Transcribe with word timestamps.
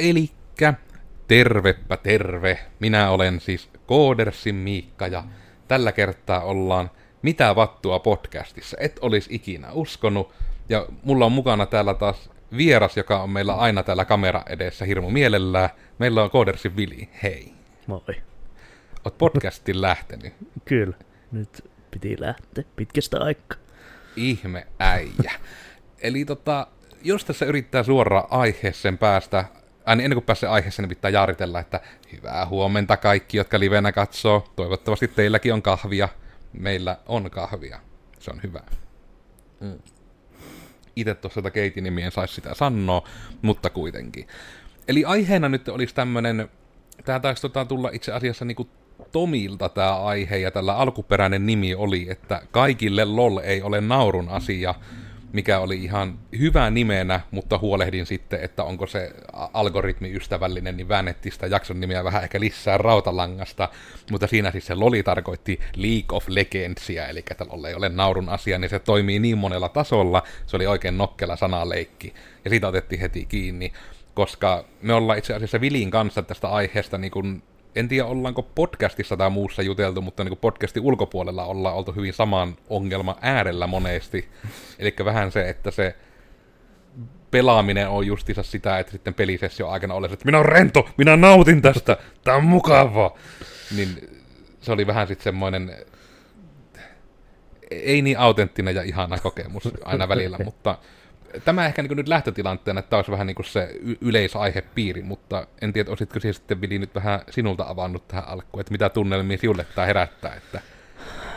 Elikkä, 0.00 0.74
tervepä 1.28 1.96
terve. 1.96 2.58
Minä 2.78 3.10
olen 3.10 3.40
siis 3.40 3.70
Koodersin 3.86 4.54
Miikka 4.54 5.06
ja 5.06 5.24
tällä 5.68 5.92
kertaa 5.92 6.40
ollaan 6.40 6.90
Mitä 7.22 7.56
vattua 7.56 7.98
podcastissa. 7.98 8.76
Et 8.80 8.98
olisi 9.02 9.34
ikinä 9.34 9.72
uskonut. 9.72 10.32
Ja 10.68 10.86
mulla 11.02 11.26
on 11.26 11.32
mukana 11.32 11.66
täällä 11.66 11.94
taas 11.94 12.30
vieras, 12.56 12.96
joka 12.96 13.22
on 13.22 13.30
meillä 13.30 13.54
aina 13.54 13.82
täällä 13.82 14.04
kamera 14.04 14.42
edessä 14.46 14.84
hirmu 14.84 15.10
mielellään. 15.10 15.70
Meillä 15.98 16.22
on 16.22 16.30
Koodersin 16.30 16.76
Vili. 16.76 17.08
Hei. 17.22 17.52
Moi. 17.86 18.00
Oot 19.04 19.18
podcastin 19.18 19.80
lähtenyt. 19.80 20.32
Kyllä, 20.64 20.96
nyt 21.32 21.70
piti 21.90 22.16
lähteä 22.20 22.64
pitkästä 22.76 23.18
aikaa. 23.20 23.58
Ihme 24.16 24.66
äijä. 24.78 25.32
Eli 25.98 26.24
tota, 26.24 26.66
jos 27.02 27.24
tässä 27.24 27.44
yrittää 27.46 27.82
suoraan 27.82 28.26
aiheeseen 28.30 28.98
päästä, 28.98 29.44
aina 29.86 30.02
ennen 30.02 30.16
kuin 30.16 30.24
pääsee 30.24 30.48
aiheeseen, 30.48 30.88
niin 30.88 30.96
pitää 30.96 31.10
jaaritella, 31.10 31.60
että 31.60 31.80
hyvää 32.12 32.46
huomenta 32.46 32.96
kaikki, 32.96 33.36
jotka 33.36 33.60
livenä 33.60 33.92
katsoo. 33.92 34.52
Toivottavasti 34.56 35.08
teilläkin 35.08 35.54
on 35.54 35.62
kahvia. 35.62 36.08
Meillä 36.52 36.96
on 37.06 37.30
kahvia. 37.30 37.80
Se 38.18 38.30
on 38.30 38.40
hyvä. 38.42 38.60
Mm. 39.60 39.78
Itse 40.96 41.14
tuossa 41.14 41.42
tätä 41.42 41.50
keitin 41.50 41.84
nimi 41.84 42.02
en 42.02 42.12
saisi 42.12 42.34
sitä 42.34 42.54
sanoa, 42.54 43.08
mutta 43.42 43.70
kuitenkin. 43.70 44.28
Eli 44.88 45.04
aiheena 45.04 45.48
nyt 45.48 45.68
olisi 45.68 45.94
tämmönen, 45.94 46.48
tämä 47.04 47.20
taisi 47.20 47.42
tota 47.42 47.64
tulla 47.64 47.90
itse 47.92 48.12
asiassa 48.12 48.44
niinku 48.44 48.68
Tomilta 49.12 49.68
tämä 49.68 49.96
aihe, 49.96 50.36
ja 50.36 50.50
tällä 50.50 50.76
alkuperäinen 50.76 51.46
nimi 51.46 51.74
oli, 51.74 52.06
että 52.10 52.42
kaikille 52.50 53.04
LOL 53.04 53.38
ei 53.38 53.62
ole 53.62 53.80
naurun 53.80 54.28
asia, 54.28 54.74
mikä 55.32 55.58
oli 55.58 55.84
ihan 55.84 56.18
hyvä 56.38 56.70
nimenä, 56.70 57.20
mutta 57.30 57.58
huolehdin 57.58 58.06
sitten, 58.06 58.40
että 58.42 58.64
onko 58.64 58.86
se 58.86 59.12
algoritmi 59.52 60.16
ystävällinen, 60.16 60.76
niin 60.76 60.88
väännettiin 60.88 61.32
sitä 61.32 61.46
jakson 61.46 61.80
nimeä 61.80 62.04
vähän 62.04 62.22
ehkä 62.22 62.40
lisää 62.40 62.78
rautalangasta, 62.78 63.68
mutta 64.10 64.26
siinä 64.26 64.50
siis 64.50 64.66
se 64.66 64.74
loli 64.74 65.02
tarkoitti 65.02 65.60
League 65.76 66.16
of 66.16 66.28
Legendsia, 66.28 67.08
eli 67.08 67.24
LOL 67.50 67.64
ei 67.64 67.74
ole 67.74 67.88
naurun 67.88 68.28
asia, 68.28 68.58
niin 68.58 68.70
se 68.70 68.78
toimii 68.78 69.18
niin 69.18 69.38
monella 69.38 69.68
tasolla, 69.68 70.22
se 70.46 70.56
oli 70.56 70.66
oikein 70.66 70.98
nokkela 70.98 71.36
sanaleikki, 71.36 72.14
ja 72.44 72.50
siitä 72.50 72.68
otettiin 72.68 73.00
heti 73.00 73.26
kiinni, 73.26 73.72
koska 74.14 74.64
me 74.82 74.94
ollaan 74.94 75.18
itse 75.18 75.34
asiassa 75.34 75.60
Vilin 75.60 75.90
kanssa 75.90 76.22
tästä 76.22 76.48
aiheesta 76.48 76.98
niin 76.98 77.10
kuin 77.10 77.42
en 77.76 77.88
tiedä 77.88 78.06
ollaanko 78.06 78.42
podcastissa 78.42 79.16
tai 79.16 79.30
muussa 79.30 79.62
juteltu, 79.62 80.02
mutta 80.02 80.24
niin 80.24 80.38
podcastin 80.38 80.82
ulkopuolella 80.82 81.44
ollaan 81.44 81.76
oltu 81.76 81.92
hyvin 81.92 82.12
saman 82.12 82.56
ongelman 82.68 83.16
äärellä 83.20 83.66
monesti. 83.66 84.28
Eli 84.78 84.94
vähän 85.04 85.32
se, 85.32 85.48
että 85.48 85.70
se 85.70 85.94
pelaaminen 87.30 87.88
on 87.88 88.06
justiinsa 88.06 88.42
sitä, 88.42 88.78
että 88.78 88.92
sitten 88.92 89.14
pelisessio 89.14 89.68
aikana 89.68 89.94
olisi, 89.94 90.12
että 90.12 90.24
minä 90.24 90.38
olen 90.38 90.48
rento, 90.48 90.88
minä 90.96 91.16
nautin 91.16 91.62
tästä, 91.62 91.96
tämä 92.24 92.36
on 92.36 92.44
mukavaa. 92.44 93.18
Niin 93.76 94.20
se 94.60 94.72
oli 94.72 94.86
vähän 94.86 95.06
sitten 95.06 95.24
semmoinen, 95.24 95.76
ei 97.70 98.02
niin 98.02 98.18
autenttinen 98.18 98.74
ja 98.74 98.82
ihana 98.82 99.18
kokemus 99.18 99.68
aina 99.84 100.08
välillä, 100.08 100.38
mutta 100.44 100.78
tämä 101.44 101.66
ehkä 101.66 101.82
niin 101.82 101.96
nyt 101.96 102.08
lähtötilanteena, 102.08 102.80
että 102.80 102.90
tämä 102.90 102.98
olisi 102.98 103.12
vähän 103.12 103.26
niin 103.26 103.44
se 103.44 103.74
yleisaihepiiri, 104.00 105.02
mutta 105.02 105.46
en 105.62 105.72
tiedä, 105.72 105.90
olisitko 105.90 106.20
siihen 106.20 106.34
sitten 106.34 106.60
Vili 106.60 106.78
nyt 106.78 106.94
vähän 106.94 107.20
sinulta 107.30 107.64
avannut 107.68 108.08
tähän 108.08 108.28
alkuun, 108.28 108.60
että 108.60 108.72
mitä 108.72 108.88
tunnelmia 108.88 109.38
sinulle 109.38 109.66
tämä 109.74 109.86
herättää, 109.86 110.34
että 110.34 110.60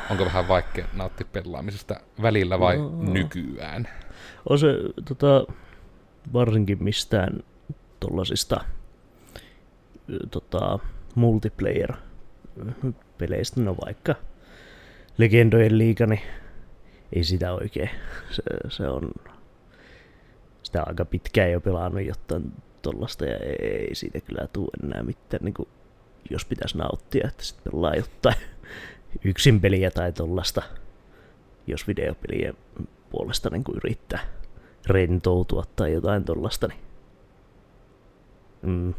onko 0.09 0.25
vähän 0.25 0.47
vaikea 0.47 0.85
nauttia 0.93 1.27
pelaamisesta 1.33 1.95
välillä 2.21 2.59
vai 2.59 2.77
no. 2.77 3.13
nykyään? 3.13 3.87
On 4.49 4.59
se 4.59 4.67
tota, 5.07 5.45
varsinkin 6.33 6.83
mistään 6.83 7.43
tuollaisista 7.99 8.63
tota, 10.31 10.79
multiplayer-peleistä, 11.15 13.61
no 13.61 13.75
vaikka 13.85 14.15
Legendojen 15.17 15.77
liiga, 15.77 16.05
niin 16.05 16.21
ei 17.13 17.23
sitä 17.23 17.53
oikein. 17.53 17.89
Se, 18.31 18.43
se 18.69 18.87
on 18.87 19.11
sitä 20.73 20.83
aika 20.87 21.05
pitkään 21.05 21.51
jo 21.51 21.61
pelannut 21.61 22.05
jotain 22.05 22.53
tollasta 22.81 23.25
ja 23.25 23.37
ei 23.61 23.95
siitä 23.95 24.21
kyllä 24.21 24.47
tule 24.53 24.69
enää 24.83 25.03
mitään, 25.03 25.43
niin 25.43 25.53
kuin, 25.53 25.69
jos 26.29 26.45
pitäisi 26.45 26.77
nauttia, 26.77 27.27
että 27.27 27.43
sitten 27.43 27.71
pelaa 27.71 27.95
jotain 27.95 28.35
yksin 29.29 29.61
peliä 29.61 29.91
tai 29.91 30.11
tollasta, 30.11 30.61
jos 31.67 31.87
videopelien 31.87 32.57
puolesta 33.09 33.49
niin 33.49 33.63
kuin 33.63 33.77
yrittää 33.77 34.19
rentoutua 34.87 35.63
tai 35.75 35.93
jotain 35.93 36.23
tollasta. 36.25 36.67
Niin. 36.67 36.79
Mm. 38.61 38.93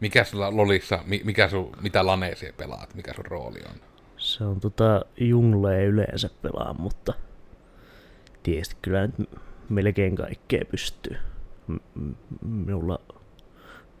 Mikä 0.00 0.24
sulla 0.24 0.56
Lolissa, 0.56 1.00
mikä 1.24 1.48
sun, 1.48 1.72
mitä 1.80 2.06
laneesia 2.06 2.52
pelaat, 2.56 2.94
mikä 2.94 3.12
sun 3.14 3.26
rooli 3.26 3.60
on? 3.70 3.80
Se 4.16 4.44
on 4.44 4.60
tota 4.60 5.04
junglee 5.16 5.84
yleensä 5.84 6.30
pelaa, 6.42 6.74
mutta 6.78 7.12
tietysti 8.42 8.76
kyllä 8.82 9.06
nyt 9.06 9.30
melkein 9.68 10.16
kaikkea 10.16 10.64
pystyy. 10.70 11.16
Minulla 12.42 13.00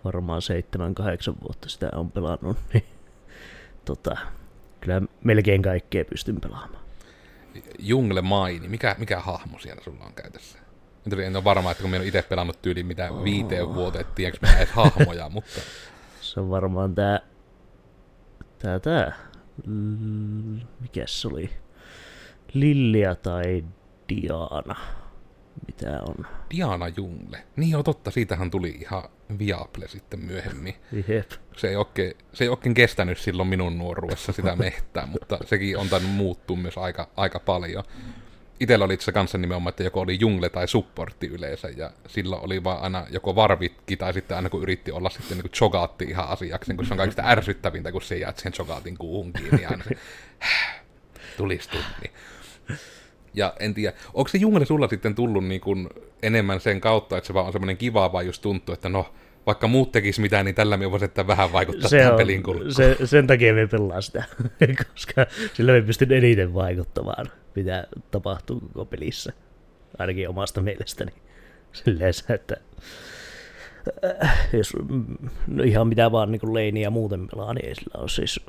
varmaan 0.04 0.42
7-8 1.30 1.42
vuotta 1.42 1.68
sitä 1.68 1.90
on 1.94 2.10
pelannut, 2.10 2.56
niin 2.72 2.84
tota, 3.84 4.16
kyllä 4.80 5.02
melkein 5.24 5.62
kaikkea 5.62 6.04
pystyn 6.04 6.40
pelaamaan. 6.40 6.84
Jungle 7.78 8.22
Maini, 8.22 8.68
mikä, 8.68 8.96
mikä 8.98 9.20
hahmo 9.20 9.58
siellä 9.58 9.82
sulla 9.82 10.04
on 10.04 10.12
käytössä? 10.12 10.58
En 11.26 11.36
ole 11.36 11.44
varma, 11.44 11.70
että 11.70 11.82
kun 11.82 11.90
minä 11.90 11.98
olen 11.98 12.08
itse 12.08 12.22
pelannut 12.22 12.62
tyyliin 12.62 12.86
mitä 12.86 13.10
oh. 13.10 13.24
viiteen 13.24 13.74
vuoteen, 13.74 14.04
tiedänkö 14.14 14.38
minä 14.42 14.56
edes 14.56 14.70
hahmoja, 14.70 15.28
mutta... 15.34 15.60
Se 16.20 16.40
on 16.40 16.50
varmaan 16.50 16.94
tää... 16.94 17.20
Tää 18.58 18.78
tää... 18.78 19.12
Mikäs 20.80 21.22
se 21.22 21.28
oli? 21.28 21.50
Lillia 22.54 23.14
tai 23.14 23.64
Diana? 24.08 24.76
Mitä 25.66 26.00
on. 26.08 26.26
Diana 26.50 26.88
Jungle. 26.88 27.42
Niin 27.56 27.70
joo, 27.70 27.82
totta, 27.82 28.10
siitähän 28.10 28.50
tuli 28.50 28.68
ihan 28.68 29.02
Viaple 29.38 29.88
sitten 29.88 30.20
myöhemmin. 30.20 30.74
Jep. 31.08 31.30
Se 31.56 31.68
ei, 31.68 31.76
oikein, 31.76 32.16
se 32.32 32.44
ei 32.44 32.48
oikein 32.48 32.74
kestänyt 32.74 33.18
silloin 33.18 33.48
minun 33.48 33.78
nuoruudessa 33.78 34.32
sitä 34.32 34.56
mehtää, 34.56 35.06
mutta 35.06 35.38
sekin 35.44 35.78
on 35.78 35.88
tainnut 35.88 36.12
muuttua 36.12 36.56
myös 36.56 36.78
aika, 36.78 37.08
aika 37.16 37.38
paljon. 37.38 37.84
Itellä 38.60 38.84
oli 38.84 38.96
se 39.00 39.12
kanssa 39.12 39.38
nimenomaan, 39.38 39.70
että 39.70 39.82
joko 39.82 40.00
oli 40.00 40.16
jungle 40.20 40.48
tai 40.48 40.68
supportti 40.68 41.26
yleensä, 41.26 41.68
ja 41.68 41.90
sillä 42.06 42.36
oli 42.36 42.64
vaan 42.64 42.82
aina 42.82 43.06
joko 43.10 43.34
varvitki, 43.34 43.96
tai 43.96 44.12
sitten 44.12 44.36
aina 44.36 44.50
kun 44.50 44.62
yritti 44.62 44.92
olla 44.92 45.10
sitten 45.10 45.38
niin 45.38 45.50
jogaatti 45.60 46.04
ihan 46.04 46.28
asiaksi, 46.28 46.74
kun 46.74 46.86
se 46.86 46.94
on 46.94 46.98
kaikista 46.98 47.22
ärsyttävintä, 47.26 47.92
kun 47.92 48.02
se 48.02 48.16
jäät 48.16 48.38
sen 48.38 48.52
jogaatin 48.58 48.98
kuuhun 48.98 49.32
kiinni, 49.32 49.66
aina 49.66 49.84
se 49.84 49.96
tulisi 51.36 51.68
tunni. 51.68 52.12
Ja 53.34 53.52
en 53.60 53.74
tiedä, 53.74 53.96
onko 54.14 54.28
se 54.28 54.38
jungle 54.38 54.64
sulla 54.64 54.88
sitten 54.88 55.14
tullut 55.14 55.44
niin 55.44 55.60
kuin 55.60 55.88
enemmän 56.22 56.60
sen 56.60 56.80
kautta, 56.80 57.16
että 57.16 57.26
se 57.26 57.34
vaan 57.34 57.46
on 57.46 57.52
semmoinen 57.52 57.76
kiva, 57.76 58.12
vaan 58.12 58.26
just 58.26 58.42
tuntuu, 58.42 58.72
että 58.72 58.88
no, 58.88 59.06
vaikka 59.46 59.68
muut 59.68 59.92
tekis 59.92 60.18
mitään, 60.18 60.44
niin 60.44 60.54
tällä 60.54 60.76
me 60.76 60.90
voisi 60.90 61.04
että 61.04 61.26
vähän 61.26 61.52
vaikuttaa 61.52 61.88
se 61.88 61.98
tähän 61.98 62.12
on, 62.12 62.18
pelin 62.18 62.42
se, 62.68 62.96
Sen 63.04 63.26
takia 63.26 63.54
me 63.54 63.66
pelaa 63.66 64.00
sitä, 64.00 64.24
koska 64.92 65.26
sillä 65.54 65.72
me 65.72 65.82
pystyn 65.82 66.12
eniten 66.12 66.54
vaikuttamaan, 66.54 67.26
mitä 67.54 67.86
tapahtuu 68.10 68.60
koko 68.60 68.84
pelissä. 68.84 69.32
Ainakin 69.98 70.28
omasta 70.28 70.62
mielestäni. 70.62 71.12
Silleen 71.72 72.12
että 72.34 72.56
äh, 74.22 74.48
jos 74.52 74.72
no 75.46 75.62
ihan 75.62 75.88
mitä 75.88 76.12
vaan 76.12 76.32
niin 76.32 76.54
leiniä 76.54 76.90
muuten 76.90 77.28
pelaa, 77.28 77.54
niin 77.54 77.68
ei 77.68 77.74
sillä 77.74 78.00
ole 78.00 78.08
siis... 78.08 78.40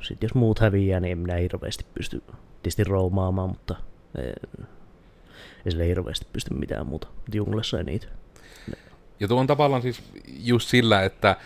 Sitten 0.00 0.26
jos 0.26 0.34
muut 0.34 0.58
häviää, 0.58 1.00
niin 1.00 1.12
en 1.12 1.18
minä 1.18 1.34
hirveästi 1.34 1.84
pysty 1.94 2.22
tietysti 2.62 2.84
roomaamaan, 2.84 3.48
mutta 3.48 3.76
ei, 4.18 4.32
ei 5.66 5.72
sille 5.72 5.86
hirveästi 5.86 6.26
pysty 6.32 6.54
mitään 6.54 6.86
muuta. 6.86 7.08
Junglessa 7.34 7.78
ei 7.78 7.84
niitä. 7.84 8.06
Ja 9.20 9.28
tuo 9.28 9.40
on 9.40 9.46
tavallaan 9.46 9.82
siis 9.82 10.02
just 10.26 10.68
sillä, 10.68 11.02
että 11.02 11.36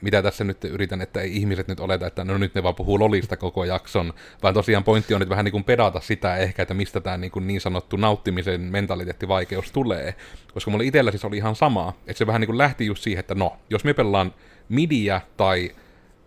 mitä 0.00 0.22
tässä 0.22 0.44
nyt 0.44 0.64
yritän, 0.64 1.00
että 1.00 1.20
ei 1.20 1.36
ihmiset 1.36 1.68
nyt 1.68 1.80
oleta, 1.80 2.06
että 2.06 2.24
no 2.24 2.38
nyt 2.38 2.54
ne 2.54 2.62
vaan 2.62 2.74
puhuu 2.74 2.98
lolista 2.98 3.36
koko 3.36 3.64
jakson, 3.64 4.14
vaan 4.42 4.54
tosiaan 4.54 4.84
pointti 4.84 5.14
on 5.14 5.20
nyt 5.20 5.28
vähän 5.28 5.44
niin 5.44 5.52
kuin 5.52 5.64
pedata 5.64 6.00
sitä 6.00 6.36
ehkä, 6.36 6.62
että 6.62 6.74
mistä 6.74 7.00
tämä 7.00 7.16
niin, 7.16 7.30
kuin 7.30 7.46
niin 7.46 7.60
sanottu 7.60 7.96
nauttimisen 7.96 8.60
mentaliteettivaikeus 8.60 9.72
tulee. 9.72 10.14
Koska 10.54 10.70
mulla 10.70 10.84
itsellä 10.84 11.10
siis 11.10 11.24
oli 11.24 11.36
ihan 11.36 11.56
sama, 11.56 11.92
että 12.06 12.18
se 12.18 12.26
vähän 12.26 12.40
niin 12.40 12.48
kuin 12.48 12.58
lähti 12.58 12.86
just 12.86 13.02
siihen, 13.02 13.20
että 13.20 13.34
no, 13.34 13.56
jos 13.70 13.84
me 13.84 13.94
pelaan 13.94 14.34
midiä 14.68 15.20
tai 15.36 15.70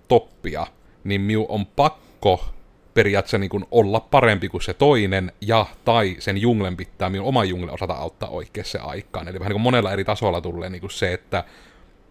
toppia, 0.07 0.67
niin 1.07 1.21
miu 1.21 1.45
on 1.49 1.65
pakko 1.65 2.45
periaatteessa 2.93 3.37
niin 3.37 3.49
kuin 3.49 3.65
olla 3.71 3.99
parempi 3.99 4.49
kuin 4.49 4.61
se 4.61 4.73
toinen, 4.73 5.31
ja 5.41 5.65
tai 5.85 6.15
sen 6.19 6.37
junglen 6.37 6.77
pitää 6.77 7.09
minun 7.09 7.27
oma 7.27 7.43
jungle 7.43 7.71
osata 7.71 7.93
auttaa 7.93 8.29
oikeassa 8.29 8.81
aikaan. 8.81 9.27
Eli 9.27 9.39
vähän 9.39 9.49
niin 9.49 9.55
kuin 9.55 9.61
monella 9.61 9.91
eri 9.93 10.05
tasolla 10.05 10.41
tulee 10.41 10.69
niin 10.69 10.81
kuin 10.81 10.91
se, 10.91 11.13
että 11.13 11.43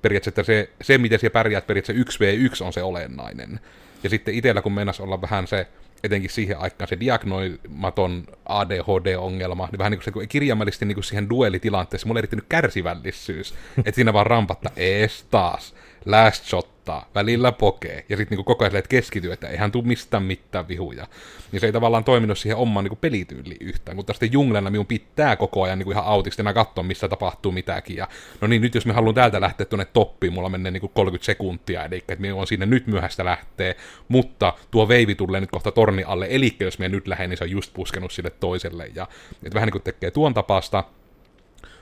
periaatteessa 0.03 0.45
se, 0.45 0.71
se, 0.83 0.99
miten 0.99 1.19
siellä 1.19 1.33
pärjäät 1.33 1.67
periaatteessa 1.67 2.25
1v1 2.25 2.67
on 2.67 2.73
se 2.73 2.83
olennainen. 2.83 3.61
Ja 4.03 4.11
sitten 4.11 4.35
itsellä, 4.35 4.63
kun 4.63 4.73
mennäs 4.73 5.01
olla 5.01 5.21
vähän 5.21 5.47
se, 5.47 5.67
etenkin 6.05 6.31
siihen 6.31 6.59
aikaan 6.59 6.89
se 6.89 7.01
diagnoimaton 7.01 8.27
ADHD-ongelma, 8.49 9.69
niin 9.73 9.79
vähän 9.79 9.91
niin 9.91 10.01
kuin 10.03 10.23
se 10.23 10.27
kirjaimellisesti 10.27 10.85
niin 10.85 10.97
kuin 10.97 11.05
siihen 11.05 11.31
duelitilanteessa, 11.31 12.07
mulla 12.07 12.19
ei 12.19 12.21
erittänyt 12.21 12.47
kärsivällisyys, 12.49 13.55
että 13.79 13.93
siinä 13.93 14.13
vaan 14.13 14.27
rampatta 14.27 14.71
ees 14.77 15.25
taas, 15.31 15.75
last 16.05 16.45
shottaa, 16.87 17.11
välillä 17.15 17.53
pokee, 17.53 18.05
ja 18.09 18.17
sitten 18.17 18.37
niin 18.37 18.45
koko 18.45 18.65
ajan 18.65 18.77
että 18.77 18.89
keskityy, 18.89 19.33
että 19.33 19.49
eihän 19.49 19.73
tuu 19.73 19.83
mistään 19.83 20.23
mitään 20.23 20.69
vihuja. 20.69 21.07
Niin 21.53 21.61
se 21.61 21.67
ei 21.67 21.73
tavallaan 21.73 22.05
toiminut 22.05 22.39
siihen 22.39 22.57
omaan 22.57 22.85
niin 22.85 22.99
pelityyliin 22.99 23.57
yhtään, 23.61 23.97
mutta 23.97 24.13
sitten 24.13 24.33
junglena 24.33 24.71
minun 24.71 24.87
pitää 24.87 25.37
koko 25.37 25.63
ajan 25.63 25.79
niin 25.79 25.93
ihan 25.93 26.05
autistina 26.05 26.53
katsoa, 26.53 26.85
missä 26.85 27.09
tapahtuu 27.09 27.53
mitäkin. 27.53 27.97
Ja, 27.97 28.09
no 28.41 28.49
niin, 28.49 28.63
nyt 28.63 28.75
jos 28.75 28.87
me 28.87 28.93
haluan 28.93 29.15
täältä 29.15 29.41
lähteä 29.41 29.67
tuonne 29.67 29.85
toppiin, 29.85 30.33
mulla 30.33 30.49
menee 30.49 30.71
niin 30.71 30.91
30 30.95 31.27
sekuntia, 31.27 31.85
eli 31.85 31.97
että 31.97 32.17
minun 32.17 32.41
on 32.41 32.47
sinne 32.47 32.67
nyt 32.67 32.87
myöhäistä 32.87 33.25
lähtee, 33.25 33.77
mutta 34.09 34.53
tuo 34.71 34.89
veivi 34.89 35.15
tulee 35.15 35.41
nyt 35.41 35.51
kohta 35.51 35.73
torni 35.73 36.05
alle, 36.05 36.27
eli 36.31 36.57
jos 36.61 36.79
me 36.79 36.89
nyt 36.89 37.09
lähden, 37.09 37.31
niin 37.31 37.39
se 37.39 37.45
on 37.45 37.51
just 37.51 37.73
puskenut 37.75 38.13
sille 38.13 38.31
toiselle, 38.31 38.91
ja 38.95 39.09
että 39.43 39.55
vähän 39.55 39.67
niin 39.67 39.73
kuin 39.73 39.83
tekee 39.83 40.11
tuon 40.11 40.35
tapasta, 40.35 40.85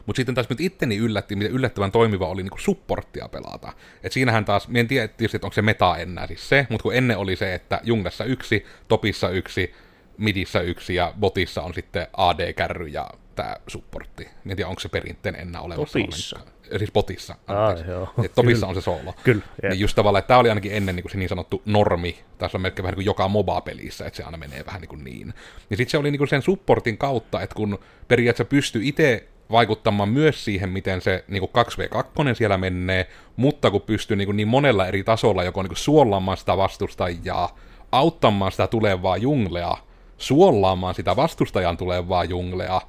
mutta 0.07 0.17
sitten 0.17 0.35
taas 0.35 0.49
nyt 0.49 0.61
itteni 0.61 0.97
yllätti, 0.97 1.37
miten 1.37 1.53
yllättävän 1.53 1.93
toimiva 1.93 2.29
oli 2.29 2.43
niinku 2.43 2.59
supporttia 2.59 3.29
pelata. 3.29 3.73
Et 4.03 4.13
siinähän 4.13 4.45
taas, 4.45 4.69
en 4.75 4.89
tiedä 4.89 5.09
tietysti, 5.09 5.37
että 5.37 5.47
onko 5.47 5.55
se 5.55 5.63
meta 5.63 5.97
enää 5.97 6.27
siis 6.27 6.49
se, 6.49 6.67
mutta 6.71 6.83
kun 6.83 6.95
ennen 6.95 7.19
oli 7.19 7.37
se, 7.37 7.55
että 7.55 7.81
junglassa 7.83 8.25
yksi, 8.25 8.67
topissa 8.89 9.29
yksi, 9.29 9.75
midissä 10.19 10.61
yksi 10.61 10.95
ja 10.95 11.15
botissa 11.21 11.63
on 11.63 11.75
sitten 11.75 12.07
AD-kärry 12.17 12.87
ja 12.87 13.11
tämä 13.35 13.57
supportti. 13.67 14.29
En 14.51 14.57
tiedä, 14.57 14.69
onko 14.69 14.81
se 14.81 14.89
perinteen 14.89 15.35
enää 15.35 15.61
olemassa 15.61 15.99
Topissa. 15.99 16.37
Ollenkaan. 16.37 16.55
Siis 16.79 16.93
botissa. 16.93 17.35
Ah, 17.47 17.89
joo. 17.89 18.15
Et 18.25 18.33
topissa 18.35 18.67
on 18.67 18.75
se 18.75 18.81
soolo. 18.81 19.15
Kyllä, 19.25 19.43
jep. 19.63 19.71
Niin 19.71 19.81
just 19.81 19.97
tavallaan, 19.97 20.19
että 20.19 20.29
tämä 20.29 20.41
oli 20.41 20.49
ainakin 20.49 20.73
ennen 20.73 20.97
niin 20.97 21.03
kuin 21.03 21.13
se 21.13 21.19
niin 21.19 21.29
sanottu 21.29 21.63
normi, 21.65 22.19
tässä 22.39 22.59
on 22.59 22.63
melkein 22.63 22.83
vähän 22.83 22.93
niin 22.93 22.97
kuin 22.97 23.07
joka 23.07 23.29
MOBA-pelissä, 23.29 24.07
että 24.07 24.17
se 24.17 24.23
aina 24.23 24.37
menee 24.37 24.67
vähän 24.67 24.81
niin 24.81 24.89
kuin 24.89 25.05
niin. 25.05 25.35
Ja 25.71 25.77
sitten 25.77 25.91
se 25.91 25.99
oli 25.99 26.11
niin 26.11 26.19
kuin 26.19 26.29
sen 26.29 26.43
supportin 26.43 26.99
kautta, 26.99 27.43
että 27.43 27.55
kun 27.55 27.79
periaatteessa 28.09 28.51
pystyy 28.51 28.83
itse 28.85 29.29
vaikuttamaan 29.51 30.09
myös 30.09 30.45
siihen, 30.45 30.69
miten 30.69 31.01
se 31.01 31.25
niin 31.29 31.41
kuin 31.41 31.67
2v2 31.67 32.35
siellä 32.35 32.59
menee, 32.59 33.09
mutta 33.37 33.71
kun 33.71 33.81
pystyy 33.81 34.17
niin, 34.17 34.27
kuin 34.27 34.37
niin 34.37 34.49
monella 34.49 34.87
eri 34.87 35.05
tasolla 35.05 35.45
joko 35.45 35.63
niin 35.63 35.77
suollaamaan 35.77 36.37
sitä 36.37 36.57
vastustajaa, 36.57 37.59
auttamaan 37.93 38.53
sitä 38.53 38.67
tulevaa 38.67 39.17
junglea, 39.17 39.77
suollaamaan 40.19 40.95
sitä 40.95 41.17
vastustajan 41.17 41.77
tulevaa 41.77 42.25
junglea, 42.25 42.81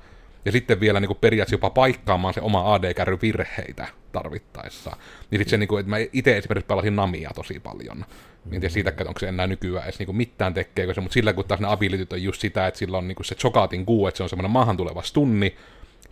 ja 0.46 0.52
sitten 0.52 0.80
vielä 0.80 1.00
niin 1.00 1.07
kuin 1.07 1.18
periaatteessa 1.22 1.54
jopa 1.54 1.69
paikkaamaan 1.69 2.34
se 2.34 2.42
oma 2.42 2.74
AD-kärry 2.74 3.18
virheitä 3.22 3.88
tarvittaessa. 4.12 4.92
Niin 5.31 5.40
sitten 5.40 5.50
se, 5.50 5.58
niin 5.58 5.68
kuin, 5.68 5.80
että 5.80 5.90
mä 5.90 5.98
itse 6.13 6.38
esimerkiksi 6.38 6.68
pelasin 6.68 6.96
Namia 6.96 7.31
tosi 7.36 7.60
paljon. 7.60 8.06
En 8.46 8.51
tiedä 8.51 8.69
siitä, 8.69 8.94
onko 9.08 9.19
se 9.19 9.28
enää 9.28 9.48
nykyään 9.48 9.84
edes 9.84 10.00
niin 10.00 10.06
kuin 10.06 10.16
mitään 10.16 10.54
tekeekö 10.54 10.94
se, 10.94 11.01
mutta 11.01 11.13
sillä 11.13 11.34
kun 11.34 11.46
taas 11.46 11.60
ne 11.60 11.68
abilityt 11.68 12.13
on 12.13 12.24
just 12.24 12.42
sitä, 12.42 12.68
että 12.68 12.78
sillä 12.78 12.98
on 12.98 13.08
niin 13.08 13.16
kuin 13.16 13.25
se 13.25 13.36
Chokatin 13.36 13.86
kuu, 13.86 14.08
että 14.08 14.18
se 14.18 14.24
on 14.24 14.30
semmoinen 14.30 14.51
maahan 14.51 14.78
tuleva 14.78 15.01
stunni, 15.01 15.56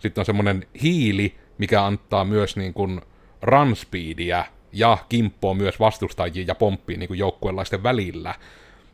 sitten 0.08 0.22
on 0.22 0.26
semmoinen 0.26 0.66
hiili, 0.82 1.34
mikä 1.58 1.84
antaa 1.84 2.24
myös 2.24 2.56
niin 2.56 2.74
kuin 2.74 3.00
run 3.42 3.76
speedia 3.76 4.44
ja 4.72 4.98
kimppoo 5.08 5.54
myös 5.54 5.80
vastustajia 5.80 6.44
ja 6.48 6.54
pomppii 6.54 6.96
niin 6.96 7.08
kuin 7.08 7.18
joukkueenlaisten 7.18 7.82
välillä. 7.82 8.34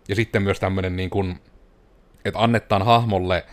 Ja 0.09 0.15
sitten 0.15 0.43
myös 0.43 0.61
tämmöinen, 0.61 0.97
niin 0.97 1.11
kuin, 1.11 1.41
että 2.25 2.41
annetaan 2.41 2.83
hahmolle, 2.83 3.47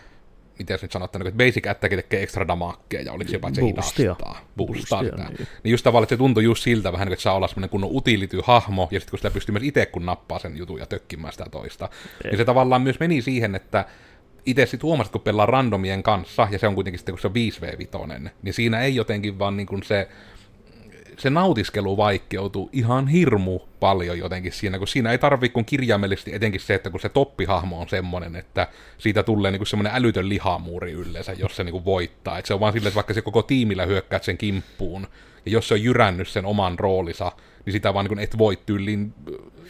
miten 0.58 0.78
nyt 0.82 0.92
sanotaan, 0.92 1.26
että 1.26 1.44
basic 1.44 1.66
attack 1.66 1.94
tekee 1.94 2.22
extra 2.22 2.48
damakkeja, 2.48 3.02
ja 3.02 3.12
oliko 3.12 3.30
se 3.30 3.36
jopa, 3.36 3.48
että 3.48 3.60
se 3.60 3.72
Boostia. 3.72 4.02
hidastaa. 4.04 4.40
Boostaa 4.56 5.02
Boostia, 5.02 5.26
sitä. 5.26 5.38
niin. 5.38 5.48
Niin 5.64 5.70
just 5.70 5.84
tavallaan, 5.84 6.04
että 6.04 6.14
se 6.14 6.18
tuntui 6.18 6.44
just 6.44 6.62
siltä 6.62 6.92
vähän, 6.92 7.12
että 7.12 7.22
saa 7.22 7.34
olla 7.34 7.48
semmoinen 7.48 7.70
kunnon 7.70 7.90
utility-hahmo, 7.92 8.88
ja 8.90 9.00
sitten 9.00 9.10
kun 9.10 9.18
sitä 9.18 9.30
pystyy 9.30 9.52
myös 9.52 9.62
itse, 9.62 9.86
kun 9.86 10.06
nappaa 10.06 10.38
sen 10.38 10.56
jutun 10.56 10.78
ja 10.78 10.86
tökkimään 10.86 11.32
sitä 11.32 11.46
toista. 11.50 11.88
Niin 12.24 12.36
se 12.36 12.44
tavallaan 12.44 12.82
myös 12.82 13.00
meni 13.00 13.22
siihen, 13.22 13.54
että 13.54 13.84
itse 14.46 14.66
sitten 14.66 14.86
huomasit, 14.86 15.12
kun 15.12 15.20
pelaa 15.20 15.46
randomien 15.46 16.02
kanssa, 16.02 16.48
ja 16.50 16.58
se 16.58 16.68
on 16.68 16.74
kuitenkin 16.74 16.98
sitten, 16.98 17.12
kun 17.12 17.20
se 17.20 17.26
on 17.26 17.34
5v5, 17.34 18.30
niin 18.42 18.54
siinä 18.54 18.80
ei 18.80 18.94
jotenkin 18.94 19.38
vaan 19.38 19.56
niin 19.56 19.66
kuin 19.66 19.82
se, 19.82 20.08
se 21.18 21.30
nautiskelu 21.30 21.96
vaikeutuu 21.96 22.70
ihan 22.72 23.08
hirmu 23.08 23.58
paljon 23.80 24.18
jotenkin 24.18 24.52
siinä, 24.52 24.78
kun 24.78 24.88
siinä 24.88 25.12
ei 25.12 25.18
tarvitse 25.18 25.54
kun 25.54 25.64
kirjaimellisesti 25.64 26.34
etenkin 26.34 26.60
se, 26.60 26.74
että 26.74 26.90
kun 26.90 27.00
se 27.00 27.08
toppihahmo 27.08 27.80
on 27.80 27.88
semmoinen, 27.88 28.36
että 28.36 28.68
siitä 28.98 29.22
tulee 29.22 29.50
niin 29.50 29.66
semmoinen 29.66 29.94
älytön 29.94 30.28
lihamuuri 30.28 30.92
yleensä, 30.92 31.32
jos 31.32 31.56
se 31.56 31.64
niin 31.64 31.72
kuin 31.72 31.84
voittaa. 31.84 32.38
että 32.38 32.46
se 32.46 32.54
on 32.54 32.60
vaan 32.60 32.72
silleen, 32.72 32.88
että 32.88 32.96
vaikka 32.96 33.14
se 33.14 33.22
koko 33.22 33.42
tiimillä 33.42 33.86
hyökkäät 33.86 34.24
sen 34.24 34.38
kimppuun, 34.38 35.06
ja 35.46 35.52
jos 35.52 35.68
se 35.68 35.74
on 35.74 35.82
jyrännyt 35.82 36.28
sen 36.28 36.46
oman 36.46 36.78
roolinsa, 36.78 37.32
niin 37.64 37.72
sitä 37.72 37.94
vaan 37.94 38.06
niin 38.06 38.18
et 38.18 38.38
voi 38.38 38.58
tyyliin 38.66 39.14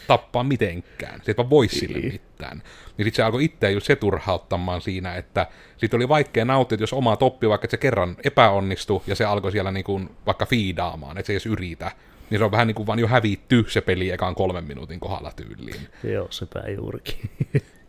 tappaa 0.07 0.45
mitenkään. 0.45 1.21
Se 1.25 1.31
et 1.31 1.37
vaan 1.37 1.51
voi 1.51 1.69
sille 1.69 1.99
mitään. 1.99 2.63
Niin 2.97 3.05
sitten 3.05 3.15
se 3.15 3.23
alkoi 3.23 3.45
itseä 3.45 3.71
just 3.71 3.87
se 3.87 3.97
turhauttamaan 3.97 4.81
siinä, 4.81 5.15
että 5.15 5.47
siitä 5.77 5.97
oli 5.97 6.09
vaikea 6.09 6.45
nauttia, 6.45 6.77
että 6.77 6.83
jos 6.83 6.93
oma 6.93 7.17
toppi, 7.17 7.49
vaikka 7.49 7.69
se 7.71 7.77
kerran 7.77 8.17
epäonnistui, 8.25 9.03
ja 9.07 9.15
se 9.15 9.25
alkoi 9.25 9.53
siellä 9.53 9.71
niin 9.71 9.85
kuin 9.85 10.11
vaikka 10.27 10.47
fiidaamaan, 10.47 11.19
että 11.19 11.27
se 11.27 11.33
ei 11.33 11.35
edes 11.35 11.47
yritä, 11.47 11.91
niin 12.31 12.39
se 12.39 12.45
on 12.45 12.51
vähän 12.51 12.67
niin 12.67 12.75
kuin 12.75 12.87
vaan 12.87 12.99
jo 12.99 13.07
hävitty 13.07 13.65
se 13.69 13.81
peli 13.81 14.11
ekaan 14.11 14.35
kolmen 14.35 14.65
minuutin 14.65 15.01
kohdalla 15.01 15.33
tyyliin. 15.37 15.89
Joo, 16.05 16.27
sepä 16.31 16.63
juurikin. 16.77 17.31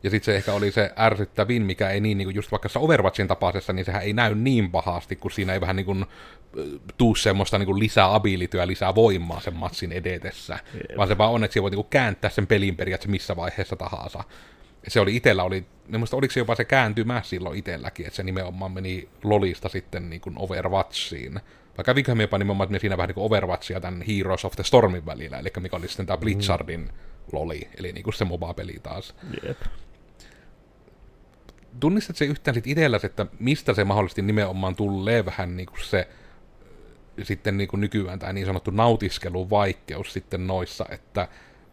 Ja 0.03 0.09
sitten 0.09 0.25
se 0.25 0.35
ehkä 0.35 0.53
oli 0.53 0.71
se 0.71 0.91
ärsyttävin, 0.99 1.63
mikä 1.63 1.89
ei 1.89 1.99
niin, 1.99 2.17
niin 2.17 2.25
kuin 2.25 2.35
just 2.35 2.51
vaikka 2.51 2.69
Overwatchin 2.75 3.27
tapaisessa, 3.27 3.73
niin 3.73 3.85
sehän 3.85 4.01
ei 4.01 4.13
näy 4.13 4.35
niin 4.35 4.71
pahasti, 4.71 5.15
kun 5.15 5.31
siinä 5.31 5.53
ei 5.53 5.61
vähän 5.61 5.75
niin 5.75 5.85
kuin 5.85 6.05
tuu 6.97 7.15
semmoista 7.15 7.57
niin 7.57 7.65
kuin 7.65 7.79
lisää 7.79 8.15
abilityä, 8.15 8.67
lisää 8.67 8.95
voimaa 8.95 9.39
sen 9.39 9.55
matsin 9.55 9.91
edetessä. 9.91 10.59
Jep. 10.73 10.97
Vaan 10.97 11.07
se 11.07 11.17
vaan 11.17 11.31
on, 11.31 11.43
että 11.43 11.53
siellä 11.53 11.63
voi 11.63 11.71
niin 11.71 11.83
kuin 11.83 11.89
kääntää 11.89 12.29
sen 12.29 12.47
pelin 12.47 12.75
periaatteessa 12.75 13.11
missä 13.11 13.35
vaiheessa 13.35 13.75
tahansa. 13.75 14.23
Se 14.87 14.99
oli 14.99 15.15
itellä, 15.15 15.43
oli, 15.43 15.65
minusta 15.87 16.17
oliko 16.17 16.31
se 16.31 16.39
jopa 16.39 16.55
se 16.55 16.65
kääntymä 16.65 17.21
silloin 17.23 17.59
itselläkin, 17.59 18.05
että 18.05 18.17
se 18.17 18.23
nimenomaan 18.23 18.71
meni 18.71 19.09
Lolista 19.23 19.69
sitten 19.69 20.09
niin 20.09 20.21
kuin 20.21 20.35
Overwatchiin. 20.37 21.39
Vai 21.77 21.83
käviköhän 21.83 22.17
me 22.17 22.23
jopa 22.23 22.37
nimenomaan, 22.37 22.65
että 22.65 22.73
me 22.73 22.79
siinä 22.79 22.97
vähän 22.97 23.07
niin 23.07 23.15
kuin 23.15 23.25
Overwatchia 23.25 23.79
tämän 23.79 24.01
Heroes 24.01 24.45
of 24.45 24.55
the 24.55 24.63
Stormin 24.63 25.05
välillä, 25.05 25.39
eli 25.39 25.49
mikä 25.59 25.77
oli 25.77 25.87
sitten 25.87 26.05
tämä 26.05 26.17
Blizzardin 26.17 26.89
Loli, 27.31 27.69
eli 27.77 27.91
niin 27.91 28.03
kuin 28.03 28.13
se 28.13 28.25
MOBA-peli 28.25 28.75
taas. 28.83 29.15
Jep. 29.43 29.57
Tunnistat 31.79 32.15
se 32.15 32.25
yhtään 32.25 32.55
sit 32.55 32.67
itselläsi, 32.67 33.05
että 33.05 33.25
mistä 33.39 33.73
se 33.73 33.83
mahdollisesti 33.83 34.21
nimenomaan 34.21 34.75
tulee 34.75 35.25
vähän 35.25 35.57
niin 35.57 35.67
kuin 35.67 35.83
se 35.83 36.07
sitten 37.23 37.57
niin 37.57 37.67
kuin 37.67 37.81
nykyään 37.81 38.19
tämä 38.19 38.33
niin 38.33 38.45
sanottu 38.45 38.71
nautiskelun 38.71 39.49
vaikeus 39.49 40.13
sitten 40.13 40.47
noissa, 40.47 40.85
että 40.89 41.27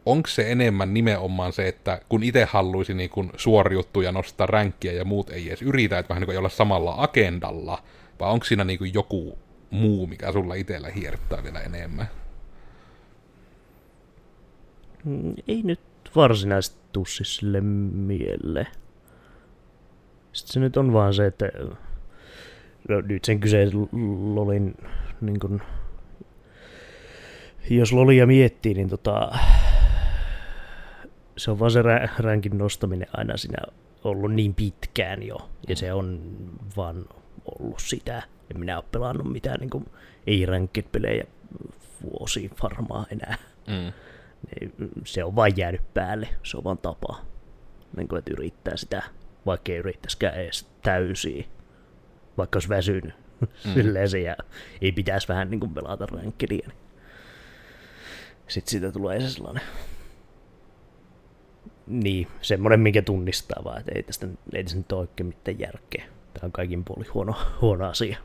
onko 0.07 0.29
se 0.29 0.53
enemmän 0.53 0.95
nimenomaan 0.95 1.53
se, 1.53 1.69
että 1.69 2.01
kun 2.09 2.23
itse 2.23 2.45
haluaisi 2.45 2.95
niin 2.95 3.11
kuin 3.11 3.31
suoriuttua 3.37 4.03
ja 4.03 4.13
nostaa 4.13 4.47
ränkkiä 4.47 4.93
ja 4.93 5.05
muut 5.05 5.31
ei 5.31 5.49
edes 5.49 5.63
yritä, 5.63 5.99
että 5.99 6.09
vähän 6.09 6.21
niin 6.21 6.27
kuin 6.27 6.35
ei 6.35 6.39
olla 6.39 6.49
samalla 6.49 6.95
agendalla, 6.99 7.83
vai 8.21 8.31
onko 8.31 8.45
siinä 8.45 8.65
niin 8.65 8.79
kuin 8.79 8.95
joku 8.95 9.39
muu, 9.71 10.07
mikä 10.07 10.33
sulla 10.33 10.55
itsellä 10.55 10.89
hiertää 10.89 11.43
vielä 11.45 11.61
enemmän? 11.61 12.09
Mm, 15.05 15.35
Ei 15.49 15.62
nyt 15.62 15.81
varsinaisesti 16.17 16.79
tuu 16.93 17.07
siis 17.07 17.37
sille 17.37 17.61
mieleen. 17.61 18.67
Sitten 20.37 20.52
se 20.52 20.61
nyt 20.61 20.76
on 20.76 20.93
vaan 20.93 21.14
se, 21.14 21.26
että 21.26 21.49
no, 22.88 23.00
nyt 23.00 23.25
sen 23.25 23.40
kyseisen 23.40 23.88
lolin, 24.35 24.75
niin 25.21 25.40
kun, 25.40 25.62
jos 27.71 27.93
lolia 27.93 28.26
miettii, 28.26 28.75
niin 28.75 28.88
tota, 28.88 29.33
se 31.37 31.50
on 31.50 31.59
vaan 31.59 31.71
se 31.71 31.83
rä- 31.83 32.09
ränkin 32.19 32.59
nostaminen 32.59 33.09
aina 33.12 33.37
siinä 33.37 33.59
ollut 34.05 34.33
niin 34.33 34.55
pitkään 34.55 35.23
jo, 35.23 35.50
ja 35.69 35.76
se 35.76 35.93
on 35.93 36.21
vaan 36.76 37.05
ollut 37.59 37.81
sitä. 37.81 38.23
En 38.50 38.61
minä 38.61 38.76
ole 38.76 38.85
pelannut 38.93 39.33
mitään 39.33 39.61
niin 39.61 39.71
kuin, 39.71 39.85
ei 40.26 40.47
ranked-pelejä 40.47 41.25
vuosi 42.02 42.50
varmaan 42.62 43.07
enää. 43.11 43.37
Mm. 43.66 43.93
Se 45.05 45.25
on 45.25 45.37
vain 45.37 45.52
jäänyt 45.57 45.95
päälle, 45.95 46.28
se 46.43 46.57
on 46.57 46.64
vaan 46.64 46.78
tapa. 46.78 47.21
Niin 47.97 48.09
kuin, 48.09 48.19
että 48.19 48.31
yrittää 48.33 48.76
sitä, 48.76 49.02
vaikka 49.47 49.73
ei 49.73 49.79
yrittäisikään 49.79 50.35
edes 50.35 50.71
täysiä, 50.83 51.45
vaikka 52.38 52.57
olisi 52.57 52.69
väsynyt. 52.69 53.15
Mm. 53.41 53.49
Silleen 53.75 54.09
se 54.09 54.21
ja 54.21 54.37
ei 54.81 54.93
pitäisi 54.93 55.29
vähän 55.29 55.50
niin 55.50 55.61
kuin 55.61 55.75
pelata 55.75 56.07
rankkelia. 56.07 56.69
Niin. 56.69 56.79
Sitten 58.49 58.71
siitä 58.71 58.93
tulee 58.93 59.21
se 59.21 59.31
sellainen 59.31 59.62
niin, 61.87 62.29
semmoinen, 62.43 62.81
minkä 62.81 63.03
tunnistaa 63.03 63.65
vaan, 63.65 63.81
että 63.81 63.93
ei 63.95 64.03
tästä 64.03 64.26
ei 64.53 64.65
tässä 64.65 64.79
nyt 64.79 64.93
ole 64.93 65.00
oikein 65.00 65.26
mitään 65.26 65.59
järkeä. 65.59 66.05
Tämä 66.35 66.47
on 66.47 66.53
kaikin 66.53 66.85
puolin 66.85 67.15
huono, 67.15 67.35
huono 67.61 67.88
asia. 67.88 68.19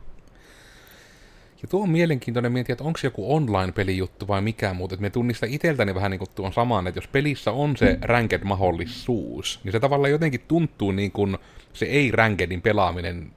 Ja 1.62 1.68
tuo 1.68 1.84
on 1.84 1.90
mielenkiintoinen 1.90 2.52
miettiä, 2.52 2.74
että 2.74 2.84
onko 2.84 2.98
se 2.98 3.08
joku 3.08 3.36
online-pelijuttu 3.36 4.28
vai 4.28 4.42
mikä 4.42 4.74
muuta. 4.74 4.96
Että 4.96 5.02
me 5.02 5.10
tunnistan 5.10 5.50
itseltäni 5.50 5.96
vähän 5.96 6.12
niin 6.12 6.20
kuin 6.20 6.30
tuon 6.36 6.54
saman, 6.54 6.88
että 6.88 6.98
jos 6.98 7.08
pelissä 7.08 7.52
on 7.52 7.78
se 7.78 7.98
ranked-mahdollisuus, 8.02 9.60
niin 9.64 9.72
se 9.72 9.80
tavallaan 9.80 10.12
jotenkin 10.12 10.42
tuntuu 10.48 10.92
niin 10.92 11.12
kuin 11.12 11.38
se 11.74 11.86
ei-rankedin 11.86 12.62
pelaaminen, 12.62 13.32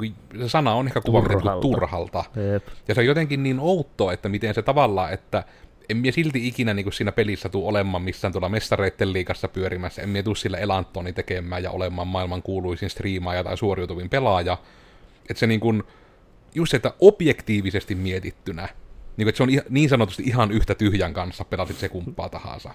niin 0.00 0.14
se 0.38 0.48
sana 0.48 0.74
on 0.74 0.86
ehkä 0.86 1.00
kuvaaminen 1.00 1.38
Turhalta. 1.38 1.60
turhalta. 1.60 2.24
turhalta. 2.32 2.52
Jep. 2.52 2.68
Ja 2.88 2.94
se 2.94 3.00
on 3.00 3.06
jotenkin 3.06 3.42
niin 3.42 3.60
outoa, 3.60 4.12
että 4.12 4.28
miten 4.28 4.54
se 4.54 4.62
tavallaan, 4.62 5.12
että 5.12 5.44
en 5.88 5.96
mie 5.96 6.12
silti 6.12 6.48
ikinä 6.48 6.74
niin 6.74 6.84
kuin 6.84 6.92
siinä 6.92 7.12
pelissä 7.12 7.48
tuu 7.48 7.68
olemaan 7.68 8.02
missään 8.02 8.32
tuolla 8.32 8.48
mestareitten 8.48 9.12
liikassa 9.12 9.48
pyörimässä, 9.48 10.02
en 10.02 10.08
mie 10.08 10.22
tuu 10.22 10.34
sillä 10.34 10.58
Elantoni 10.58 11.12
tekemään 11.12 11.62
ja 11.62 11.70
olemaan 11.70 12.08
maailman 12.08 12.42
kuuluisin 12.42 12.90
striimaaja 12.90 13.44
tai 13.44 13.56
suoriutuvin 13.56 14.10
pelaaja. 14.10 14.56
Että 15.30 15.40
se 15.40 15.46
niin 15.46 15.60
kuin, 15.60 15.82
just 16.54 16.70
se, 16.70 16.76
että 16.76 16.94
objektiivisesti 17.00 17.94
mietittynä, 17.94 18.62
niin, 18.62 19.24
kuin, 19.24 19.28
että 19.28 19.36
se 19.36 19.42
on 19.42 19.48
niin 19.68 19.88
sanotusti 19.88 20.22
ihan 20.22 20.52
yhtä 20.52 20.74
tyhjän 20.74 21.14
kanssa, 21.14 21.44
pelasit 21.44 21.76
se 21.76 21.88
kumppaa 21.88 22.28
tahansa. 22.28 22.74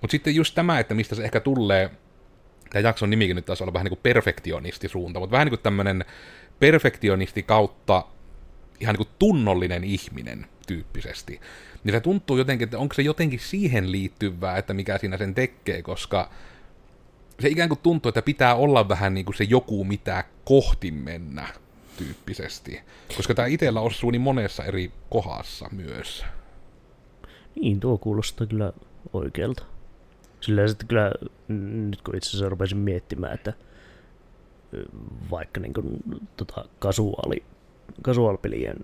Mutta 0.00 0.10
sitten 0.10 0.34
just 0.34 0.54
tämä, 0.54 0.78
että 0.78 0.94
mistä 0.94 1.14
se 1.14 1.24
ehkä 1.24 1.40
tulee, 1.40 1.90
tämä 2.70 2.88
jakson 2.88 3.10
nimikin 3.10 3.36
nyt 3.36 3.46
taisi 3.46 3.64
olla 3.64 3.72
vähän 3.72 3.84
niin 3.84 3.90
kuin 3.90 4.00
perfektionistisuunta, 4.02 5.20
mutta 5.20 5.32
vähän 5.32 5.44
niin 5.44 5.50
kuin 5.50 5.62
tämmöinen 5.62 6.04
perfektionisti 6.60 7.42
kautta 7.42 8.04
ihan 8.80 8.94
niin 8.94 9.06
kuin 9.06 9.16
tunnollinen 9.18 9.84
ihminen 9.84 10.46
tyyppisesti. 10.66 11.40
Niin 11.84 11.94
se 11.94 12.00
tuntuu 12.00 12.38
jotenkin, 12.38 12.64
että 12.64 12.78
onko 12.78 12.94
se 12.94 13.02
jotenkin 13.02 13.40
siihen 13.40 13.92
liittyvää, 13.92 14.58
että 14.58 14.74
mikä 14.74 14.98
siinä 14.98 15.16
sen 15.16 15.34
tekee, 15.34 15.82
koska 15.82 16.30
se 17.40 17.48
ikään 17.48 17.68
kuin 17.68 17.80
tuntuu, 17.82 18.08
että 18.08 18.22
pitää 18.22 18.54
olla 18.54 18.88
vähän 18.88 19.14
niin 19.14 19.24
kuin 19.24 19.36
se 19.36 19.44
joku, 19.44 19.84
mitä 19.84 20.24
kohti 20.44 20.90
mennä 20.90 21.48
tyyppisesti. 22.04 22.80
Koska 23.16 23.34
tämä 23.34 23.48
itsellä 23.48 23.80
osuu 23.80 24.10
niin 24.10 24.20
monessa 24.20 24.64
eri 24.64 24.92
kohdassa 25.10 25.68
myös. 25.72 26.24
Niin, 27.60 27.80
tuo 27.80 27.98
kuulostaa 27.98 28.46
kyllä 28.46 28.72
oikealta. 29.12 29.62
Sillä 30.40 30.68
sitten 30.68 30.88
kyllä, 30.88 31.12
nyt 31.88 32.02
kun 32.02 32.16
itse 32.16 32.28
asiassa 32.28 32.48
rupesin 32.48 32.78
miettimään, 32.78 33.34
että 33.34 33.52
vaikka 35.30 35.60
niin 35.60 35.74
kuin, 35.74 35.96
tota, 36.36 36.64
kasuaali, 36.78 37.42
kasuaalipelien 38.02 38.76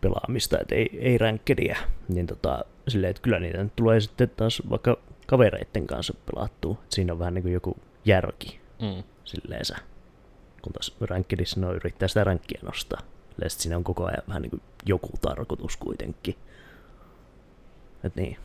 pelaamista, 0.00 0.58
että 0.60 0.74
ei, 0.74 0.98
ei 1.00 1.18
ränkkediä, 1.18 1.78
niin 2.08 2.26
tota, 2.26 2.64
silleen, 2.88 3.10
että 3.10 3.22
kyllä 3.22 3.40
niitä 3.40 3.66
tulee 3.76 4.00
sitten 4.00 4.30
taas 4.30 4.62
vaikka 4.70 4.98
kavereiden 5.26 5.86
kanssa 5.86 6.14
pelattua. 6.32 6.78
Siinä 6.88 7.12
on 7.12 7.18
vähän 7.18 7.34
niin 7.34 7.42
kuin 7.42 7.54
joku 7.54 7.76
järki 8.04 8.60
mm. 8.82 9.02
silleensä. 9.24 9.76
Kun 10.62 10.72
taas 10.72 10.96
ränkkedissä 11.00 11.60
no 11.60 11.72
yrittää 11.72 12.08
sitä 12.08 12.24
ränkkiä 12.24 12.60
nostaa. 12.62 13.00
Silleen, 13.30 13.50
siinä 13.50 13.76
on 13.76 13.84
koko 13.84 14.04
ajan 14.04 14.22
vähän 14.28 14.42
niin 14.42 14.50
kuin 14.50 14.62
joku 14.86 15.10
tarkoitus 15.20 15.76
kuitenkin. 15.76 16.36
Et 18.04 18.16
niin. 18.16 18.36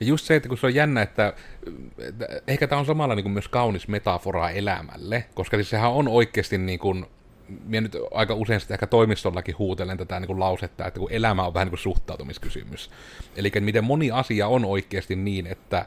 Ja 0.00 0.06
just 0.06 0.26
se, 0.26 0.36
että 0.36 0.48
kun 0.48 0.58
se 0.58 0.66
on 0.66 0.74
jännä, 0.74 1.02
että, 1.02 1.32
että 1.98 2.26
ehkä 2.46 2.66
tämä 2.66 2.78
on 2.78 2.86
samalla 2.86 3.14
niin 3.14 3.24
kuin 3.24 3.32
myös 3.32 3.48
kaunis 3.48 3.88
metafora 3.88 4.50
elämälle, 4.50 5.24
koska 5.34 5.56
siis 5.56 5.70
sehän 5.70 5.90
on 5.90 6.08
oikeasti 6.08 6.58
niin 6.58 6.78
kuin, 6.78 7.06
minä 7.64 7.80
nyt 7.80 7.96
aika 8.14 8.34
usein 8.34 8.60
sitten 8.60 8.74
ehkä 8.74 8.86
toimistollakin 8.86 9.58
huutelen 9.58 9.98
tätä 9.98 10.20
niin 10.20 10.26
kuin 10.26 10.40
lausetta, 10.40 10.86
että 10.86 11.00
kun 11.00 11.12
elämä 11.12 11.46
on 11.46 11.54
vähän 11.54 11.66
niin 11.66 11.70
kuin 11.70 11.78
suhtautumiskysymys. 11.78 12.90
Eli 13.36 13.52
miten 13.60 13.84
moni 13.84 14.10
asia 14.10 14.48
on 14.48 14.64
oikeasti 14.64 15.16
niin, 15.16 15.46
että 15.46 15.86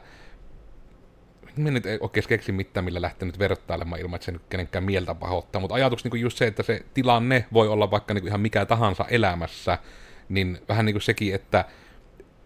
minä 1.56 1.70
nyt 1.70 1.84
oikein 2.00 2.28
keksi 2.28 2.52
mitään, 2.52 2.84
millä 2.84 3.02
lähteä 3.02 3.26
nyt 3.26 3.38
vertailemaan 3.38 4.00
ilman, 4.00 4.16
että 4.16 4.24
se 4.24 4.32
nyt 4.32 4.42
kenenkään 4.50 4.84
mieltä 4.84 5.14
pahoittaa, 5.14 5.60
mutta 5.60 5.74
ajatus 5.74 6.04
niin 6.04 6.20
just 6.20 6.38
se, 6.38 6.46
että 6.46 6.62
se 6.62 6.84
tilanne 6.94 7.46
voi 7.52 7.68
olla 7.68 7.90
vaikka 7.90 8.14
niin 8.14 8.26
ihan 8.26 8.40
mikä 8.40 8.66
tahansa 8.66 9.04
elämässä, 9.08 9.78
niin 10.28 10.58
vähän 10.68 10.86
niin 10.86 10.94
kuin 10.94 11.02
sekin, 11.02 11.34
että 11.34 11.64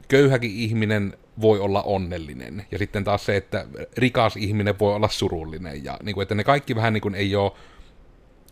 köyhäkin 0.08 0.50
ihminen 0.50 1.16
voi 1.40 1.60
olla 1.60 1.82
onnellinen. 1.82 2.66
Ja 2.70 2.78
sitten 2.78 3.04
taas 3.04 3.26
se, 3.26 3.36
että 3.36 3.66
rikas 3.96 4.36
ihminen 4.36 4.78
voi 4.78 4.94
olla 4.94 5.08
surullinen. 5.08 5.84
Ja 5.84 5.98
niin 6.02 6.14
kuin, 6.14 6.22
että 6.22 6.34
ne 6.34 6.44
kaikki 6.44 6.76
vähän 6.76 6.92
niin 6.92 7.00
kuin 7.00 7.14
ei 7.14 7.36
ole 7.36 7.52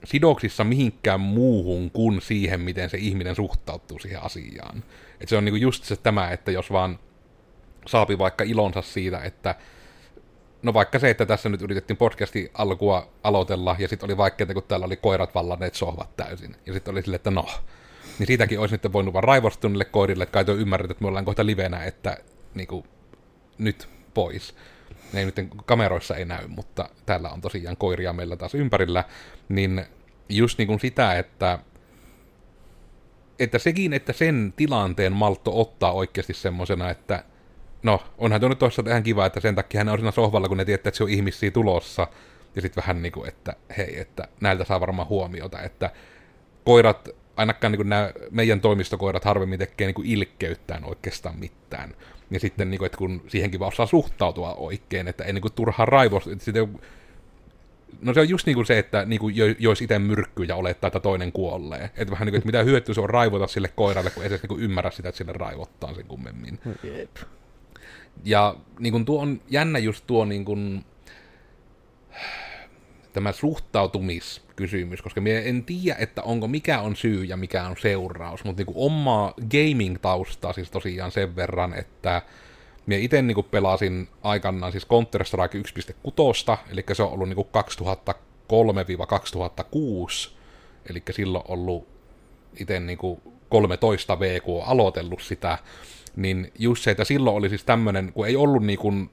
sidoksissa 0.04 0.64
mihinkään 0.64 1.20
muuhun 1.20 1.90
kuin 1.90 2.20
siihen, 2.22 2.60
miten 2.60 2.90
se 2.90 2.98
ihminen 2.98 3.34
suhtautuu 3.34 3.98
siihen 3.98 4.22
asiaan. 4.22 4.84
Et 5.20 5.28
se 5.28 5.36
on 5.36 5.44
niin 5.44 5.52
kuin 5.52 5.62
just 5.62 5.84
se 5.84 5.96
tämä, 5.96 6.30
että 6.30 6.50
jos 6.50 6.72
vaan 6.72 6.98
saapi 7.86 8.18
vaikka 8.18 8.44
ilonsa 8.44 8.82
siitä, 8.82 9.18
että 9.18 9.54
no 10.64 10.74
vaikka 10.74 10.98
se, 10.98 11.10
että 11.10 11.26
tässä 11.26 11.48
nyt 11.48 11.62
yritettiin 11.62 11.96
podcasti 11.96 12.50
alkua 12.54 13.08
aloitella, 13.22 13.76
ja 13.78 13.88
sitten 13.88 14.06
oli 14.06 14.16
vaikeaa, 14.16 14.54
kun 14.54 14.62
täällä 14.62 14.86
oli 14.86 14.96
koirat 14.96 15.34
vallanneet 15.34 15.74
sohvat 15.74 16.16
täysin. 16.16 16.56
Ja 16.66 16.72
sitten 16.72 16.92
oli 16.92 17.02
silleen, 17.02 17.16
että 17.16 17.30
no, 17.30 17.46
niin 18.18 18.26
siitäkin 18.26 18.60
olisi 18.60 18.74
nyt 18.74 18.92
voinut 18.92 19.14
vaan 19.14 19.24
raivostua 19.24 19.70
niille 19.70 19.84
koirille, 19.84 20.24
että 20.24 20.44
kai 20.44 20.56
ymmärrät, 20.56 20.90
että 20.90 21.02
me 21.02 21.08
ollaan 21.08 21.24
kohta 21.24 21.46
livenä, 21.46 21.84
että 21.84 22.16
niin 22.54 22.66
kuin, 22.66 22.84
nyt 23.58 23.88
pois. 24.14 24.54
Ne 25.12 25.20
ei 25.20 25.26
nyt 25.26 25.36
kameroissa 25.66 26.16
ei 26.16 26.24
näy, 26.24 26.46
mutta 26.46 26.88
täällä 27.06 27.30
on 27.30 27.40
tosiaan 27.40 27.76
koiria 27.76 28.12
meillä 28.12 28.36
taas 28.36 28.54
ympärillä, 28.54 29.04
niin 29.48 29.84
just 30.28 30.58
niin 30.58 30.68
kuin 30.68 30.80
sitä, 30.80 31.18
että 31.18 31.58
että 33.38 33.58
sekin, 33.58 33.92
että 33.92 34.12
sen 34.12 34.54
tilanteen 34.56 35.12
maltto 35.12 35.60
ottaa 35.60 35.92
oikeasti 35.92 36.34
semmosena, 36.34 36.90
että 36.90 37.24
no, 37.84 38.02
onhan 38.18 38.40
tuo 38.40 38.48
nyt 38.48 38.58
toisaalta 38.58 38.90
ihan 38.90 39.02
kiva, 39.02 39.26
että 39.26 39.40
sen 39.40 39.54
takia 39.54 39.80
hän 39.80 39.88
on 39.88 39.98
siinä 39.98 40.10
sohvalla, 40.10 40.48
kun 40.48 40.56
ne 40.56 40.64
tietää, 40.64 40.88
että 40.88 40.98
se 40.98 41.04
on 41.04 41.10
ihmisiä 41.10 41.50
tulossa, 41.50 42.06
ja 42.56 42.62
sitten 42.62 42.82
vähän 42.82 43.02
niin 43.02 43.12
kuin, 43.12 43.28
että 43.28 43.56
hei, 43.76 44.00
että 44.00 44.28
näiltä 44.40 44.64
saa 44.64 44.80
varmaan 44.80 45.08
huomiota, 45.08 45.62
että 45.62 45.90
koirat 46.64 47.08
ainakaan 47.36 47.72
niin 47.72 47.88
nämä 47.88 48.10
meidän 48.30 48.60
toimistokoirat 48.60 49.24
harvemmin 49.24 49.58
tekee 49.58 49.86
niin 49.86 50.06
ilkkeyttään 50.06 50.84
oikeastaan 50.84 51.38
mitään. 51.38 51.94
Ja 52.30 52.40
sitten, 52.40 52.70
niin 52.70 52.78
kuin, 52.78 52.86
että 52.86 52.98
kun 52.98 53.22
siihenkin 53.28 53.60
vaan 53.60 53.72
osaa 53.72 53.86
suhtautua 53.86 54.54
oikein, 54.54 55.08
että 55.08 55.24
ei 55.24 55.32
niin 55.32 55.42
kuin, 55.42 55.52
turhaan 55.52 55.88
raivosta. 55.88 56.30
No 58.00 58.14
se 58.14 58.20
on 58.20 58.28
just 58.28 58.46
niin 58.46 58.54
kuin 58.54 58.66
se, 58.66 58.78
että 58.78 59.04
niin 59.04 59.20
kuin, 59.20 59.36
jo, 59.36 59.46
jos 59.58 59.82
itse 59.82 59.98
myrkkyy 59.98 60.44
ja 60.44 60.56
olettaa, 60.56 60.88
että 60.88 61.00
toinen 61.00 61.32
kuolee. 61.32 61.90
Että 61.96 62.10
vähän 62.10 62.26
niin 62.26 62.32
kuin, 62.32 62.38
että 62.38 62.46
mitä 62.46 62.62
hyötyä 62.62 62.94
se 62.94 63.00
on 63.00 63.10
raivota 63.10 63.46
sille 63.46 63.68
koiralle, 63.68 64.10
kun 64.10 64.22
ei 64.22 64.28
se 64.28 64.36
niin 64.36 64.48
kuin 64.48 64.62
ymmärrä 64.62 64.90
sitä, 64.90 65.08
että 65.08 65.16
sille 65.18 65.32
raivottaa 65.32 65.94
sen 65.94 66.06
kummemmin. 66.06 66.58
Jep. 66.82 67.16
Ja 68.24 68.56
niin 68.78 68.92
kuin, 68.92 69.04
tuo 69.04 69.22
on 69.22 69.40
jännä 69.50 69.78
just 69.78 70.06
tuo 70.06 70.24
niin 70.24 70.44
kuin, 70.44 70.84
tämä 73.12 73.32
suhtautumiskysymys, 73.32 75.02
koska 75.02 75.20
minä 75.20 75.40
en 75.40 75.64
tiedä, 75.64 75.96
että 76.00 76.22
onko 76.22 76.48
mikä 76.48 76.80
on 76.80 76.96
syy 76.96 77.24
ja 77.24 77.36
mikä 77.36 77.66
on 77.66 77.76
seuraus, 77.80 78.44
mutta 78.44 78.62
niin 78.62 78.76
omaa 78.76 79.34
gaming-taustaa 79.50 80.52
siis 80.52 80.70
tosiaan 80.70 81.10
sen 81.10 81.36
verran, 81.36 81.74
että 81.78 82.22
minä 82.86 83.00
itse 83.00 83.22
niin 83.22 83.44
pelasin 83.50 84.08
aikanaan 84.22 84.72
siis 84.72 84.86
Counter-Strike 84.86 85.82
1.6, 86.52 86.58
eli 86.72 86.84
se 86.92 87.02
on 87.02 87.12
ollut 87.12 87.28
niin 87.28 87.46
2003-2006, 90.28 90.30
eli 90.90 91.02
silloin 91.10 91.44
ollut 91.48 91.88
itse 92.60 92.80
niin 92.80 92.98
13 93.48 94.20
VK 94.20 94.44
aloitellut 94.64 95.22
sitä, 95.22 95.58
niin 96.16 96.52
just 96.58 96.82
se, 96.84 96.90
että 96.90 97.04
silloin 97.04 97.36
oli 97.36 97.48
siis 97.48 97.64
tämmöinen, 97.64 98.12
kun 98.12 98.26
ei 98.26 98.36
ollut 98.36 98.62
niin 98.62 98.78
kuin 98.78 99.10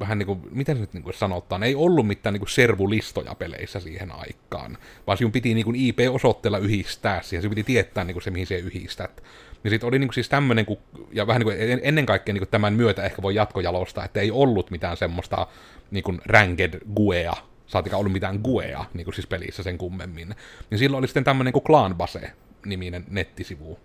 vähän 0.00 0.18
niin 0.18 0.26
kuin, 0.26 0.40
miten 0.50 0.76
se 0.76 0.80
nyt 0.80 0.92
niin 0.92 1.02
kuin 1.02 1.14
sanotaan, 1.14 1.62
ei 1.62 1.74
ollut 1.74 2.06
mitään 2.06 2.32
niin 2.32 2.40
kuin 2.40 2.48
servulistoja 2.48 3.34
peleissä 3.34 3.80
siihen 3.80 4.12
aikaan, 4.12 4.78
vaan 5.06 5.18
sinun 5.18 5.32
piti 5.32 5.54
niin 5.54 5.64
kuin 5.64 5.76
IP-osoitteella 5.76 6.58
yhdistää 6.58 7.22
siihen, 7.22 7.42
sinun 7.42 7.54
piti 7.54 7.64
tietää 7.64 8.04
niin 8.04 8.14
kuin 8.14 8.22
se, 8.22 8.30
mihin 8.30 8.46
se 8.46 8.58
yhdistät. 8.58 9.22
Ja 9.64 9.70
sitten 9.70 9.86
oli 9.86 9.98
niin 9.98 10.08
kuin 10.08 10.14
siis 10.14 10.28
tämmöinen, 10.28 10.66
ja 11.12 11.26
vähän 11.26 11.40
niin 11.40 11.56
kuin 11.56 11.80
ennen 11.82 12.06
kaikkea 12.06 12.32
niin 12.32 12.40
kuin 12.40 12.50
tämän 12.50 12.72
myötä 12.72 13.04
ehkä 13.04 13.22
voi 13.22 13.34
jatkojalostaa, 13.34 14.04
että 14.04 14.20
ei 14.20 14.30
ollut 14.30 14.70
mitään 14.70 14.96
semmoista 14.96 15.46
niin 15.90 16.04
kuin 16.04 16.20
ranked 16.26 16.80
guea, 16.96 17.34
saatika 17.66 17.96
ollut 17.96 18.12
mitään 18.12 18.40
guea 18.44 18.84
niin 18.94 19.04
kuin 19.04 19.14
siis 19.14 19.26
pelissä 19.26 19.62
sen 19.62 19.78
kummemmin. 19.78 20.34
Niin 20.70 20.78
silloin 20.78 20.98
oli 20.98 21.08
sitten 21.08 21.24
tämmöinen 21.24 21.52
kuin 21.52 21.64
Clanbase-niminen 21.64 23.04
nettisivu. 23.10 23.78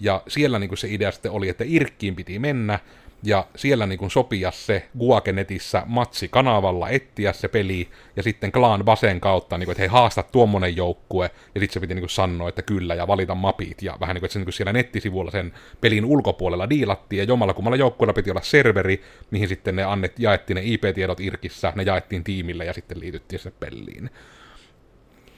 Ja 0.00 0.22
siellä 0.28 0.58
niin 0.58 0.68
kuin 0.68 0.78
se 0.78 0.88
idea 0.90 1.12
sitten 1.12 1.32
oli, 1.32 1.48
että 1.48 1.64
Irkkiin 1.66 2.16
piti 2.16 2.38
mennä, 2.38 2.78
ja 3.24 3.46
siellä 3.56 3.86
niin 3.86 3.98
kuin 3.98 4.10
sopia 4.10 4.50
se 4.50 4.88
Guakenetissä 4.98 5.82
matsi 5.86 6.28
kanavalla, 6.28 6.88
etsiä 6.88 7.32
se 7.32 7.48
peli, 7.48 7.88
ja 8.16 8.22
sitten 8.22 8.52
Clan 8.52 8.84
Basen 8.84 9.20
kautta, 9.20 9.58
niin 9.58 9.66
kuin, 9.66 9.72
että 9.72 9.82
hei, 9.82 9.88
haasta 9.88 10.22
tuommoinen 10.22 10.76
joukkue, 10.76 11.30
ja 11.54 11.60
sitten 11.60 11.74
se 11.74 11.80
piti 11.80 11.94
niin 11.94 12.02
kuin 12.02 12.10
sanoa, 12.10 12.48
että 12.48 12.62
kyllä, 12.62 12.94
ja 12.94 13.06
valita 13.06 13.34
mapit, 13.34 13.82
ja 13.82 13.96
vähän 14.00 14.14
niin 14.14 14.20
kuin, 14.20 14.26
että 14.26 14.32
se 14.32 14.38
niin 14.38 14.46
kuin 14.46 14.54
siellä 14.54 14.72
nettisivuilla 14.72 15.30
sen 15.30 15.52
pelin 15.80 16.04
ulkopuolella 16.04 16.70
diilattiin, 16.70 17.18
ja 17.18 17.24
jomalla 17.24 17.54
kummalla 17.54 17.76
joukkueella 17.76 18.12
piti 18.12 18.30
olla 18.30 18.42
serveri, 18.42 19.02
mihin 19.30 19.48
sitten 19.48 19.76
ne 19.76 19.84
annet, 19.84 20.18
jaettiin 20.18 20.54
ne 20.54 20.62
IP-tiedot 20.64 21.20
Irkissä, 21.20 21.72
ne 21.76 21.82
jaettiin 21.82 22.24
tiimille, 22.24 22.64
ja 22.64 22.72
sitten 22.72 23.00
liityttiin 23.00 23.40
se 23.40 23.50
peliin. 23.50 24.10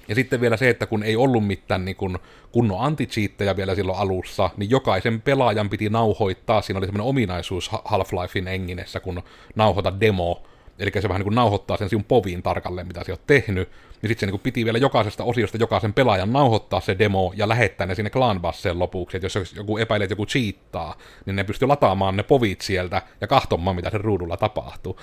Ja 0.08 0.14
sitten 0.14 0.40
vielä 0.40 0.56
se, 0.56 0.68
että 0.68 0.86
kun 0.86 1.02
ei 1.02 1.16
ollut 1.16 1.46
mitään 1.46 1.84
niin 1.84 1.96
kun 1.96 2.18
kunnon 2.52 2.80
anti 2.80 3.08
vielä 3.56 3.74
silloin 3.74 3.98
alussa, 3.98 4.50
niin 4.56 4.70
jokaisen 4.70 5.20
pelaajan 5.20 5.70
piti 5.70 5.88
nauhoittaa, 5.88 6.62
siinä 6.62 6.78
oli 6.78 6.86
semmoinen 6.86 7.08
ominaisuus 7.08 7.70
Half-Lifein 7.72 8.48
enginessä, 8.48 9.00
kun 9.00 9.22
nauhoita 9.54 10.00
demo, 10.00 10.42
eli 10.78 10.90
se 11.00 11.08
vähän 11.08 11.20
niin 11.20 11.24
kuin 11.24 11.34
nauhoittaa 11.34 11.76
sen 11.76 11.88
sinun 11.88 12.04
poviin 12.04 12.42
tarkalleen, 12.42 12.86
mitä 12.86 13.04
se 13.04 13.12
on 13.12 13.18
tehnyt, 13.26 13.68
niin 14.02 14.08
sitten 14.08 14.28
se 14.28 14.32
niin 14.32 14.40
piti 14.40 14.64
vielä 14.64 14.78
jokaisesta 14.78 15.24
osiosta 15.24 15.56
jokaisen 15.56 15.92
pelaajan 15.92 16.32
nauhoittaa 16.32 16.80
se 16.80 16.98
demo 16.98 17.32
ja 17.36 17.48
lähettää 17.48 17.86
ne 17.86 17.94
sinne 17.94 18.10
clanbasseen 18.10 18.78
lopuksi, 18.78 19.16
että 19.16 19.26
jos 19.26 19.54
joku 19.56 19.78
epäilee, 19.78 20.04
että 20.04 20.12
joku 20.12 20.26
cheattaa, 20.26 20.96
niin 21.26 21.36
ne 21.36 21.44
pystyy 21.44 21.68
lataamaan 21.68 22.16
ne 22.16 22.22
povit 22.22 22.60
sieltä 22.60 23.02
ja 23.20 23.26
kahtomaan, 23.26 23.76
mitä 23.76 23.90
sen 23.90 24.00
ruudulla 24.00 24.36
tapahtuu. 24.36 24.98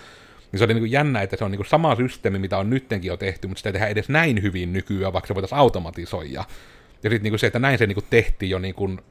Niin 0.51 0.57
se 0.59 0.65
oli 0.65 0.73
niin 0.73 0.81
kuin 0.81 0.91
jännä, 0.91 1.21
että 1.21 1.37
se 1.37 1.43
on 1.43 1.51
niin 1.51 1.57
kuin 1.57 1.67
sama 1.67 1.95
systeemi, 1.95 2.39
mitä 2.39 2.57
on 2.57 2.69
nyttenkin 2.69 3.09
jo 3.09 3.17
tehty, 3.17 3.47
mutta 3.47 3.59
sitä 3.59 3.69
ei 3.69 3.73
tehdä 3.73 3.87
edes 3.87 4.09
näin 4.09 4.41
hyvin 4.41 4.73
nykyään, 4.73 5.13
vaikka 5.13 5.27
se 5.27 5.35
voitaisiin 5.35 5.59
automatisoida. 5.59 6.45
Ja 7.03 7.09
sitten 7.09 7.23
niin 7.23 7.31
kuin 7.31 7.39
se, 7.39 7.47
että 7.47 7.59
näin 7.59 7.77
se 7.77 7.87
niin 7.87 7.95
kuin 7.95 8.05
tehtiin 8.09 8.49
jo 8.49 8.59
niin 8.59 8.75
kuin 8.75 9.01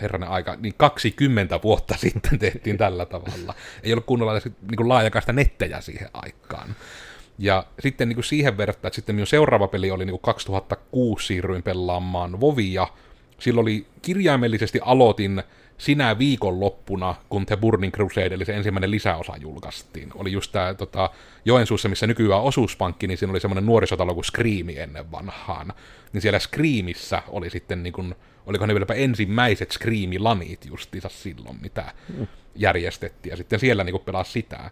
herranen 0.00 0.28
aika, 0.28 0.56
niin 0.56 0.74
20 0.76 1.60
vuotta 1.62 1.96
sitten 2.10 2.38
tehtiin 2.38 2.78
tällä 2.78 3.06
tavalla. 3.06 3.54
Ei 3.82 3.92
ollut 3.92 4.06
kunnolla 4.06 4.32
edes 4.32 4.44
niin 4.44 4.88
laajakaista 4.88 5.32
nettejä 5.32 5.80
siihen 5.80 6.08
aikaan. 6.12 6.76
Ja 7.38 7.66
sitten 7.80 8.08
niin 8.08 8.16
kuin 8.16 8.24
siihen 8.24 8.56
verrattuna, 8.56 8.88
että 8.88 8.94
sitten 8.94 9.14
minun 9.14 9.26
seuraava 9.26 9.68
peli 9.68 9.90
oli 9.90 10.04
niin 10.04 10.12
kuin 10.12 10.22
2006 10.22 11.26
siirryin 11.26 11.62
pelaamaan 11.62 12.40
Vovia. 12.40 12.88
Silloin 13.38 13.62
oli 13.64 13.86
kirjaimellisesti 14.02 14.80
aloitin 14.82 15.42
sinä 15.78 16.18
viikonloppuna, 16.18 17.14
kun 17.28 17.46
The 17.46 17.56
Burning 17.56 17.94
Crusade, 17.94 18.34
eli 18.34 18.44
se 18.44 18.56
ensimmäinen 18.56 18.90
lisäosa 18.90 19.36
julkaistiin. 19.36 20.10
Oli 20.14 20.32
just 20.32 20.52
tämä 20.52 20.74
tota, 20.74 21.10
Joensuussa, 21.44 21.88
missä 21.88 22.06
nykyään 22.06 22.42
osuuspankki, 22.42 23.06
niin 23.06 23.18
siinä 23.18 23.30
oli 23.30 23.40
semmoinen 23.40 23.66
nuorisotalo 23.66 24.14
kuin 24.14 24.24
Screami 24.24 24.78
ennen 24.78 25.12
vanhaan. 25.12 25.72
Niin 26.12 26.22
siellä 26.22 26.38
Screamissä 26.38 27.22
oli 27.28 27.50
sitten, 27.50 27.82
niin 27.82 27.92
kuin, 27.92 28.14
oliko 28.46 28.66
ne 28.66 28.74
vieläpä 28.74 28.94
ensimmäiset 28.94 29.72
Screami-lanit 29.72 30.66
justiinsa 30.66 31.08
silloin, 31.08 31.58
mitä 31.62 31.84
mm. 32.18 32.26
järjestettiin. 32.54 33.30
Ja 33.30 33.36
sitten 33.36 33.60
siellä 33.60 33.84
niin 33.84 34.00
pelasi 34.04 34.32
sitä. 34.32 34.70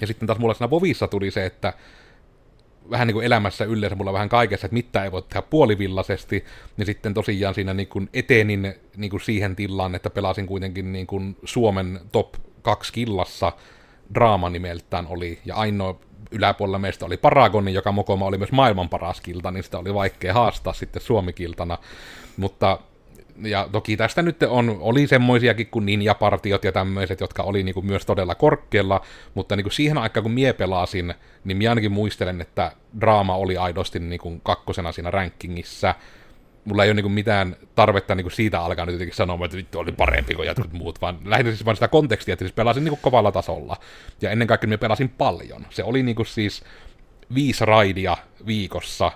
Ja 0.00 0.06
sitten 0.06 0.26
taas 0.26 0.38
mulla 0.38 0.54
siinä 0.54 0.70
Vovissa 0.70 1.08
tuli 1.08 1.30
se, 1.30 1.46
että 1.46 1.72
vähän 2.90 3.06
niin 3.06 3.14
kuin 3.14 3.26
elämässä 3.26 3.64
yleensä 3.64 3.96
mulla 3.96 4.12
vähän 4.12 4.28
kaikessa, 4.28 4.66
että 4.66 4.74
mitä 4.74 5.04
ei 5.04 5.12
voi 5.12 5.22
tehdä 5.22 5.42
puolivillaisesti, 5.42 6.44
niin 6.76 6.86
sitten 6.86 7.14
tosiaan 7.14 7.54
siinä 7.54 7.74
niin 7.74 7.88
kuin 7.88 8.08
etenin 8.14 8.74
niin 8.96 9.10
kuin 9.10 9.20
siihen 9.20 9.56
tilaan, 9.56 9.94
että 9.94 10.10
pelasin 10.10 10.46
kuitenkin 10.46 10.92
niin 10.92 11.06
kuin 11.06 11.36
Suomen 11.44 12.00
top 12.12 12.34
2 12.62 12.92
killassa, 12.92 13.52
draama 14.14 14.50
nimeltään 14.50 15.06
oli, 15.06 15.38
ja 15.44 15.54
ainoa 15.54 16.00
yläpuolella 16.30 16.78
meistä 16.78 17.06
oli 17.06 17.16
Paragoni, 17.16 17.74
joka 17.74 17.92
mokoma 17.92 18.26
oli 18.26 18.38
myös 18.38 18.52
maailman 18.52 18.88
paras 18.88 19.20
kilta, 19.20 19.50
niin 19.50 19.64
sitä 19.64 19.78
oli 19.78 19.94
vaikea 19.94 20.34
haastaa 20.34 20.72
sitten 20.72 21.02
Suomikiltana, 21.02 21.78
mutta 22.36 22.78
ja 23.42 23.68
toki 23.72 23.96
tästä 23.96 24.22
nyt 24.22 24.42
on, 24.42 24.76
oli 24.80 25.06
semmoisiakin 25.06 25.66
kuin 25.66 25.86
ninja-partiot 25.86 26.64
ja 26.64 26.72
tämmöiset, 26.72 27.20
jotka 27.20 27.42
oli 27.42 27.62
niinku 27.62 27.82
myös 27.82 28.06
todella 28.06 28.34
korkealla, 28.34 29.00
mutta 29.34 29.56
niinku 29.56 29.70
siihen 29.70 29.98
aikaan 29.98 30.22
kun 30.22 30.32
mie 30.32 30.52
pelasin, 30.52 31.14
niin 31.44 31.56
minä 31.56 31.70
ainakin 31.70 31.92
muistelen, 31.92 32.40
että 32.40 32.72
draama 33.00 33.36
oli 33.36 33.56
aidosti 33.56 33.98
niinku 33.98 34.40
kakkosena 34.42 34.92
siinä 34.92 35.10
rankingissa. 35.10 35.94
Mulla 36.64 36.84
ei 36.84 36.90
ole 36.90 36.94
niinku 36.94 37.08
mitään 37.08 37.56
tarvetta 37.74 38.14
niinku 38.14 38.30
siitä 38.30 38.60
alkaa 38.60 38.86
nyt 38.86 38.92
jotenkin 38.92 39.16
sanoa, 39.16 39.44
että 39.44 39.56
vittu 39.56 39.78
oli 39.78 39.92
parempi 39.92 40.34
kuin 40.34 40.46
jotkut 40.46 40.72
muut, 40.72 41.00
vaan 41.00 41.18
lähinnä 41.24 41.50
siis 41.50 41.64
vain 41.64 41.76
sitä 41.76 41.88
kontekstia, 41.88 42.32
että 42.32 42.44
siis 42.44 42.54
pelasin 42.54 42.84
niinku 42.84 42.98
kovalla 43.02 43.32
tasolla. 43.32 43.76
Ja 44.20 44.30
ennen 44.30 44.48
kaikkea 44.48 44.68
minä 44.68 44.78
pelasin 44.78 45.08
paljon. 45.08 45.66
Se 45.70 45.84
oli 45.84 46.02
niinku 46.02 46.24
siis 46.24 46.64
viisi 47.34 47.64
raidia 47.64 48.16
viikossa, 48.46 49.12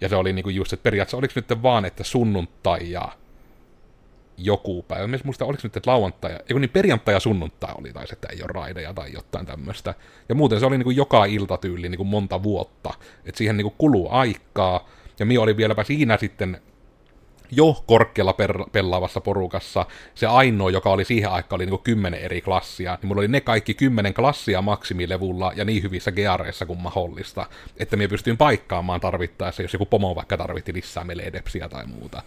ja 0.00 0.08
se 0.08 0.16
oli 0.16 0.32
niinku 0.32 0.50
just, 0.50 0.72
että 0.72 0.82
periaatteessa 0.82 1.16
oliko 1.16 1.32
nyt 1.36 1.62
vaan, 1.62 1.84
että 1.84 2.04
sunnuntai 2.04 2.90
ja 2.90 3.08
joku 4.44 4.82
päivä. 4.82 5.06
Mä 5.06 5.18
muista, 5.24 5.44
oliko 5.44 5.60
nyt, 5.62 5.76
että 5.76 5.90
lauantai, 5.90 6.32
ei 6.32 6.58
niin 6.58 6.70
perjantai 6.70 7.14
ja 7.14 7.20
sunnuntai 7.20 7.74
oli, 7.78 7.92
tai 7.92 8.04
että 8.12 8.28
ei 8.32 8.42
ole 8.42 8.50
raideja 8.54 8.94
tai 8.94 9.12
jotain 9.12 9.46
tämmöistä. 9.46 9.94
Ja 10.28 10.34
muuten 10.34 10.60
se 10.60 10.66
oli 10.66 10.78
niin 10.78 10.84
kuin 10.84 10.96
joka 10.96 11.24
ilta 11.24 11.56
tyyli 11.56 11.88
niin 11.88 11.96
kuin 11.96 12.08
monta 12.08 12.42
vuotta. 12.42 12.94
Että 13.24 13.38
siihen 13.38 13.56
niin 13.56 13.64
kuin 13.64 13.74
kuluu 13.78 14.08
aikaa. 14.10 14.88
Ja 15.18 15.26
mi 15.26 15.38
oli 15.38 15.56
vieläpä 15.56 15.84
siinä 15.84 16.16
sitten 16.16 16.60
jo 17.50 17.84
korkealla 17.86 18.32
per- 18.32 18.64
pelaavassa 18.72 19.20
porukassa 19.20 19.86
se 20.14 20.26
ainoa, 20.26 20.70
joka 20.70 20.90
oli 20.90 21.04
siihen 21.04 21.30
aikaan, 21.30 21.58
oli 21.58 21.66
niin 21.66 21.80
kymmenen 21.80 22.20
eri 22.20 22.40
klassia, 22.40 22.98
niin 23.02 23.08
mulla 23.08 23.20
oli 23.20 23.28
ne 23.28 23.40
kaikki 23.40 23.74
kymmenen 23.74 24.14
klassia 24.14 24.62
maksimilevulla 24.62 25.52
ja 25.56 25.64
niin 25.64 25.82
hyvissä 25.82 26.12
geareissa 26.12 26.66
kuin 26.66 26.78
mahdollista, 26.78 27.46
että 27.76 27.96
minä 27.96 28.08
pystyin 28.08 28.36
paikkaamaan 28.36 29.00
tarvittaessa, 29.00 29.62
jos 29.62 29.72
joku 29.72 29.86
pomo 29.86 30.14
vaikka 30.14 30.36
tarvitti 30.36 30.74
lisää 30.74 31.04
meledepsiä 31.04 31.68
tai 31.68 31.86
muuta 31.86 32.22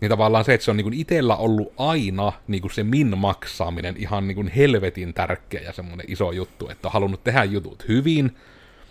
niin 0.00 0.08
tavallaan 0.08 0.44
se, 0.44 0.54
että 0.54 0.64
se 0.64 0.70
on 0.70 0.76
niin 0.76 0.94
itsellä 0.94 1.36
ollut 1.36 1.72
aina 1.76 2.32
niin 2.48 2.60
kuin 2.62 2.72
se 2.72 2.84
min 2.84 3.18
maksaaminen 3.18 3.96
ihan 3.96 4.28
niin 4.28 4.34
kuin 4.34 4.48
helvetin 4.48 5.14
tärkeä 5.14 5.60
ja 5.60 5.72
semmoinen 5.72 6.06
iso 6.08 6.32
juttu, 6.32 6.68
että 6.68 6.88
on 6.88 6.92
halunnut 6.92 7.24
tehdä 7.24 7.44
jutut 7.44 7.88
hyvin 7.88 8.36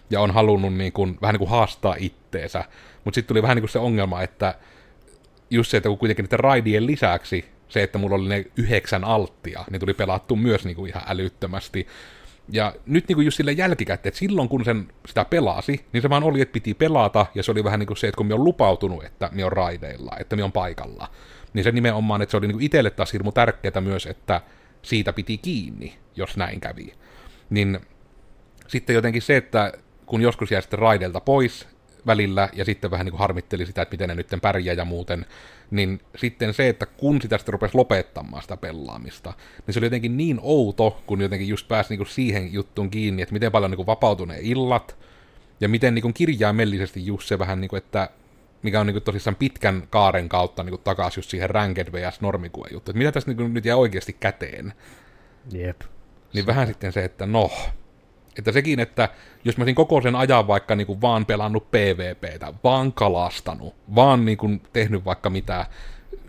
ja 0.09 0.21
on 0.21 0.31
halunnut 0.31 0.73
niin 0.73 0.93
kuin, 0.93 1.17
vähän 1.21 1.33
niin 1.33 1.39
kuin 1.39 1.49
haastaa 1.49 1.95
itteensä. 1.99 2.63
Mutta 3.03 3.15
sitten 3.15 3.27
tuli 3.27 3.41
vähän 3.41 3.55
niin 3.55 3.61
kuin 3.61 3.69
se 3.69 3.79
ongelma, 3.79 4.21
että 4.21 4.55
just 5.49 5.71
se, 5.71 5.77
että 5.77 5.89
kun 5.89 5.97
kuitenkin 5.97 6.23
niiden 6.23 6.39
raidien 6.39 6.87
lisäksi 6.87 7.45
se, 7.69 7.83
että 7.83 7.97
mulla 7.97 8.15
oli 8.15 8.29
ne 8.29 8.45
yhdeksän 8.57 9.03
alttia, 9.03 9.65
niin 9.71 9.79
tuli 9.79 9.93
pelattu 9.93 10.35
myös 10.35 10.65
niin 10.65 10.75
kuin 10.75 10.89
ihan 10.89 11.03
älyttömästi. 11.07 11.87
Ja 12.51 12.73
nyt 12.85 13.07
niin 13.07 13.15
kuin 13.15 13.25
just 13.25 13.37
sille 13.37 13.51
jälkikäteen, 13.51 14.09
että 14.09 14.19
silloin 14.19 14.49
kun 14.49 14.65
sen 14.65 14.87
sitä 15.07 15.25
pelasi, 15.25 15.85
niin 15.93 16.01
se 16.01 16.09
vaan 16.09 16.23
oli, 16.23 16.41
että 16.41 16.53
piti 16.53 16.73
pelata, 16.73 17.25
ja 17.35 17.43
se 17.43 17.51
oli 17.51 17.63
vähän 17.63 17.79
niin 17.79 17.87
kuin 17.87 17.97
se, 17.97 18.07
että 18.07 18.17
kun 18.17 18.25
me 18.25 18.33
on 18.33 18.43
lupautunut, 18.43 19.03
että 19.03 19.29
me 19.31 19.45
on 19.45 19.51
raideilla, 19.51 20.11
että 20.19 20.35
me 20.35 20.43
on 20.43 20.51
paikalla, 20.51 21.07
niin 21.53 21.63
se 21.63 21.71
nimenomaan, 21.71 22.21
että 22.21 22.31
se 22.31 22.37
oli 22.37 22.47
niin 22.47 22.55
kuin 22.55 22.65
itselle 22.65 22.89
taas 22.89 23.13
hirmu 23.13 23.31
tärkeää 23.31 23.81
myös, 23.81 24.05
että 24.05 24.41
siitä 24.81 25.13
piti 25.13 25.37
kiinni, 25.37 25.97
jos 26.15 26.37
näin 26.37 26.59
kävi. 26.59 26.93
Niin 27.49 27.79
sitten 28.67 28.93
jotenkin 28.93 29.21
se, 29.21 29.37
että 29.37 29.73
kun 30.05 30.21
joskus 30.21 30.51
jää 30.51 30.61
sitten 30.61 30.79
raidelta 30.79 31.19
pois, 31.19 31.67
välillä, 32.07 32.49
ja 32.53 32.65
sitten 32.65 32.91
vähän 32.91 33.05
niin 33.05 33.11
kuin 33.11 33.19
harmitteli 33.19 33.65
sitä, 33.65 33.81
että 33.81 33.93
miten 33.93 34.09
ne 34.09 34.15
nyt 34.15 34.27
pärjää 34.41 34.75
ja 34.75 34.85
muuten, 34.85 35.25
niin 35.71 36.01
sitten 36.15 36.53
se, 36.53 36.69
että 36.69 36.85
kun 36.85 37.21
sitä 37.21 37.37
sitten 37.37 37.53
rupesi 37.53 37.77
lopettamaan 37.77 38.41
sitä 38.41 38.57
pelaamista, 38.57 39.33
niin 39.67 39.73
se 39.73 39.79
oli 39.79 39.85
jotenkin 39.85 40.17
niin 40.17 40.39
outo, 40.41 41.01
kun 41.05 41.21
jotenkin 41.21 41.47
just 41.47 41.67
pääsi 41.67 41.89
niin 41.89 41.97
kuin 41.97 42.07
siihen 42.07 42.53
juttuun 42.53 42.89
kiinni, 42.89 43.21
että 43.21 43.33
miten 43.33 43.51
paljon 43.51 43.71
niin 43.71 43.75
kuin 43.75 43.87
vapautui 43.87 44.27
ne 44.27 44.37
illat, 44.41 44.97
ja 45.61 45.69
miten 45.69 45.95
niin 45.95 46.01
kuin 46.01 46.13
kirjaimellisesti 46.13 47.05
just 47.05 47.27
se 47.27 47.39
vähän 47.39 47.61
niin 47.61 47.69
kuin, 47.69 47.77
että 47.77 48.09
mikä 48.63 48.79
on 48.79 48.87
niin 48.87 48.93
kuin 48.93 49.03
tosissaan 49.03 49.35
pitkän 49.35 49.83
kaaren 49.89 50.29
kautta 50.29 50.63
niin 50.63 50.71
kuin 50.71 50.81
takaisin 50.83 51.19
just 51.19 51.29
siihen 51.29 51.49
Ranked 51.49 51.91
vs. 51.91 52.21
normikuen 52.21 52.73
juttu, 52.73 52.91
että 52.91 52.97
mitä 52.97 53.11
tässä 53.11 53.29
niin 53.29 53.37
kuin 53.37 53.53
nyt 53.53 53.65
jää 53.65 53.75
oikeasti 53.75 54.13
käteen. 54.19 54.73
Jep. 55.51 55.81
Niin 56.33 56.45
vähän 56.45 56.67
sitten 56.67 56.91
se, 56.91 57.03
että 57.03 57.25
no, 57.25 57.51
että 58.37 58.51
sekin, 58.51 58.79
että 58.79 59.09
jos 59.45 59.57
mä 59.57 59.61
olisin 59.61 59.75
koko 59.75 60.01
sen 60.01 60.15
ajan 60.15 60.47
vaikka 60.47 60.75
niin 60.75 60.87
kuin 60.87 61.01
vaan 61.01 61.25
pelannut 61.25 61.71
PvPtä, 61.71 62.53
vaan 62.63 62.93
kalastanut, 62.93 63.75
vaan 63.95 64.25
niin 64.25 64.37
kuin 64.37 64.61
tehnyt 64.73 65.05
vaikka 65.05 65.29
mitä 65.29 65.65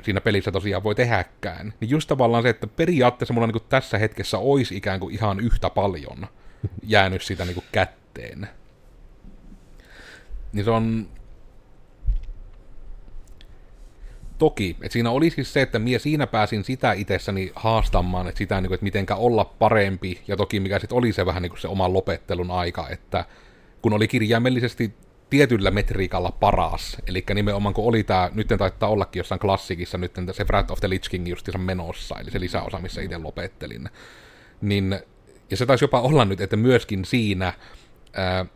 siinä 0.03 0.21
pelissä 0.21 0.53
tosiaan 0.53 0.83
voi 0.83 0.95
tehdäkään, 0.95 1.75
niin 1.81 1.91
just 1.91 2.09
tavallaan 2.09 2.43
se, 2.43 2.49
että 2.49 2.67
periaatteessa 2.67 3.35
mulla 3.35 3.47
niin 3.47 3.53
kuin 3.53 3.69
tässä 3.69 3.99
hetkessä 3.99 4.39
olisi 4.39 4.77
ikään 4.77 5.01
kuin 5.01 5.15
ihan 5.15 5.41
yhtä 5.41 5.71
paljon 5.71 6.27
jäänyt 6.83 7.23
sitä 7.23 7.45
niin 7.45 7.55
kuin 7.55 7.67
kätteen. 7.73 8.49
Niin 10.53 10.65
se 10.65 10.71
on 10.71 11.09
toki, 14.41 14.77
että 14.83 14.93
siinä 14.93 15.11
oli 15.11 15.31
siis 15.31 15.53
se, 15.53 15.63
että 15.63 15.79
minä 15.79 15.99
siinä 15.99 16.27
pääsin 16.27 16.65
sitä 16.65 16.93
itsessäni 16.93 17.53
haastamaan, 17.57 18.29
että 18.29 18.39
sitä, 18.39 18.61
niin 18.61 18.75
että 18.75 18.85
mitenkä 18.85 19.15
olla 19.15 19.45
parempi, 19.45 20.21
ja 20.29 20.37
toki 20.37 20.61
mikä 20.61 20.79
sitten 20.79 20.99
oli 20.99 21.13
se 21.13 21.27
vähän 21.27 21.43
niin 21.43 21.51
kuin 21.51 21.61
se 21.61 21.69
oman 21.69 21.93
lopettelun 21.93 22.51
aika, 22.51 22.89
että 22.89 23.25
kun 23.83 23.93
oli 23.93 24.09
kirjaimellisesti 24.09 24.95
tietyllä 25.31 25.71
metriikalla 25.71 26.33
paras, 26.33 26.97
eli 27.07 27.25
nimenomaan 27.35 27.75
kun 27.75 27.85
oli 27.85 28.05
tämä, 28.05 28.31
nyt 28.35 28.49
taitaa 28.59 28.89
ollakin 28.89 29.21
jossain 29.21 29.39
klassikissa, 29.39 29.99
nyt 29.99 30.13
se 30.33 30.45
Wrath 30.45 30.73
of 30.73 30.81
the 30.81 30.89
Lich 30.91 31.11
King 31.11 31.29
justiinsa 31.29 31.59
menossa, 31.59 32.19
eli 32.21 32.31
se 32.31 32.41
lisäosa, 32.41 32.79
missä 32.79 33.03
itse 33.03 33.19
lopettelin, 33.19 33.89
niin, 34.61 34.99
ja 35.51 35.57
se 35.57 35.67
taisi 35.67 35.85
jopa 35.85 36.01
olla 36.01 36.25
nyt, 36.25 36.41
että 36.41 36.57
myöskin 36.57 37.05
siinä 37.05 37.53
ää, 38.13 38.47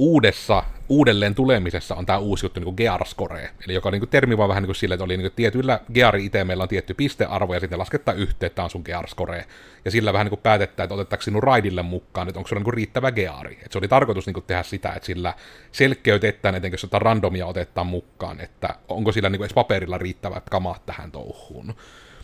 uudessa, 0.00 0.62
uudelleen 0.88 1.34
tulemisessa 1.34 1.94
on 1.94 2.06
tämä 2.06 2.18
uusi 2.18 2.46
juttu, 2.46 2.60
niin 2.60 2.74
kuin 2.74 2.76
Gear-score, 2.76 3.50
eli 3.64 3.74
joka 3.74 3.90
niin 3.90 4.00
kuin 4.00 4.08
termi 4.08 4.38
vaan 4.38 4.48
vähän 4.48 4.62
niin 4.62 4.68
kuin 4.68 4.76
sille, 4.76 4.94
että 4.94 5.04
oli 5.04 5.16
niin 5.16 5.32
kuin 5.36 5.78
geari 5.94 6.30
meillä 6.44 6.62
on 6.62 6.68
tietty 6.68 6.94
pistearvo, 6.94 7.54
ja 7.54 7.60
sitten 7.60 7.78
laskettaa 7.78 8.14
yhteen, 8.14 8.46
että 8.46 8.56
tämä 8.56 8.64
on 8.64 8.70
sun 8.70 8.82
Gear-score, 8.84 9.44
ja 9.84 9.90
sillä 9.90 10.12
vähän 10.12 10.24
niin 10.24 10.30
kuin 10.30 10.40
päätetään, 10.40 10.84
että 10.84 10.94
otettaisiin 10.94 11.24
sinun 11.24 11.42
raidille 11.42 11.82
mukaan, 11.82 12.28
että 12.28 12.38
onko 12.38 12.48
se 12.48 12.54
niin 12.54 12.64
kuin 12.64 12.74
riittävä 12.74 13.12
geari. 13.12 13.52
Että 13.52 13.68
se 13.70 13.78
oli 13.78 13.88
tarkoitus 13.88 14.26
niin 14.26 14.34
kuin 14.34 14.44
tehdä 14.46 14.62
sitä, 14.62 14.92
että 14.92 15.06
sillä 15.06 15.34
selkeytetään, 15.72 16.54
etenkin 16.54 16.74
jos 16.74 16.82
jotain 16.82 17.02
randomia 17.02 17.46
otetaan 17.46 17.86
mukaan, 17.86 18.40
että 18.40 18.74
onko 18.88 19.12
sillä 19.12 19.28
niin 19.28 19.38
kuin 19.38 19.46
edes 19.46 19.54
paperilla 19.54 19.98
riittävät 19.98 20.50
kamat 20.50 20.86
tähän 20.86 21.12
touhuun. 21.12 21.74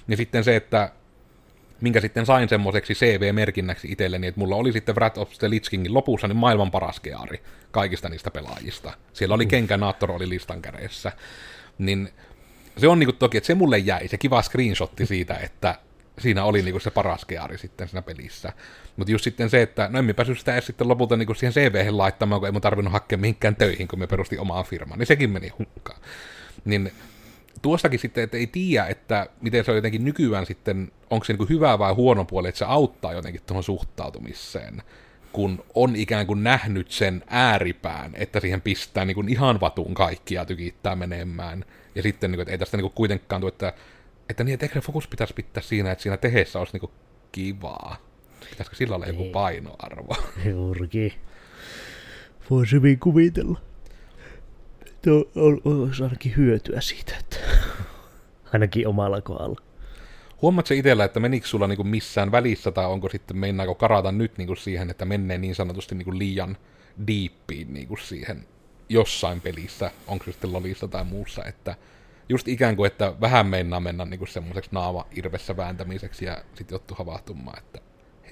Ja 0.09 0.17
sitten 0.17 0.45
se, 0.45 0.57
että 0.57 0.91
minkä 1.81 2.01
sitten 2.01 2.27
sain 2.27 2.49
semmoiseksi 2.49 2.95
CV-merkinnäksi 2.95 3.93
itselleni, 3.93 4.27
että 4.27 4.41
mulla 4.41 4.57
oli 4.57 4.73
sitten 4.73 4.95
Wrath 4.95 5.19
of 5.19 5.31
the 5.39 5.51
Lich 5.51 5.71
Kingin 5.71 5.95
lopussa 5.95 6.29
niin 6.29 6.37
maailman 6.37 6.71
paras 6.71 7.01
geari 7.01 7.43
kaikista 7.71 8.09
niistä 8.09 8.31
pelaajista. 8.31 8.93
Siellä 9.13 9.35
oli 9.35 9.47
Kenkä 9.47 9.79
oli 10.09 10.29
listan 10.29 10.63
kädessä. 10.63 11.13
Niin 11.79 12.09
se 12.77 12.89
on 12.89 12.99
niinku 12.99 13.13
toki, 13.13 13.37
että 13.37 13.47
se 13.47 13.55
mulle 13.55 13.79
jäi, 13.79 14.09
se 14.09 14.19
kiva 14.19 14.43
screenshotti 14.43 15.07
siitä, 15.07 15.35
että 15.35 15.79
siinä 16.19 16.45
oli 16.45 16.63
niinku 16.63 16.81
se 16.81 16.91
paras 16.91 17.25
geari 17.25 17.59
sitten 17.59 17.89
siinä 17.89 18.03
pelissä. 18.03 18.53
Mutta 18.97 19.13
just 19.13 19.25
sitten 19.25 19.51
se, 19.51 19.63
että 19.63 19.89
no 19.93 19.99
emme 19.99 20.13
päässyt 20.13 20.39
sitä 20.39 20.53
edes 20.53 20.67
sitten 20.67 20.89
lopulta 20.89 21.17
niinku 21.17 21.35
siihen 21.35 21.53
cv 21.53 21.87
laittamaan, 21.91 22.41
kun 22.41 22.49
ei 22.49 22.53
mun 22.53 22.61
tarvinnut 22.61 22.93
hakea 22.93 23.19
mihinkään 23.19 23.57
töihin, 23.57 23.89
kun 23.89 23.99
me 23.99 24.07
perusti 24.07 24.39
omaa 24.39 24.63
firmaa, 24.63 24.97
niin 24.97 25.07
sekin 25.07 25.31
meni 25.31 25.49
hukkaan. 25.59 26.01
Niin 26.65 26.93
tuossakin 27.67 27.99
sitten, 27.99 28.25
että 28.25 28.37
ei 28.37 28.47
tiedä, 28.47 28.87
että 28.87 29.27
miten 29.41 29.65
se 29.65 29.71
on 29.71 29.77
jotenkin 29.77 30.05
nykyään 30.05 30.47
sitten, 30.47 30.93
onko 31.11 31.25
se 31.25 31.33
niin 31.33 31.49
hyvä 31.49 31.79
vai 31.79 31.93
huono 31.93 32.25
puoli, 32.25 32.49
että 32.49 32.59
se 32.59 32.65
auttaa 32.65 33.13
jotenkin 33.13 33.43
tuohon 33.47 33.63
suhtautumiseen, 33.63 34.83
kun 35.33 35.65
on 35.75 35.97
ikään 35.97 36.27
kuin 36.27 36.45
nähnyt 36.45 36.91
sen 36.91 37.25
ääripään, 37.27 38.13
että 38.15 38.41
siihen 38.41 38.61
pistää 38.61 39.05
niin 39.05 39.15
kuin 39.15 39.29
ihan 39.29 39.61
vatun 39.61 39.95
kaikkia 39.95 40.45
tykittää 40.45 40.97
menemään. 40.97 41.65
Ja 41.95 42.03
sitten, 42.03 42.31
niin 42.31 42.37
kuin, 42.37 42.43
että 42.43 42.53
ei 42.53 42.59
tästä 42.59 42.77
niin 42.77 42.83
kuin 42.83 42.93
kuitenkaan 42.95 43.41
tule, 43.41 43.49
että 43.49 43.73
että 44.29 44.45
niin, 44.45 44.55
että 44.55 44.67
ehkä 44.67 44.81
se 44.81 44.87
fokus 44.87 45.09
pitäisi 45.09 45.35
pitää 45.35 45.63
siinä, 45.63 45.93
että 45.93 46.03
siinä 46.03 46.17
tehdessä 46.17 46.59
olisi 46.59 46.73
niinku 46.73 46.91
kivaa. 47.33 47.97
Pitäisikö 48.51 48.77
sillä 48.77 48.97
olla 48.97 49.07
joku 49.07 49.23
Niin. 49.23 49.33
painoarvo? 49.33 50.17
Juurikin. 50.51 51.13
Voisi 52.51 52.73
hyvin 52.73 52.99
kuvitella. 52.99 53.61
Tuo 55.07 55.31
on, 55.35 55.61
olisi 55.65 56.03
ainakin 56.03 56.37
hyötyä 56.37 56.81
siitä, 56.81 57.13
että 57.21 57.37
ainakin 58.53 58.89
omalla 58.89 59.21
kohdalla. 59.21 59.61
Huomaatko 60.43 60.75
itsellä, 60.75 61.05
että 61.05 61.21
menikö 61.21 61.47
sulla 61.47 61.67
niinku 61.67 61.85
missään 61.85 62.33
välissä, 62.33 62.71
tai 62.71 62.87
onko 62.87 63.09
sitten, 63.09 63.37
meinaako 63.37 63.75
karata 63.75 64.13
nyt 64.13 64.39
niinku 64.39 64.57
siihen, 64.57 64.91
että 64.91 65.05
menee 65.05 65.39
niin 65.39 65.55
sanotusti 65.55 65.95
niinku 65.95 66.19
liian 66.19 66.57
diippiin 67.07 67.75
niinku 67.75 67.97
siihen 67.97 68.47
jossain 68.89 69.41
pelissä, 69.41 69.91
onko 70.07 70.25
se 70.25 70.33
sitten 70.33 70.53
lolissa 70.53 70.89
tai 70.89 71.05
muussa, 71.05 71.45
että 71.45 71.75
just 72.29 72.49
ikään 72.49 72.77
kuin, 72.77 72.87
että 72.87 73.15
vähän 73.21 73.47
meinaa 73.47 73.81
mennä 73.81 74.05
niinku 74.05 74.27
semmoiseksi 74.27 74.71
naama 74.73 75.07
irvessä 75.17 75.57
vääntämiseksi 75.57 76.25
ja 76.25 76.39
sitten 76.55 76.75
joutuu 76.75 76.97
havahtumaan, 76.97 77.59
että 77.59 77.79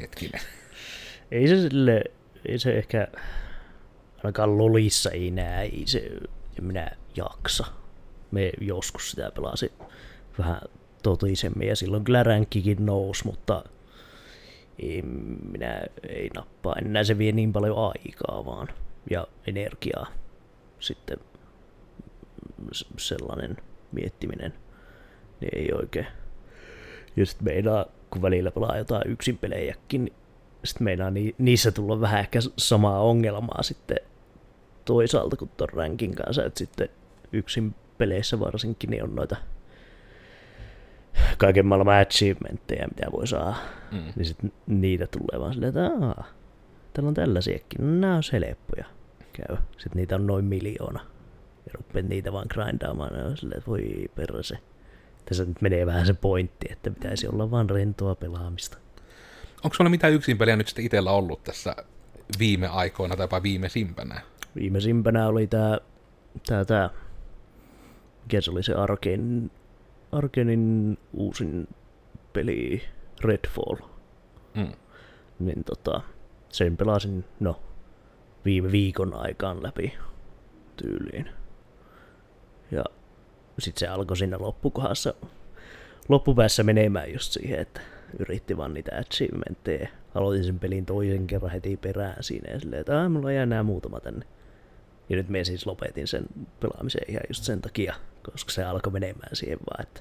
hetkinen. 0.00 0.40
Ei 1.30 1.48
se 1.48 1.60
sille, 1.60 2.04
ei 2.48 2.58
se 2.58 2.78
ehkä, 2.78 3.08
ainakaan 4.16 4.58
lolissa 4.58 5.10
ei 5.10 5.30
näe, 5.30 5.62
ei 5.62 5.82
se, 5.86 6.10
en 6.58 6.64
minä 6.64 6.90
jaksa. 7.16 7.66
Me 8.30 8.52
joskus 8.60 9.10
sitä 9.10 9.30
pelasin 9.34 9.70
vähän 10.38 10.60
totisemmin 11.02 11.68
ja 11.68 11.76
silloin 11.76 12.04
kyllä 12.04 12.22
ränkkikin 12.22 12.86
nousi, 12.86 13.24
mutta 13.24 13.64
ei, 14.78 15.02
minä 15.52 15.82
ei 16.08 16.30
nappaa 16.34 16.74
enää, 16.74 17.04
se 17.04 17.18
vie 17.18 17.32
niin 17.32 17.52
paljon 17.52 17.76
aikaa 17.78 18.44
vaan 18.44 18.68
ja 19.10 19.26
energiaa 19.46 20.06
sitten 20.80 21.18
sellainen 22.98 23.56
miettiminen, 23.92 24.54
niin 25.40 25.58
ei 25.58 25.72
oikein. 25.72 26.06
Ja 27.16 27.26
sitten 27.26 27.44
meinaa, 27.44 27.86
kun 28.10 28.22
välillä 28.22 28.50
pelaa 28.50 28.78
jotain 28.78 29.10
yksin 29.10 29.38
pelejäkin, 29.38 30.04
niin 30.04 30.14
sitten 30.64 30.84
meinaa 30.84 31.10
ni- 31.10 31.34
niissä 31.38 31.72
tulla 31.72 32.00
vähän 32.00 32.20
ehkä 32.20 32.38
samaa 32.56 33.00
ongelmaa 33.00 33.62
sitten 33.62 33.98
toisaalta 34.84 35.36
kuin 35.36 35.50
ton 35.56 35.68
rankin 35.72 36.14
kanssa, 36.14 36.44
että 36.44 36.58
sitten 36.58 36.88
yksin 37.32 37.74
peleissä 37.98 38.40
varsinkin 38.40 38.90
niin 38.90 39.04
on 39.04 39.14
noita 39.14 39.36
kaiken 41.38 41.66
maailman 41.66 42.00
achievementteja, 42.00 42.88
mitä 42.88 43.12
voi 43.12 43.26
saada. 43.26 43.54
Mm. 43.92 44.12
Niin 44.16 44.26
sitten 44.26 44.52
niitä 44.66 45.06
tulee 45.06 45.40
vaan 45.40 45.52
silleen, 45.52 45.68
että 45.68 46.06
aah, 46.06 46.26
täällä 46.92 47.08
on 47.08 47.14
tällaisiakin, 47.14 47.78
no 47.80 48.00
nämä 48.00 48.16
on 48.16 48.22
helppoja 48.32 48.84
käy. 49.32 49.56
Sitten 49.56 49.92
niitä 49.94 50.14
on 50.14 50.26
noin 50.26 50.44
miljoona. 50.44 51.00
Ja 51.66 51.72
rupeat 51.74 52.06
niitä 52.06 52.32
vaan 52.32 52.46
grindaamaan, 52.50 53.18
ja 53.18 53.24
on 53.24 53.36
silleen, 53.36 53.58
että 53.58 53.70
voi 53.70 54.06
perse. 54.14 54.58
Tässä 55.24 55.44
nyt 55.44 55.62
menee 55.62 55.86
vähän 55.86 56.06
se 56.06 56.14
pointti, 56.14 56.66
että 56.70 56.90
pitäisi 56.90 57.28
olla 57.28 57.50
vaan 57.50 57.70
rentoa 57.70 58.14
pelaamista. 58.14 58.78
Onko 59.64 59.74
sulla 59.74 59.90
mitään 59.90 60.12
yksin 60.12 60.38
peliä 60.38 60.56
nyt 60.56 60.68
sitten 60.68 60.84
itsellä 60.84 61.10
ollut 61.10 61.44
tässä 61.44 61.76
viime 62.38 62.66
aikoina 62.66 63.16
tai 63.16 63.24
jopa 63.24 63.42
viimeisimpänä? 63.42 64.20
Viimeisimpänä 64.54 65.28
oli 65.28 65.46
tää, 65.46 65.78
tää, 66.46 66.64
tää 66.64 66.90
mikä 68.22 68.40
se 68.40 68.50
oli 68.50 68.62
se 68.62 68.74
Arkenin, 68.74 69.50
Arkenin 70.12 70.98
uusin 71.12 71.68
peli 72.32 72.82
Redfall. 73.24 73.76
Mm. 74.54 74.72
Niin 75.38 75.64
tota, 75.64 76.00
sen 76.48 76.76
pelasin, 76.76 77.24
no, 77.40 77.60
viime 78.44 78.72
viikon 78.72 79.14
aikaan 79.14 79.62
läpi 79.62 79.94
tyyliin. 80.76 81.28
Ja 82.70 82.84
sit 83.58 83.76
se 83.78 83.86
alkoi 83.88 84.16
siinä 84.16 84.36
loppukohdassa, 84.40 85.14
loppupäässä 86.08 86.62
menemään 86.62 87.12
just 87.12 87.32
siihen, 87.32 87.58
että 87.58 87.80
yritti 88.18 88.56
vaan 88.56 88.74
niitä 88.74 88.90
achievementteja. 88.98 89.88
Aloitin 90.14 90.44
sen 90.44 90.58
pelin 90.58 90.86
toisen 90.86 91.26
kerran 91.26 91.50
heti 91.52 91.76
perään 91.76 92.16
siinä 92.22 92.52
ja 92.52 92.60
silleen, 92.60 92.80
että 92.80 93.00
"Aa, 93.02 93.08
mulla 93.08 93.32
jää 93.32 93.42
enää 93.42 93.62
muutama 93.62 94.00
tänne. 94.00 94.26
Ja 95.08 95.16
nyt 95.16 95.28
me 95.28 95.44
siis 95.44 95.66
lopetin 95.66 96.06
sen 96.06 96.24
pelaamisen 96.60 97.02
ihan 97.08 97.22
just 97.28 97.44
sen 97.44 97.60
takia, 97.60 97.94
koska 98.30 98.52
se 98.52 98.64
alkoi 98.64 98.92
menemään 98.92 99.36
siihen 99.36 99.58
vaan, 99.58 99.82
että 99.82 100.00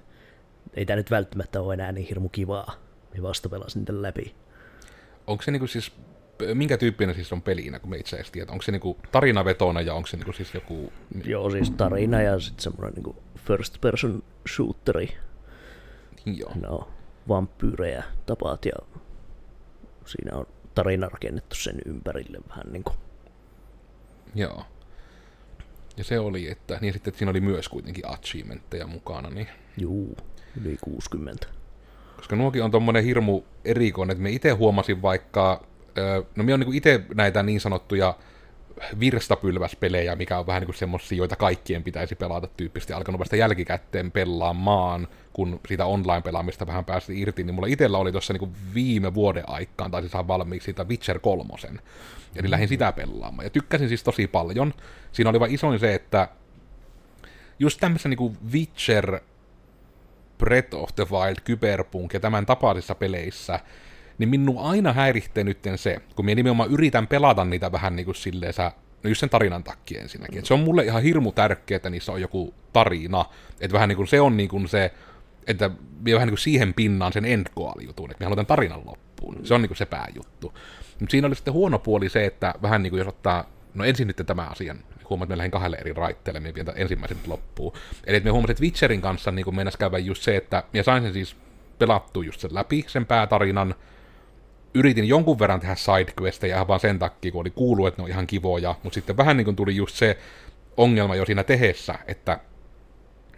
ei 0.73 0.85
tää 0.85 0.95
nyt 0.95 1.11
välttämättä 1.11 1.61
ole 1.61 1.73
enää 1.73 1.91
niin 1.91 2.07
hirmu 2.07 2.29
kivaa. 2.29 2.75
Mä 3.17 3.23
vasta 3.23 3.49
pelasin 3.49 3.85
tämän 3.85 4.01
läpi. 4.01 4.35
Onko 5.27 5.43
se 5.43 5.51
niinku 5.51 5.67
siis, 5.67 5.91
minkä 6.53 6.77
tyyppinen 6.77 7.15
siis 7.15 7.33
on 7.33 7.41
pelinä, 7.41 7.79
kun 7.79 7.89
me 7.89 7.97
itse 7.97 8.15
asiassa 8.15 8.33
tiedät? 8.33 8.49
Onko 8.49 8.61
se 8.61 8.71
niinku 8.71 8.97
tarinavetona 9.11 9.81
ja 9.81 9.93
onko 9.93 10.07
se 10.07 10.17
niinku 10.17 10.33
siis 10.33 10.53
joku... 10.53 10.93
Joo, 11.25 11.49
siis 11.49 11.71
tarina 11.71 12.21
ja 12.21 12.39
sitten 12.39 12.63
semmoinen 12.63 12.93
niinku 12.93 13.15
first 13.35 13.81
person 13.81 14.23
shooteri. 14.49 15.17
Joo. 16.25 16.51
No, 16.61 16.87
vampyyrejä 17.27 18.03
tapaat 18.25 18.65
ja 18.65 18.73
siinä 20.05 20.37
on 20.37 20.45
tarina 20.75 21.09
rakennettu 21.09 21.55
sen 21.55 21.75
ympärille 21.85 22.39
vähän 22.49 22.71
niinku. 22.71 22.91
Joo. 24.35 24.65
Ja 25.97 26.03
se 26.03 26.19
oli, 26.19 26.51
että 26.51 26.77
niin 26.81 26.93
sitten 26.93 27.11
että 27.11 27.17
siinä 27.17 27.29
oli 27.29 27.41
myös 27.41 27.69
kuitenkin 27.69 28.07
achievementteja 28.07 28.87
mukana, 28.87 29.29
niin 29.29 29.47
Juu, 29.77 30.17
yli 30.61 30.77
60. 30.81 31.47
koska 32.15 32.35
nuokin 32.35 32.63
on 32.63 32.71
tommonen 32.71 33.03
hirmu 33.03 33.41
erikoinen, 33.65 34.11
että 34.11 34.23
me 34.23 34.29
itse 34.29 34.51
huomasin 34.51 35.01
vaikka, 35.01 35.65
no 36.35 36.43
me 36.43 36.53
on 36.53 36.59
niinku 36.59 36.73
itse 36.73 37.01
näitä 37.15 37.43
niin 37.43 37.61
sanottuja 37.61 38.15
virstapylväspelejä, 38.99 40.15
mikä 40.15 40.39
on 40.39 40.47
vähän 40.47 40.61
niin 40.61 40.67
kuin 40.67 40.75
semmosia, 40.75 41.17
joita 41.17 41.35
kaikkien 41.35 41.83
pitäisi 41.83 42.15
pelata 42.15 42.47
tyyppisesti, 42.47 42.93
alkanut 42.93 43.19
vasta 43.19 43.35
jälkikäteen 43.35 44.11
pelaamaan, 44.11 45.07
kun 45.33 45.59
siitä 45.67 45.85
online-pelaamista 45.85 46.67
vähän 46.67 46.85
pääsi 46.85 47.21
irti, 47.21 47.43
niin 47.43 47.55
mulla 47.55 47.67
itellä 47.67 47.97
oli 47.97 48.11
tuossa 48.11 48.33
niin 48.33 48.55
viime 48.73 49.13
vuoden 49.13 49.49
aikaan, 49.49 49.91
tai 49.91 50.01
siis 50.01 50.13
valmiiksi 50.13 50.65
siitä 50.65 50.83
Witcher 50.83 51.19
kolmosen, 51.19 51.81
eli 52.35 52.51
lähdin 52.51 52.67
sitä 52.67 52.91
pelaamaan, 52.91 53.45
ja 53.45 53.49
tykkäsin 53.49 53.87
siis 53.87 54.03
tosi 54.03 54.27
paljon. 54.27 54.73
Siinä 55.11 55.29
oli 55.29 55.39
vaan 55.39 55.51
isoin 55.51 55.79
se, 55.79 55.93
että 55.93 56.27
just 57.59 57.79
tämmöisessä 57.79 58.09
niin 58.09 58.37
Witcher, 58.51 59.19
Breath 60.37 60.75
of 60.75 60.89
the 60.95 61.07
Wild, 61.11 61.37
Cyberpunk 61.45 62.13
ja 62.13 62.19
tämän 62.19 62.45
tapaisissa 62.45 62.95
peleissä, 62.95 63.59
niin 64.17 64.29
minun 64.29 64.57
aina 64.57 64.93
häiritsee 64.93 65.43
nyt 65.43 65.57
se, 65.75 65.97
kun 66.15 66.25
minä 66.25 66.35
nimenomaan 66.35 66.71
yritän 66.71 67.07
pelata 67.07 67.45
niitä 67.45 67.71
vähän 67.71 67.95
niin 67.95 68.05
kuin 68.05 68.15
silleen, 68.15 68.53
sä, 68.53 68.71
no 69.03 69.09
just 69.09 69.19
sen 69.19 69.29
tarinan 69.29 69.63
takia 69.63 70.01
ensinnäkin. 70.01 70.39
Et 70.39 70.45
se 70.45 70.53
on 70.53 70.59
mulle 70.59 70.83
ihan 70.83 71.03
hirmu 71.03 71.31
tärkeää, 71.31 71.75
että 71.75 71.89
niissä 71.89 72.11
on 72.11 72.21
joku 72.21 72.53
tarina. 72.73 73.25
Että 73.61 73.73
vähän 73.73 73.89
niin 73.89 73.97
kuin 73.97 74.07
se 74.07 74.21
on 74.21 74.37
niin 74.37 74.49
kuin 74.49 74.67
se, 74.67 74.93
että 75.47 75.69
minä 76.01 76.15
vähän 76.15 76.27
niin 76.27 76.33
kuin 76.33 76.43
siihen 76.43 76.73
pinnaan 76.73 77.13
sen 77.13 77.25
end 77.25 77.47
jutun, 77.81 78.11
että 78.11 78.21
minä 78.21 78.25
haluan 78.25 78.37
tämän 78.37 78.45
tarinan 78.45 78.81
loppuun. 78.85 79.39
Se 79.43 79.53
on 79.53 79.61
niin 79.61 79.69
kuin 79.69 79.77
se 79.77 79.85
pääjuttu. 79.85 80.53
Mutta 80.99 81.11
siinä 81.11 81.27
oli 81.27 81.35
sitten 81.35 81.53
huono 81.53 81.79
puoli 81.79 82.09
se, 82.09 82.25
että 82.25 82.53
vähän 82.61 82.83
niin 82.83 82.91
kuin 82.91 82.97
jos 82.97 83.07
ottaa, 83.07 83.49
no 83.73 83.83
ensin 83.83 84.07
nyt 84.07 84.21
tämän 84.25 84.51
asian, 84.51 84.79
huomaat, 85.09 85.27
että 85.27 85.33
me 85.33 85.37
lähdin 85.37 85.51
kahdelle 85.51 85.77
eri 85.77 85.93
raitteelle, 85.93 86.39
minä 86.39 86.55
vien 86.55 86.67
ensimmäisen 86.75 87.17
loppuun. 87.27 87.73
Eli 88.07 88.17
että 88.17 88.27
me 88.27 88.31
huomasin, 88.31 88.51
että 88.51 88.63
Witcherin 88.63 89.01
kanssa 89.01 89.31
niin 89.31 89.43
kuin 89.43 89.55
meinas 89.55 89.77
käydä 89.77 89.97
just 89.97 90.23
se, 90.23 90.35
että 90.35 90.63
minä 90.73 90.83
sain 90.83 91.03
sen 91.03 91.13
siis 91.13 91.35
pelattua 91.79 92.23
just 92.23 92.39
sen 92.39 92.53
läpi, 92.53 92.85
sen 92.87 93.05
päätarinan, 93.05 93.75
yritin 94.73 95.07
jonkun 95.07 95.39
verran 95.39 95.59
tehdä 95.59 95.75
sidequesteja 95.75 96.55
ihan 96.55 96.67
vaan 96.67 96.79
sen 96.79 96.99
takia, 96.99 97.31
kun 97.31 97.41
oli 97.41 97.49
kuullut, 97.49 97.87
että 97.87 98.01
ne 98.01 98.03
on 98.03 98.09
ihan 98.09 98.27
kivoja, 98.27 98.75
mutta 98.83 98.95
sitten 98.95 99.17
vähän 99.17 99.37
niin 99.37 99.45
kuin 99.45 99.55
tuli 99.55 99.75
just 99.75 99.95
se 99.95 100.17
ongelma 100.77 101.15
jo 101.15 101.25
siinä 101.25 101.43
tehessä, 101.43 101.95
että 102.07 102.39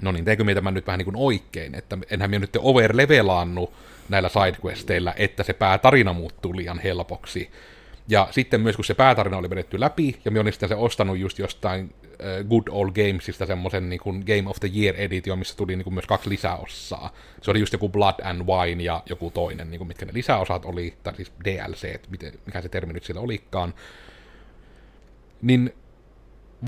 no 0.02 0.12
niin, 0.12 0.26
teekö 0.26 0.44
minä 0.44 0.56
tämän 0.56 0.74
nyt 0.74 0.88
vähän 0.88 0.98
niin 0.98 1.06
kuin 1.06 1.16
oikein, 1.16 1.76
että 1.76 1.98
enhän 2.10 2.30
minä 2.30 2.40
nyt 2.40 2.58
overlevelaannu 2.60 3.74
näillä 4.10 4.30
sidequesteillä, 4.30 5.14
että 5.18 5.44
se 5.44 5.54
päätarina 5.54 6.14
muuttuu 6.14 6.56
liian 6.56 6.80
helpoksi. 6.80 7.52
Ja 8.08 8.28
sitten 8.32 8.62
myös 8.62 8.76
kun 8.76 8.86
se 8.86 8.94
päätarina 8.94 9.38
oli 9.38 9.50
vedetty 9.50 9.80
läpi, 9.80 10.20
ja 10.26 10.32
minä 10.32 10.42
olin 10.42 10.54
sitten 10.54 10.70
se 10.70 10.76
ostanut 10.76 11.18
just 11.18 11.40
jostain 11.40 11.94
äh, 12.06 12.46
Good 12.50 12.64
Old 12.70 12.92
Gamesista 12.92 13.46
semmoisen 13.46 13.90
niin 13.90 14.00
kuin 14.00 14.24
Game 14.26 14.50
of 14.50 14.60
the 14.60 14.72
Year 14.76 14.96
edition, 14.98 15.40
missä 15.40 15.58
tuli 15.58 15.76
niin 15.76 15.84
kuin 15.84 15.94
myös 15.94 16.08
kaksi 16.08 16.30
lisäosaa. 16.30 17.14
Se 17.42 17.52
oli 17.52 17.60
just 17.60 17.74
joku 17.74 17.90
Blood 17.90 18.20
and 18.24 18.42
Wine 18.48 18.84
ja 18.84 19.04
joku 19.10 19.32
toinen, 19.32 19.72
niin 19.72 19.78
kuin 19.78 19.88
mitkä 19.88 20.06
ne 20.06 20.14
lisäosat 20.14 20.66
oli, 20.66 20.94
tai 21.04 21.16
siis 21.16 21.32
DLC, 21.46 22.00
miten, 22.10 22.34
mikä 22.46 22.62
se 22.62 22.70
termi 22.70 22.94
nyt 22.94 23.04
siellä 23.04 23.22
olikaan. 23.22 23.74
Niin 25.42 25.74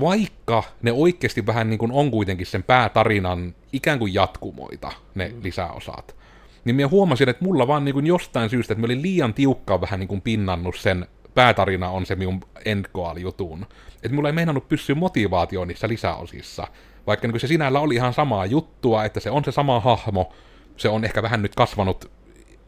vaikka 0.00 0.62
ne 0.82 0.92
oikeasti 0.92 1.46
vähän 1.46 1.70
niin 1.70 1.78
kuin 1.78 1.92
on 1.92 2.10
kuitenkin 2.10 2.46
sen 2.46 2.62
päätarinan 2.62 3.54
ikään 3.72 3.98
kuin 3.98 4.14
jatkumoita, 4.14 4.92
ne 5.14 5.32
lisäosat, 5.42 6.16
niin 6.64 6.76
minä 6.76 6.88
huomasin, 6.88 7.28
että 7.28 7.44
mulla 7.44 7.66
vaan 7.66 7.84
niin 7.84 7.92
kuin 7.92 8.06
jostain 8.06 8.50
syystä, 8.50 8.72
että 8.72 8.80
mä 8.80 8.84
olin 8.84 9.02
liian 9.02 9.34
tiukkaan 9.34 9.80
vähän 9.80 10.00
niin 10.00 10.08
kuin 10.08 10.22
pinnannut 10.22 10.76
sen 10.76 11.06
päätarina 11.38 11.90
on 11.90 12.06
se 12.06 12.14
minun 12.14 12.40
endgoal-jutun. 12.64 13.66
Että 14.02 14.14
mulla 14.14 14.28
ei 14.28 14.32
meinannut 14.32 14.68
pysyä 14.68 14.94
motivaatioon 14.94 15.68
niissä 15.68 15.88
lisäosissa. 15.88 16.66
Vaikka 17.06 17.28
niin 17.28 17.40
se 17.40 17.46
sinällä 17.46 17.80
oli 17.80 17.94
ihan 17.94 18.12
samaa 18.12 18.46
juttua, 18.46 19.04
että 19.04 19.20
se 19.20 19.30
on 19.30 19.44
se 19.44 19.52
sama 19.52 19.80
hahmo, 19.80 20.32
se 20.76 20.88
on 20.88 21.04
ehkä 21.04 21.22
vähän 21.22 21.42
nyt 21.42 21.54
kasvanut, 21.54 22.10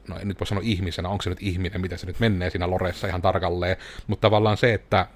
no 0.08 0.18
en 0.18 0.28
nyt 0.28 0.40
voi 0.40 0.46
sanoa 0.46 0.62
ihmisenä, 0.66 1.08
onko 1.08 1.22
se 1.22 1.30
nyt 1.30 1.42
ihminen, 1.42 1.80
mitä 1.80 1.96
se 1.96 2.06
nyt 2.06 2.20
menee 2.20 2.50
siinä 2.50 2.70
Loressa 2.70 3.06
ihan 3.06 3.22
tarkalleen, 3.22 3.76
mutta 4.06 4.20
tavallaan 4.28 4.56
se, 4.56 4.74
että 4.74 5.06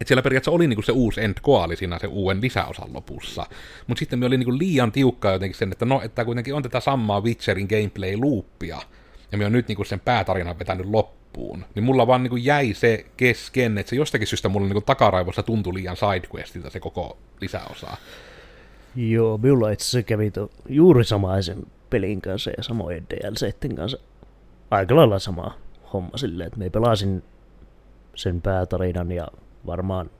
että 0.00 0.08
siellä 0.08 0.22
periaatteessa 0.22 0.50
oli 0.56 0.66
niinku 0.66 0.82
se 0.82 0.92
uusi 0.92 1.20
end 1.20 1.34
koali 1.42 1.76
siinä 1.76 1.98
se 1.98 2.06
uuden 2.06 2.40
lisäosan 2.40 2.92
lopussa. 2.92 3.46
Mutta 3.86 3.98
sitten 3.98 4.18
me 4.18 4.26
oli 4.26 4.36
niinku 4.36 4.58
liian 4.58 4.92
tiukkaa 4.92 5.32
jotenkin 5.32 5.58
sen, 5.58 5.72
että 5.72 5.84
no, 5.84 6.00
että 6.04 6.24
kuitenkin 6.24 6.54
on 6.54 6.62
tätä 6.62 6.80
samaa 6.80 7.20
Witcherin 7.20 7.68
gameplay-loopia, 7.70 8.82
ja 9.32 9.38
me 9.38 9.46
on 9.46 9.52
nyt 9.52 9.68
niinku 9.68 9.84
sen 9.84 10.00
päätarinan 10.00 10.58
vetänyt 10.58 10.86
loppuun. 10.86 11.17
Niin 11.74 11.84
mulla 11.84 12.06
vaan 12.06 12.22
niinku 12.22 12.36
jäi 12.36 12.74
se 12.74 13.06
kesken, 13.16 13.78
että 13.78 13.90
se 13.90 13.96
jostakin 13.96 14.26
syystä 14.26 14.48
mulla 14.48 14.66
niinku 14.66 14.80
takaraivossa 14.80 15.42
tuntui 15.42 15.74
liian 15.74 15.96
sidequestilta 15.96 16.70
se 16.70 16.80
koko 16.80 17.18
lisäosa. 17.40 17.96
Joo, 18.96 19.38
minulla 19.38 19.70
itse 19.70 19.84
asiassa 19.84 20.02
kävi 20.02 20.30
to, 20.30 20.50
juuri 20.68 21.04
samaisen 21.04 21.66
pelin 21.90 22.20
kanssa 22.20 22.50
ja 22.56 22.62
samojen 22.62 23.06
DLCiden 23.10 23.76
kanssa 23.76 23.98
aika 24.70 24.96
lailla 24.96 25.18
sama 25.18 25.54
homma 25.92 26.16
silleen, 26.16 26.46
että 26.46 26.58
me 26.58 26.70
pelasin 26.70 27.22
sen 28.14 28.42
päätarinan 28.42 29.12
ja 29.12 29.28
varmaan 29.66 30.10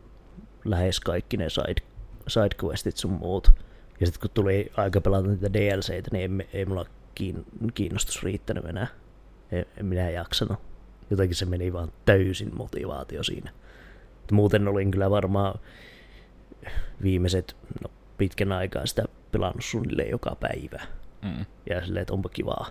lähes 0.64 1.00
kaikki 1.00 1.36
ne 1.36 1.50
side, 1.50 1.82
sidequestit 2.28 2.96
sun 2.96 3.10
muut. 3.12 3.50
Ja 4.00 4.06
sitten 4.06 4.20
kun 4.20 4.30
tuli 4.34 4.72
aika 4.76 5.00
pelata 5.00 5.28
niitä 5.28 5.52
DLCitä, 5.52 6.10
niin 6.12 6.40
ei, 6.40 6.48
ei 6.52 6.64
mulla 6.64 6.86
kiin, 7.14 7.44
kiinnostus 7.74 8.22
riittänyt 8.22 8.64
enää. 8.64 8.86
En, 9.52 9.66
en 9.76 9.86
minä 9.86 10.10
jaksanut. 10.10 10.58
Jotenkin 11.10 11.36
se 11.36 11.46
meni 11.46 11.72
vaan 11.72 11.92
täysin 12.04 12.56
motivaatio 12.56 13.22
siinä. 13.22 13.50
Et 14.24 14.32
muuten 14.32 14.68
olin 14.68 14.90
kyllä 14.90 15.10
varmaan 15.10 15.60
viimeiset 17.02 17.56
no, 17.82 17.90
pitkän 18.18 18.52
aikaa 18.52 18.86
sitä 18.86 19.04
pelannut 19.32 19.64
suunnilleen 19.64 20.10
joka 20.10 20.36
päivä. 20.40 20.82
Mm. 21.22 21.44
Ja 21.70 21.84
silleen, 21.84 22.02
että 22.02 22.14
onpa 22.14 22.28
kivaa. 22.28 22.70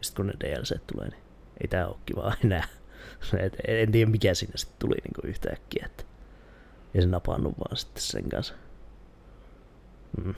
Sitten 0.00 0.16
kun 0.16 0.26
ne 0.26 0.48
DLC 0.48 0.78
tulee, 0.92 1.08
niin 1.08 1.22
ei 1.60 1.68
tää 1.68 1.88
ole 1.88 1.96
kivaa 2.06 2.34
enää. 2.44 2.64
Et 3.46 3.56
en 3.68 3.92
tiedä 3.92 4.10
mikä 4.10 4.34
sinne 4.34 4.56
sitten 4.56 4.78
tuli 4.78 4.94
niinku 4.94 5.20
yhtäkkiä. 5.24 5.86
Että 5.86 6.04
ei 6.94 7.02
se 7.02 7.08
napannut 7.08 7.58
vaan 7.58 7.76
sitten 7.76 8.02
sen 8.02 8.28
kanssa. 8.28 8.54
Mm. 10.24 10.34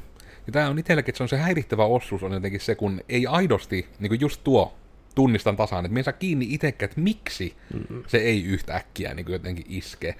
Ja 0.46 0.52
tämä 0.52 0.68
on 0.68 0.78
itselläkin, 0.78 1.10
että 1.10 1.16
se 1.16 1.22
on 1.22 1.28
se 1.28 1.36
häirittävä 1.36 1.84
osuus 1.84 2.22
on 2.22 2.32
jotenkin 2.32 2.60
se, 2.60 2.74
kun 2.74 3.00
ei 3.08 3.26
aidosti, 3.26 3.88
niin 3.98 4.10
kuin 4.10 4.20
just 4.20 4.40
tuo, 4.44 4.74
tunnistan 5.14 5.56
tasaan, 5.56 5.84
että 5.84 5.94
me 5.94 6.02
saa 6.02 6.12
kiinni 6.12 6.46
itsekään, 6.50 6.90
että 6.90 7.00
miksi 7.00 7.56
mm-hmm. 7.74 8.02
se 8.06 8.18
ei 8.18 8.44
yhtäkkiä 8.44 9.14
niin 9.14 9.24
kuin 9.24 9.32
jotenkin 9.32 9.66
iske. 9.68 10.14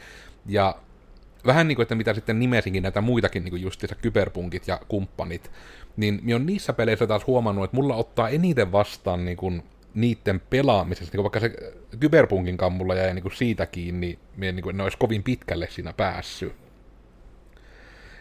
Ja 0.47 0.77
vähän 1.47 1.69
niin 1.69 1.77
kuin, 1.77 1.83
että 1.83 1.95
mitä 1.95 2.15
sitten 2.15 2.39
nimesinkin 2.39 2.83
näitä 2.83 3.01
muitakin, 3.01 3.45
niin 3.45 3.53
kuin 3.53 3.63
justiinsa 3.63 3.95
kyberpunkit 3.95 4.69
ja 4.69 4.81
kumppanit, 4.89 5.51
niin 5.97 6.21
minä 6.23 6.37
on 6.37 6.47
niissä 6.47 6.73
peleissä 6.73 7.07
taas 7.07 7.27
huomannut, 7.27 7.65
että 7.65 7.77
mulla 7.77 7.97
ottaa 7.97 8.29
eniten 8.29 8.73
vastaan 8.73 9.25
niin 9.25 9.37
kuin 9.37 9.63
niiden 9.95 10.41
pelaamisesta, 10.41 11.17
niin 11.17 11.23
vaikka 11.23 11.41
se 11.41 11.53
kyberpunkin 12.01 12.57
kammulla 12.57 12.95
jäi 12.95 13.15
niin 13.15 13.23
kuin 13.23 13.37
siitä 13.37 13.67
kiinni, 13.67 14.19
minä 14.37 14.53
niin 14.53 14.63
kuin, 14.63 14.77
en 14.77 14.81
olisi 14.81 14.99
kovin 14.99 15.23
pitkälle 15.23 15.69
siinä 15.71 15.93
päässyt. 15.93 16.53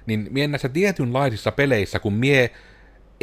Niin 0.05 0.27
mie 0.31 0.47
näissä 0.47 0.69
tietynlaisissa 0.69 1.51
peleissä, 1.51 1.99
kun 1.99 2.13
mie 2.13 2.51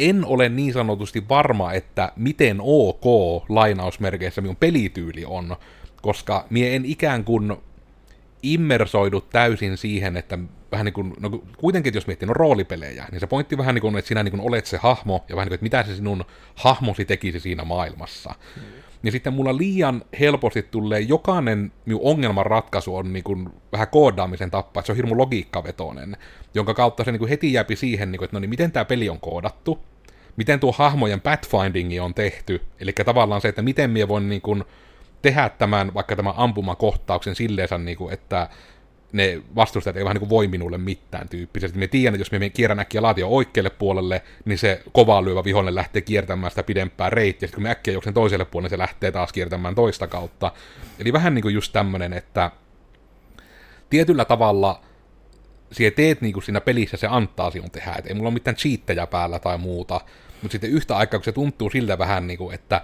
en 0.01 0.25
ole 0.25 0.49
niin 0.49 0.73
sanotusti 0.73 1.29
varma, 1.29 1.73
että 1.73 2.11
miten 2.15 2.57
ok 2.59 3.05
lainausmerkeissä 3.49 4.41
minun 4.41 4.55
pelityyli 4.55 5.25
on, 5.25 5.55
koska 6.01 6.45
mie 6.49 6.75
en 6.75 6.85
ikään 6.85 7.23
kuin 7.23 7.57
immersoidu 8.43 9.21
täysin 9.21 9.77
siihen, 9.77 10.17
että 10.17 10.39
vähän 10.71 10.85
niin 10.85 10.93
kuin, 10.93 11.13
no 11.19 11.29
kuitenkin, 11.57 11.93
jos 11.93 12.07
miettii 12.07 12.27
no 12.27 12.33
roolipelejä, 12.33 13.05
niin 13.11 13.19
se 13.19 13.27
pointti 13.27 13.57
vähän 13.57 13.75
niin 13.75 13.81
kuin, 13.81 13.97
että 13.97 14.09
sinä 14.09 14.23
niin 14.23 14.31
kuin 14.31 14.41
olet 14.41 14.65
se 14.65 14.77
hahmo, 14.77 15.25
ja 15.29 15.35
vähän 15.35 15.45
niin 15.45 15.49
kuin, 15.49 15.67
että 15.67 15.77
mitä 15.77 15.83
se 15.83 15.95
sinun 15.95 16.25
hahmosi 16.55 17.05
tekisi 17.05 17.39
siinä 17.39 17.63
maailmassa. 17.63 18.35
Mm. 18.55 18.80
Ja 19.03 19.11
sitten 19.11 19.33
mulla 19.33 19.57
liian 19.57 20.03
helposti 20.19 20.63
tulee 20.63 20.99
jokainen 20.99 21.71
minun 21.85 22.01
ongelman 22.03 22.45
ratkaisu 22.45 22.95
on 22.95 23.13
niin 23.13 23.23
kuin 23.23 23.49
vähän 23.71 23.87
koodaamisen 23.87 24.51
tappa, 24.51 24.79
että 24.79 24.85
se 24.85 24.91
on 24.91 24.95
hirmu 24.95 25.17
logiikkavetoinen, 25.17 26.17
jonka 26.53 26.73
kautta 26.73 27.03
se 27.03 27.11
niin 27.11 27.19
kuin 27.19 27.29
heti 27.29 27.53
jääpi 27.53 27.75
siihen, 27.75 28.11
niin 28.11 28.17
kuin, 28.17 28.25
että 28.25 28.35
no 28.35 28.39
niin, 28.39 28.49
miten 28.49 28.71
tämä 28.71 28.85
peli 28.85 29.09
on 29.09 29.19
koodattu, 29.19 29.79
miten 30.37 30.59
tuo 30.59 30.71
hahmojen 30.71 31.21
pathfindingi 31.21 31.99
on 31.99 32.13
tehty, 32.13 32.61
eli 32.79 32.93
tavallaan 32.93 33.41
se, 33.41 33.47
että 33.47 33.61
miten 33.61 33.89
minä 33.89 34.07
voin 34.07 34.29
niin 34.29 34.41
kuin 34.41 34.63
tehdä 35.21 35.49
tämän, 35.49 35.93
vaikka 35.93 36.15
tämän 36.15 36.33
ampumakohtauksen 36.37 37.35
silleensä, 37.35 37.77
niin 37.77 37.97
kuin, 37.97 38.13
että 38.13 38.49
ne 39.11 39.41
vastustajat 39.55 39.97
ei 39.97 40.03
vähän 40.03 40.15
niin 40.15 40.19
kuin 40.19 40.29
voi 40.29 40.47
minulle 40.47 40.77
mitään 40.77 41.29
tyyppisesti. 41.29 41.79
Me 41.79 41.87
tiedän, 41.87 42.15
että 42.15 42.21
jos 42.21 42.31
me 42.31 42.49
kierrän 42.49 42.79
äkkiä 42.79 43.01
laatio 43.01 43.27
oikealle 43.27 43.69
puolelle, 43.69 44.21
niin 44.45 44.57
se 44.57 44.83
kovaa 44.91 45.23
lyövä 45.23 45.43
vihollinen 45.43 45.75
lähtee 45.75 46.01
kiertämään 46.01 46.51
sitä 46.51 46.63
pidempää 46.63 47.09
reittiä, 47.09 47.47
sitten 47.47 47.57
kun 47.57 47.63
me 47.63 47.69
äkkiä 47.69 47.93
juoksen 47.93 48.13
toiselle 48.13 48.45
puolelle, 48.45 48.65
niin 48.65 48.77
se 48.77 48.77
lähtee 48.77 49.11
taas 49.11 49.33
kiertämään 49.33 49.75
toista 49.75 50.07
kautta. 50.07 50.51
Eli 50.99 51.13
vähän 51.13 51.33
niin 51.33 51.41
kuin 51.41 51.55
just 51.55 51.73
tämmönen, 51.73 52.13
että 52.13 52.51
tietyllä 53.89 54.25
tavalla 54.25 54.81
siellä 55.71 55.95
teet 55.95 56.21
niin 56.21 56.33
kuin 56.33 56.43
siinä 56.43 56.61
pelissä 56.61 56.97
se 56.97 57.07
antaa 57.07 57.51
sinun 57.51 57.71
tehdä, 57.71 57.91
että 57.91 58.09
ei 58.09 58.15
mulla 58.15 58.27
ole 58.27 58.33
mitään 58.33 58.55
cheattejä 58.55 59.07
päällä 59.07 59.39
tai 59.39 59.57
muuta, 59.57 60.01
mutta 60.41 60.51
sitten 60.51 60.69
yhtä 60.69 60.97
aikaa, 60.97 61.19
kun 61.19 61.25
se 61.25 61.31
tuntuu 61.31 61.69
siltä 61.69 61.97
vähän 61.97 62.27
niin 62.27 62.37
kuin, 62.37 62.55
että 62.55 62.81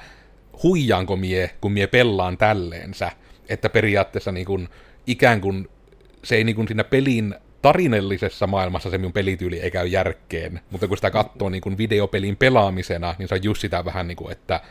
huijaanko 0.64 1.16
mie, 1.16 1.52
kun 1.62 1.72
mie 1.72 1.88
pellaan 1.88 2.38
tälleensä, 2.38 3.12
että 3.50 3.70
periaatteessa 3.70 4.32
niin 4.32 4.46
kuin, 4.46 4.70
ikään 5.08 5.42
kuin 5.42 5.70
se 6.24 6.36
ei 6.36 6.44
niin 6.44 6.56
kuin 6.56 6.68
siinä 6.68 6.84
pelin 6.84 7.36
tarinallisessa 7.62 8.48
maailmassa 8.48 8.90
se 8.90 8.98
minun 8.98 9.14
pelityyli 9.14 9.60
ei 9.60 9.72
käy 9.72 9.88
järkeen, 9.88 10.60
mutta 10.72 10.88
kun 10.88 10.98
sitä 10.98 11.12
katsoo 11.12 11.50
niin 11.50 11.62
kuin 11.62 11.78
videopelin 11.78 12.38
pelaamisena, 12.38 13.16
niin 13.18 13.28
se 13.28 13.36
on 13.36 13.44
just 13.44 13.62
sitä 13.62 13.86
vähän 13.86 14.08
niin 14.08 14.16
kuin, 14.16 14.32
että 14.32 14.62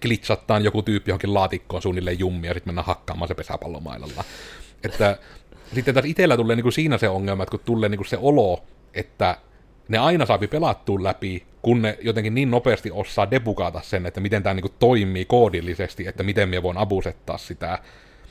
glitchattaan 0.00 0.64
joku 0.64 0.82
tyyppi 0.82 1.10
johonkin 1.10 1.34
laatikkoon 1.34 1.82
suunnilleen 1.82 2.18
jummia, 2.18 2.50
ja 2.50 2.54
sitten 2.54 2.68
mennään 2.68 2.86
hakkaamaan 2.86 3.28
se 3.28 3.34
pesäpallomailalla. 3.34 4.24
Että 4.84 5.18
sitten 5.74 5.94
taas 5.94 6.06
itsellä 6.06 6.36
tulee 6.36 6.56
niin 6.56 6.62
kuin 6.62 6.72
siinä 6.72 6.98
se 6.98 7.08
ongelma, 7.08 7.42
että 7.42 7.50
kun 7.50 7.60
tulee 7.64 7.88
niin 7.88 7.98
kuin 7.98 8.08
se 8.08 8.18
olo, 8.20 8.64
että 8.94 9.36
ne 9.88 9.98
aina 9.98 10.26
saapi 10.26 10.46
pelattua 10.46 11.02
läpi, 11.02 11.46
kun 11.62 11.82
ne 11.82 11.98
jotenkin 12.02 12.34
niin 12.34 12.50
nopeasti 12.50 12.90
osaa 12.90 13.30
debugata 13.30 13.80
sen, 13.82 14.06
että 14.06 14.20
miten 14.20 14.42
tämä 14.42 14.54
niin 14.54 14.72
toimii 14.78 15.24
koodillisesti, 15.24 16.06
että 16.06 16.22
miten 16.22 16.48
me 16.48 16.62
voin 16.62 16.76
abusettaa 16.76 17.38
sitä. 17.38 17.78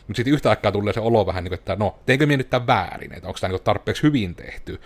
Mutta 0.08 0.17
sitten 0.17 0.34
yhtä 0.34 0.50
aikaa 0.50 0.72
tulee 0.72 0.93
se 0.93 1.00
olo 1.00 1.26
vähän 1.26 1.43
niin 1.43 1.50
kuin, 1.50 1.60
että 1.60 1.76
no, 1.76 2.00
teinkö 2.06 2.26
minä 2.26 2.38
nyt 2.38 2.50
tämän 2.50 2.67
väärin, 2.67 3.13
että 3.13 3.28
onko 3.28 3.39
tämä 3.39 3.54
niin 3.54 3.63
tarpeeksi 3.63 4.04
hyvin 4.04 4.36
tehty. 4.36 4.82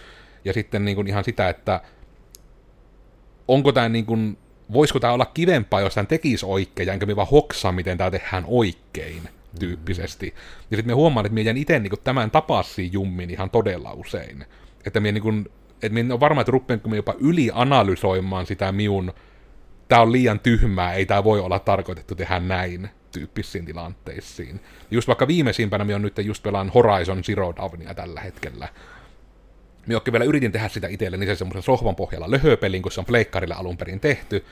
Ja 0.46 0.54
sitten 0.54 0.86
niin 0.86 0.96
kuin 0.96 1.08
ihan 1.08 1.24
sitä, 1.24 1.50
että 1.50 1.82
onko 3.48 3.72
tämä 3.72 3.90
niin 3.90 4.06
kuin, 4.06 4.38
voisiko 4.74 5.00
tämä 5.00 5.14
olla 5.14 5.26
kivempaa, 5.26 5.82
jos 5.82 5.96
tämä 5.96 6.06
tekisi 6.06 6.46
oikein, 6.46 6.88
ja 6.88 6.94
enkä 6.94 7.06
minä 7.06 7.16
vaan 7.16 7.28
hoksaa, 7.28 7.72
miten 7.72 7.98
tämä 7.98 8.12
tehdään 8.12 8.44
oikein 8.48 9.24
tyyppisesti. 9.60 10.36
Ja 10.72 10.78
sitten 10.78 10.92
me 10.92 10.94
huomaan, 10.94 11.26
että 11.26 11.34
minä 11.34 11.46
jään 11.46 11.58
itse 11.58 11.80
niin 11.80 11.92
tämän 12.04 12.32
tapassiin 12.32 12.94
jummin 12.94 13.30
ihan 13.30 13.50
todella 13.50 13.94
usein. 13.94 14.46
Että 14.86 15.00
minä 15.00 15.12
niin 15.12 15.24
kuin, 15.24 15.52
että 15.74 15.94
minä 15.94 16.14
on 16.14 16.20
varma, 16.20 16.42
että 16.42 16.52
rupeanko 16.52 16.90
minä 16.90 16.96
jopa 16.96 17.16
ylianalysoimaan 17.20 18.46
sitä 18.46 18.72
miun, 18.72 19.14
tämä 19.88 20.02
on 20.02 20.12
liian 20.12 20.40
tyhmää, 20.40 20.94
ei 20.94 21.06
tämä 21.06 21.24
voi 21.24 21.40
olla 21.40 21.60
tarkoitettu 21.60 22.16
tehdä 22.16 22.40
näin 22.40 22.90
tyyppisiin 23.12 23.66
tilanteisiin. 23.66 24.60
Just 24.92 25.08
vaikka 25.08 25.28
viimeisimpänä 25.28 25.84
minä 25.84 25.96
on 25.96 26.02
nyt 26.02 26.18
just 26.18 26.44
pelaan 26.44 26.70
Horizon 26.70 27.24
Zero 27.24 27.54
Dawnia 27.56 27.94
tällä 27.94 28.22
hetkellä. 28.22 28.68
Minä 29.88 30.02
vielä 30.12 30.26
yritin 30.26 30.52
tehdä 30.52 30.68
sitä 30.68 30.88
itselleni 30.88 31.26
se 31.26 31.36
semmoisen 31.36 31.62
sohvan 31.62 31.96
pohjalla 31.96 32.32
löhöpelin, 32.32 32.82
kun 32.82 32.92
se 32.92 33.00
on 33.00 33.06
pleikkarille 33.06 33.56
alun 33.56 33.78
perin 33.78 34.00
tehty, 34.00 34.46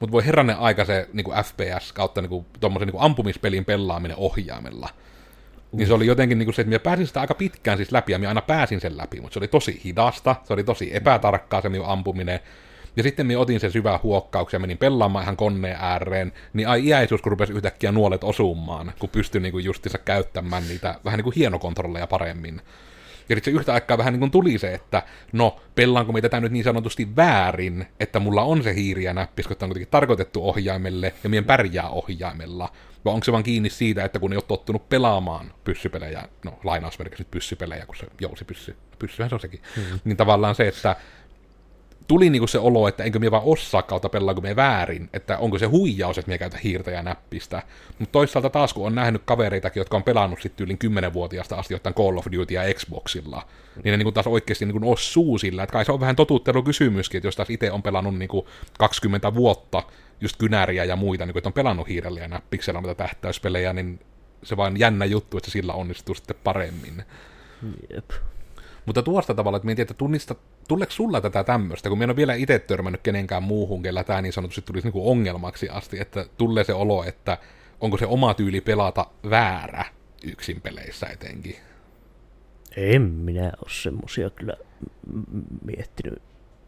mutta 0.00 0.12
voi 0.12 0.26
herranen 0.26 0.56
aika 0.56 0.84
se 0.84 1.08
niin 1.12 1.24
kuin 1.24 1.36
FPS 1.44 1.92
kautta 1.92 2.20
niin 2.20 2.28
kuin, 2.28 2.46
tommosen, 2.60 2.88
niin 2.88 3.02
ampumispelin 3.02 3.64
pelaaminen 3.64 4.16
ohjaimella. 4.16 4.88
Uh. 5.72 5.78
Niin 5.78 5.86
se 5.86 5.94
oli 5.94 6.06
jotenkin 6.06 6.38
niin 6.38 6.46
kuin 6.46 6.54
se, 6.54 6.62
että 6.62 6.68
minä 6.68 6.78
pääsin 6.78 7.06
sitä 7.06 7.20
aika 7.20 7.34
pitkään 7.34 7.76
siis 7.76 7.92
läpi, 7.92 8.12
ja 8.12 8.18
minä 8.18 8.28
aina 8.28 8.42
pääsin 8.42 8.80
sen 8.80 8.96
läpi, 8.96 9.20
mutta 9.20 9.34
se 9.34 9.38
oli 9.38 9.48
tosi 9.48 9.80
hidasta, 9.84 10.36
se 10.44 10.52
oli 10.52 10.64
tosi 10.64 10.96
epätarkkaa 10.96 11.60
se 11.60 11.68
minun 11.68 11.86
ampuminen, 11.86 12.40
ja 12.96 13.02
sitten 13.02 13.26
minä 13.26 13.40
otin 13.40 13.60
sen 13.60 13.72
syvää 13.72 14.00
huokkauksen 14.02 14.58
ja 14.58 14.60
menin 14.60 14.78
pelaamaan 14.78 15.22
ihan 15.22 15.36
koneen 15.36 15.76
ääreen, 15.80 16.32
niin 16.52 16.68
ai 16.68 16.86
iäisyys, 16.86 17.22
kun 17.22 17.32
rupesi 17.32 17.52
yhtäkkiä 17.52 17.92
nuolet 17.92 18.24
osumaan, 18.24 18.92
kun 18.98 19.08
pystyi 19.08 19.40
niinku 19.40 19.58
justiinsa 19.58 19.98
käyttämään 19.98 20.68
niitä 20.68 20.94
vähän 21.04 21.18
niin 21.18 21.24
kuin 21.24 21.34
hienokontrolleja 21.36 22.06
paremmin. 22.06 22.62
Ja 23.28 23.36
sitten 23.36 23.54
se 23.54 23.58
yhtä 23.58 23.74
aikaa 23.74 23.98
vähän 23.98 24.12
niin 24.12 24.20
kuin 24.20 24.30
tuli 24.30 24.58
se, 24.58 24.74
että 24.74 25.02
no, 25.32 25.60
pellaanko 25.74 26.12
me 26.12 26.20
tätä 26.20 26.40
nyt 26.40 26.52
niin 26.52 26.64
sanotusti 26.64 27.16
väärin, 27.16 27.86
että 28.00 28.20
mulla 28.20 28.42
on 28.42 28.62
se 28.62 28.74
hiiri 28.74 29.04
ja 29.04 29.14
näppis, 29.14 29.48
koska 29.48 29.64
on 29.64 29.68
kuitenkin 29.68 29.90
tarkoitettu 29.90 30.48
ohjaimelle 30.48 31.14
ja 31.24 31.30
mien 31.30 31.44
pärjää 31.44 31.88
ohjaimella. 31.88 32.72
Vai 33.04 33.14
onko 33.14 33.24
se 33.24 33.32
vaan 33.32 33.44
kiinni 33.44 33.70
siitä, 33.70 34.04
että 34.04 34.18
kun 34.18 34.32
ei 34.32 34.36
ole 34.36 34.44
tottunut 34.48 34.88
pelaamaan 34.88 35.52
pyssypelejä, 35.64 36.22
no 36.44 36.58
lainausmerkiksi 36.64 37.26
pyssypelejä, 37.30 37.86
kun 37.86 37.96
se 37.96 38.06
jousi 38.20 38.44
pyssy, 38.44 38.76
pyssyhän 38.98 39.28
se 39.28 39.34
on 39.34 39.40
sekin, 39.40 39.60
mm-hmm. 39.76 40.00
niin 40.04 40.16
tavallaan 40.16 40.54
se, 40.54 40.68
että 40.68 40.96
tuli 42.08 42.30
niinku 42.30 42.46
se 42.46 42.58
olo, 42.58 42.88
että 42.88 43.04
enkö 43.04 43.18
me 43.18 43.30
vaan 43.30 43.42
osaa 43.46 43.82
kautta 43.82 44.08
pelaako 44.08 44.40
me 44.40 44.56
väärin, 44.56 45.10
että 45.12 45.38
onko 45.38 45.58
se 45.58 45.66
huijaus, 45.66 46.18
että 46.18 46.30
me 46.30 46.38
käytä 46.38 46.58
hiirtä 46.64 46.90
ja 46.90 47.02
näppistä. 47.02 47.62
Mutta 47.98 48.12
toisaalta 48.12 48.50
taas, 48.50 48.74
kun 48.74 48.86
on 48.86 48.94
nähnyt 48.94 49.22
kavereitakin, 49.24 49.80
jotka 49.80 49.96
on 49.96 50.02
pelannut 50.02 50.42
sitten 50.42 50.64
yli 50.64 50.78
10-vuotiaasta 50.84 51.56
asti 51.56 51.74
jotain 51.74 51.94
Call 51.94 52.18
of 52.18 52.26
Duty 52.32 52.54
ja 52.54 52.74
Xboxilla, 52.74 53.42
niin 53.84 53.92
ne 53.92 53.96
niinku 53.96 54.12
taas 54.12 54.26
oikeasti 54.26 54.64
niinku 54.64 54.92
osuu 54.92 55.38
sillä, 55.38 55.62
että 55.62 55.72
kai 55.72 55.84
se 55.84 55.92
on 55.92 56.00
vähän 56.00 56.16
totuttelukysymyskin, 56.16 57.18
että 57.18 57.26
jos 57.26 57.36
taas 57.36 57.50
itse 57.50 57.72
on 57.72 57.82
pelannut 57.82 58.18
niinku 58.18 58.48
20 58.78 59.34
vuotta 59.34 59.82
just 60.20 60.36
kynäriä 60.36 60.84
ja 60.84 60.96
muita, 60.96 61.26
niinku, 61.26 61.38
että 61.38 61.48
on 61.48 61.52
pelannut 61.52 61.88
hiirellä 61.88 62.20
ja 62.20 62.28
näppiksellä 62.28 62.80
noita 62.80 62.94
tähtäyspelejä, 62.94 63.72
niin 63.72 64.00
se 64.42 64.56
vaan 64.56 64.78
jännä 64.78 65.04
juttu, 65.04 65.36
että 65.36 65.50
sillä 65.50 65.72
onnistuu 65.72 66.14
sitten 66.14 66.36
paremmin. 66.44 67.04
Jep. 67.94 68.10
Mutta 68.86 69.02
tuosta 69.02 69.34
tavalla, 69.34 69.56
että 69.56 69.66
mietin, 69.66 69.82
että 69.82 69.94
tunnista, 69.94 70.34
tuleeko 70.68 70.92
sulla 70.92 71.20
tätä 71.20 71.44
tämmöistä, 71.44 71.88
kun 71.88 71.98
minä 71.98 72.04
en 72.04 72.10
ole 72.10 72.16
vielä 72.16 72.34
itse 72.34 72.58
törmännyt 72.58 73.00
kenenkään 73.00 73.42
muuhun, 73.42 73.82
kellä 73.82 74.04
tämä 74.04 74.22
niin 74.22 74.32
sanotusti 74.32 74.62
tulisi 74.62 74.86
niin 74.86 74.92
kuin 74.92 75.06
ongelmaksi 75.06 75.68
asti, 75.68 76.00
että 76.00 76.26
tulee 76.38 76.64
se 76.64 76.74
olo, 76.74 77.04
että 77.04 77.38
onko 77.80 77.98
se 77.98 78.06
oma 78.06 78.34
tyyli 78.34 78.60
pelata 78.60 79.06
väärä 79.30 79.84
yksin 80.24 80.60
peleissä 80.60 81.06
etenkin. 81.06 81.56
En 82.76 83.02
minä 83.02 83.44
ole 83.44 83.70
semmosia 83.70 84.30
kyllä 84.30 84.54
miettinyt 85.64 86.22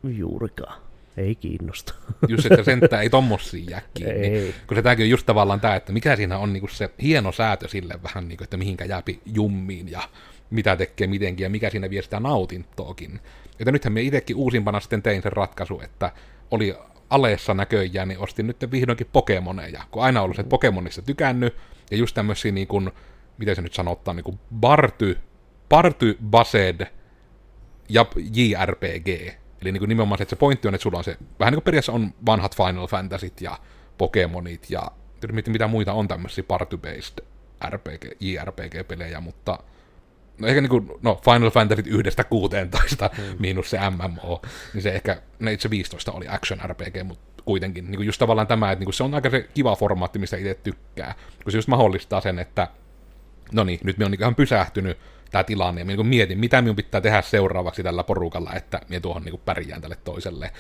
juurikaan. 0.05 0.83
Ei 1.17 1.35
kiinnosta. 1.35 1.95
Just, 2.29 2.47
että 2.47 2.63
sentään 2.63 3.03
ei 3.03 3.11
tommosia 3.11 3.65
jää 3.71 3.83
kiinni. 3.95 4.27
Ei. 4.27 4.55
Kun 4.67 4.77
se 4.77 4.83
tämäkin 4.83 5.05
on 5.05 5.11
just 5.11 5.27
tavallaan 5.27 5.61
tämä, 5.61 5.77
että 5.77 5.93
mikä 5.93 6.17
siinä 6.17 6.39
on 6.39 6.53
niinku 6.53 6.69
se 6.69 6.91
hieno 7.03 7.33
säätö 7.33 7.69
sille 7.69 7.95
vähän, 8.03 8.29
niinku, 8.29 8.45
että 8.45 8.57
mihinkä 8.57 8.85
jääpi 8.85 9.21
jummiin 9.27 9.91
ja 9.91 10.03
mitä 10.51 10.77
tekee 10.77 11.07
mitenkin 11.07 11.45
ja 11.45 11.51
mikä 11.51 11.71
siinä 11.71 11.91
vie 11.91 12.03
sitä 12.03 12.21
nautintoakin. 12.21 13.21
Että 13.59 13.73
nythän 13.73 13.93
me 13.93 14.03
itsekin 14.03 14.37
uusimpana 14.37 14.81
sitten 14.81 15.03
tein 15.03 15.23
sen 15.23 15.33
ratkaisu, 15.33 15.81
että 15.81 16.13
oli 16.51 16.75
aleessa 17.11 17.55
näköjään, 17.55 18.09
niin 18.09 18.19
ostin 18.19 18.47
nyt 18.47 18.71
vihdoinkin 18.71 19.07
Pokemoneja, 19.13 19.83
kun 19.91 20.03
aina 20.03 20.23
ollut 20.23 20.37
se 20.37 20.43
Pokemonista 20.43 21.03
tykännyt, 21.03 21.57
ja 21.91 21.97
just 21.97 22.15
tämmöisiä 22.15 22.53
niin 22.53 22.67
kuin, 22.67 22.91
miten 23.39 23.57
se 23.57 23.63
nyt 23.63 23.75
sanotaan, 23.75 24.17
niin 24.17 24.25
kuin 24.25 24.39
Barty, 24.61 25.19
Party 25.69 26.19
Based 26.31 26.87
ja 27.89 28.07
JRPG. 28.35 29.09
Eli 29.63 29.73
niin 29.73 29.79
kuin 29.79 29.89
nimenomaan 29.89 30.19
se, 30.19 30.23
että 30.23 30.31
se 30.31 30.39
pointti 30.39 30.69
on, 30.69 30.75
että 30.75 30.83
sulla 30.83 30.99
on 30.99 31.05
se, 31.05 31.17
vähän 31.41 31.53
niin 31.53 31.57
kuin 31.57 31.65
periaatteessa 31.65 31.93
on 31.93 32.15
vanhat 32.27 32.57
Final 32.57 32.87
Fantasyt 32.87 33.41
ja 33.41 33.59
Pokemonit 33.99 34.71
ja 34.71 34.83
mit- 35.33 35.49
mitä 35.49 35.67
muita 35.67 35.93
on 35.93 36.09
tämmöisiä 36.09 36.45
party-based 36.49 37.25
RPG, 37.71 38.05
JRPG-pelejä, 38.21 39.21
mutta 39.21 39.59
no 40.39 40.49
ehkä 40.49 40.61
niin 40.61 40.91
no 41.03 41.21
Final 41.25 41.51
Fantasy 41.51 41.83
yhdestä 41.87 42.25
16 42.25 43.11
mm. 43.19 43.23
miinus 43.39 43.71
se 43.71 43.79
MMO, 43.91 44.43
niin 44.75 44.83
se 44.83 44.91
ehkä, 44.91 45.23
no 45.39 45.51
itse 45.51 45.71
15 45.71 46.13
oli 46.13 46.29
action 46.29 46.61
RPG, 46.67 47.03
mutta 47.05 47.43
kuitenkin 47.45 47.91
niin 47.91 48.05
just 48.05 48.19
tavallaan 48.19 48.47
tämä, 48.47 48.73
että 48.73 48.85
niin 48.85 48.93
se 48.93 49.05
on 49.05 49.15
aika 49.15 49.31
se 49.31 49.49
kiva 49.55 49.77
formaatti, 49.77 50.19
mistä 50.19 50.37
itse 50.37 50.55
tykkää, 50.55 51.15
kun 51.45 51.53
se 51.53 51.59
just 51.59 51.69
mahdollistaa 51.69 52.21
sen, 52.21 52.39
että 52.39 52.69
no 53.53 53.65
niin, 53.65 53.81
nyt 53.85 53.99
me 53.99 54.05
on 54.05 54.11
niin 54.11 54.21
ihan 54.21 54.35
pysähtynyt 54.35 54.99
tämä 55.31 55.45
tilanne, 55.45 55.81
ja 55.81 55.85
niin 55.85 56.07
mietin, 56.07 56.39
mitä 56.39 56.63
minun 56.63 56.77
pitää 56.77 57.01
tehdä 57.01 57.23
seuraavaksi 57.23 57.83
tällä 57.83 58.05
porukalla, 58.05 58.53
että 58.55 58.81
minä 58.89 59.01
tuohon 59.01 59.23
niin 59.23 59.41
pärjään 59.45 59.81
tälle 59.81 59.97
toiselle. 60.05 60.51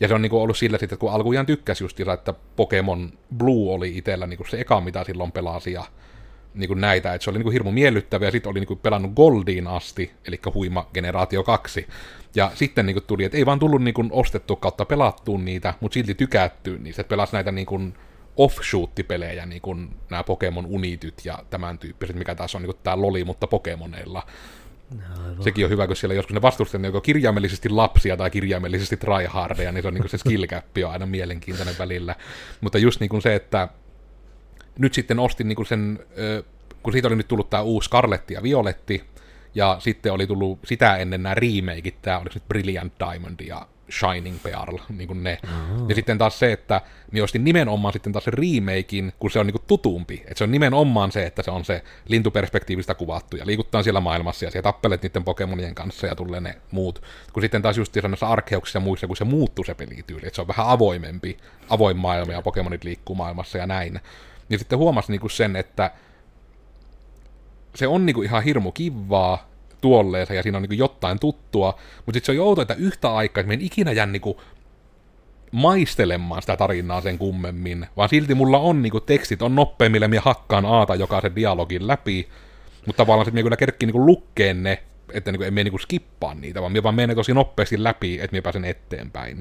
Ja 0.00 0.08
se 0.08 0.14
on 0.14 0.22
niin 0.22 0.32
ollut 0.32 0.56
sillä 0.56 0.78
sitten, 0.78 0.94
että 0.94 1.00
kun 1.00 1.12
alkujaan 1.12 1.46
tykkäsi 1.46 1.84
just 1.84 2.00
että 2.00 2.34
Pokemon 2.56 3.12
Blue 3.36 3.74
oli 3.74 3.98
itsellä 3.98 4.26
niin 4.26 4.50
se 4.50 4.60
eka, 4.60 4.80
mitä 4.80 5.04
silloin 5.04 5.32
pelasi, 5.32 5.72
ja 5.72 5.84
niin 6.54 6.68
kuin 6.68 6.80
näitä, 6.80 7.14
että 7.14 7.24
se 7.24 7.30
oli 7.30 7.38
niin 7.38 7.44
kuin 7.44 7.52
hirmu 7.52 7.70
miellyttävä, 7.70 8.24
ja 8.24 8.30
sitten 8.30 8.50
oli 8.50 8.60
niin 8.60 8.66
kuin 8.66 8.78
pelannut 8.78 9.12
Goldiin 9.14 9.66
asti, 9.66 10.12
eli 10.26 10.40
huima 10.54 10.86
generaatio 10.94 11.42
2. 11.42 11.86
Ja 12.34 12.50
sitten 12.54 12.86
niin 12.86 12.94
kuin 12.94 13.04
tuli, 13.06 13.24
että 13.24 13.38
ei 13.38 13.46
vaan 13.46 13.58
tullut 13.58 13.82
niin 13.82 13.94
kuin 13.94 14.08
ostettu 14.12 14.56
kautta 14.56 14.84
pelattuun 14.84 15.44
niitä, 15.44 15.74
mutta 15.80 15.94
silti 15.94 16.14
tykättyy 16.14 16.78
niistä, 16.78 17.00
että 17.00 17.10
pelasi 17.10 17.32
näitä 17.32 17.52
niin 17.52 17.66
kuin 17.66 17.94
offshoot-pelejä, 18.36 19.46
niin 19.46 19.62
kuin 19.62 19.96
nämä 20.10 20.24
Pokemon 20.24 20.66
Unityt 20.66 21.24
ja 21.24 21.38
tämän 21.50 21.78
tyyppiset, 21.78 22.16
mikä 22.16 22.34
taas 22.34 22.54
on 22.54 22.62
niin 22.62 22.74
kuin 22.74 22.82
tämä 22.82 23.00
Loli, 23.00 23.24
mutta 23.24 23.46
Pokemoneilla. 23.46 24.22
Aivan. 25.24 25.42
Sekin 25.42 25.64
on 25.64 25.70
hyvä, 25.70 25.86
kun 25.86 25.96
siellä 25.96 26.14
joskus 26.14 26.34
ne 26.34 26.42
vastustajat 26.42 26.84
joko 26.84 27.00
kirjaimellisesti 27.00 27.68
lapsia 27.68 28.16
tai 28.16 28.30
kirjaimellisesti 28.30 28.96
tryhardeja, 28.96 29.72
niin 29.72 29.82
se 29.82 29.88
on 29.88 29.94
niin 29.94 30.02
kuin 30.02 30.10
se 30.10 30.18
skill 30.18 30.44
on 30.86 30.92
aina 30.92 31.06
mielenkiintoinen 31.06 31.74
välillä. 31.78 32.16
Mutta 32.60 32.78
just 32.78 33.00
niin 33.00 33.10
kuin 33.10 33.22
se, 33.22 33.34
että 33.34 33.68
nyt 34.78 34.94
sitten 34.94 35.18
ostin 35.18 35.48
niin 35.48 35.56
kuin 35.56 35.66
sen, 35.66 35.98
kun 36.82 36.92
siitä 36.92 37.08
oli 37.08 37.16
nyt 37.16 37.28
tullut 37.28 37.50
tämä 37.50 37.62
uusi 37.62 37.86
Scarletti 37.86 38.34
ja 38.34 38.42
Violetti, 38.42 39.04
ja 39.54 39.76
sitten 39.80 40.12
oli 40.12 40.26
tullut 40.26 40.58
sitä 40.64 40.96
ennen 40.96 41.22
nämä 41.22 41.34
remakeit, 41.34 42.02
tämä 42.02 42.18
oli 42.18 42.30
nyt 42.34 42.48
Brilliant 42.48 42.92
Diamond 42.98 43.40
ja 43.40 43.66
Shining 43.98 44.42
Pearl, 44.42 44.78
niin 44.88 45.06
kuin 45.06 45.22
ne. 45.22 45.38
Mm-hmm. 45.42 45.88
Ja 45.88 45.94
sitten 45.94 46.18
taas 46.18 46.38
se, 46.38 46.52
että 46.52 46.80
niin 47.12 47.24
ostin 47.24 47.44
nimenomaan 47.44 47.92
sitten 47.92 48.12
taas 48.12 48.24
se 48.24 48.30
remakein, 48.30 49.12
kun 49.18 49.30
se 49.30 49.38
on 49.38 49.46
niin 49.46 49.52
kuin 49.52 49.64
tutumpi. 49.66 50.14
Että 50.14 50.34
se 50.38 50.44
on 50.44 50.50
nimenomaan 50.50 51.12
se, 51.12 51.26
että 51.26 51.42
se 51.42 51.50
on 51.50 51.64
se 51.64 51.82
lintuperspektiivistä 52.08 52.94
kuvattu 52.94 53.36
ja 53.36 53.46
liikuttaa 53.46 53.82
siellä 53.82 54.00
maailmassa 54.00 54.44
ja 54.44 54.50
siellä 54.50 54.62
tappelet 54.62 55.02
niiden 55.02 55.24
Pokemonien 55.24 55.74
kanssa 55.74 56.06
ja 56.06 56.14
tulee 56.14 56.40
ne 56.40 56.54
muut. 56.70 57.02
Kun 57.32 57.42
sitten 57.42 57.62
taas 57.62 57.78
just 57.78 57.96
näissä 58.02 58.28
arkeuksissa 58.28 58.76
ja 58.76 58.80
muissa, 58.80 59.06
kun 59.06 59.16
se 59.16 59.24
muuttuu 59.24 59.64
se 59.64 59.74
pelityyli, 59.74 60.26
että 60.26 60.34
se 60.34 60.40
on 60.40 60.48
vähän 60.48 60.68
avoimempi, 60.68 61.36
avoin 61.68 61.96
maailma 61.96 62.32
ja 62.32 62.42
Pokemonit 62.42 62.84
liikkuu 62.84 63.16
maailmassa 63.16 63.58
ja 63.58 63.66
näin. 63.66 64.00
Niin 64.48 64.58
sitten 64.58 64.78
huomasi 64.78 65.12
niinku 65.12 65.28
sen, 65.28 65.56
että 65.56 65.90
se 67.74 67.86
on 67.86 68.06
niinku 68.06 68.22
ihan 68.22 68.42
hirmu 68.42 68.72
kivaa 68.72 69.50
tuolleensa 69.80 70.34
ja 70.34 70.42
siinä 70.42 70.58
on 70.58 70.62
niinku 70.62 70.74
jotain 70.74 71.18
tuttua, 71.18 71.78
mutta 71.96 72.16
sitten 72.16 72.34
se 72.34 72.40
on 72.40 72.46
outo, 72.46 72.62
että 72.62 72.74
yhtä 72.74 73.14
aikaa, 73.14 73.40
että 73.40 73.52
en 73.52 73.60
ikinä 73.60 73.92
jää 73.92 74.06
niinku 74.06 74.40
maistelemaan 75.52 76.42
sitä 76.42 76.56
tarinaa 76.56 77.00
sen 77.00 77.18
kummemmin, 77.18 77.86
vaan 77.96 78.08
silti 78.08 78.34
mulla 78.34 78.58
on 78.58 78.82
niinku 78.82 79.00
tekstit, 79.00 79.42
on 79.42 79.54
nopeammille, 79.54 80.08
minä 80.08 80.22
hakkaan 80.24 80.66
aata 80.66 80.94
jokaisen 80.94 81.36
dialogin 81.36 81.86
läpi, 81.86 82.28
mutta 82.86 82.96
tavallaan 82.96 83.24
sitten 83.24 83.34
minä 83.34 83.42
kyllä 83.42 83.56
kerkkiin 83.56 83.86
niinku 83.86 84.06
lukkeen 84.06 84.62
ne, 84.62 84.82
että 85.12 85.32
niinku, 85.32 85.44
en 85.44 85.54
minä 85.54 85.64
niinku 85.64 85.78
skippaa 85.78 86.34
niitä, 86.34 86.60
vaan 86.60 86.72
minä 86.72 86.82
vaan 86.82 86.94
menen 86.94 87.16
tosi 87.16 87.34
nopeasti 87.34 87.82
läpi, 87.82 88.14
että 88.14 88.32
minä 88.32 88.42
pääsen 88.42 88.64
eteenpäin. 88.64 89.36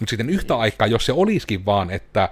Mutta 0.00 0.10
sitten 0.10 0.30
yhtä 0.30 0.56
aikaa, 0.56 0.86
jos 0.86 1.06
se 1.06 1.12
olisikin 1.12 1.66
vaan, 1.66 1.90
että 1.90 2.28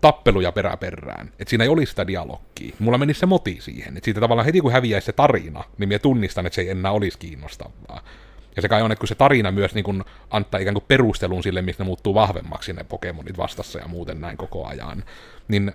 tappeluja 0.00 0.52
perä 0.52 0.76
perään. 0.76 1.26
Että 1.38 1.50
siinä 1.50 1.64
ei 1.64 1.70
olisi 1.70 1.90
sitä 1.90 2.06
dialogia. 2.06 2.74
Mulla 2.78 2.98
meni 2.98 3.14
se 3.14 3.26
moti 3.26 3.58
siihen. 3.60 3.96
Että 3.96 4.04
siitä 4.04 4.20
tavallaan 4.20 4.46
heti 4.46 4.60
kun 4.60 4.72
häviäisi 4.72 5.06
se 5.06 5.12
tarina, 5.12 5.64
niin 5.78 5.88
minä 5.88 5.98
tunnistan, 5.98 6.46
että 6.46 6.54
se 6.54 6.60
ei 6.62 6.70
enää 6.70 6.92
olisi 6.92 7.18
kiinnostavaa. 7.18 8.04
Ja 8.56 8.62
se 8.62 8.68
kai 8.68 8.82
on, 8.82 8.92
että 8.92 9.00
kun 9.00 9.08
se 9.08 9.14
tarina 9.14 9.52
myös 9.52 9.74
niin 9.74 9.84
kun 9.84 10.04
antaa 10.30 10.60
ikään 10.60 10.74
kuin 10.74 10.84
perustelun 10.88 11.42
sille, 11.42 11.62
mistä 11.62 11.84
ne 11.84 11.86
muuttuu 11.86 12.14
vahvemmaksi 12.14 12.72
ne 12.72 12.84
Pokemonit 12.84 13.38
vastassa 13.38 13.78
ja 13.78 13.88
muuten 13.88 14.20
näin 14.20 14.36
koko 14.36 14.66
ajan. 14.66 15.04
Niin 15.48 15.72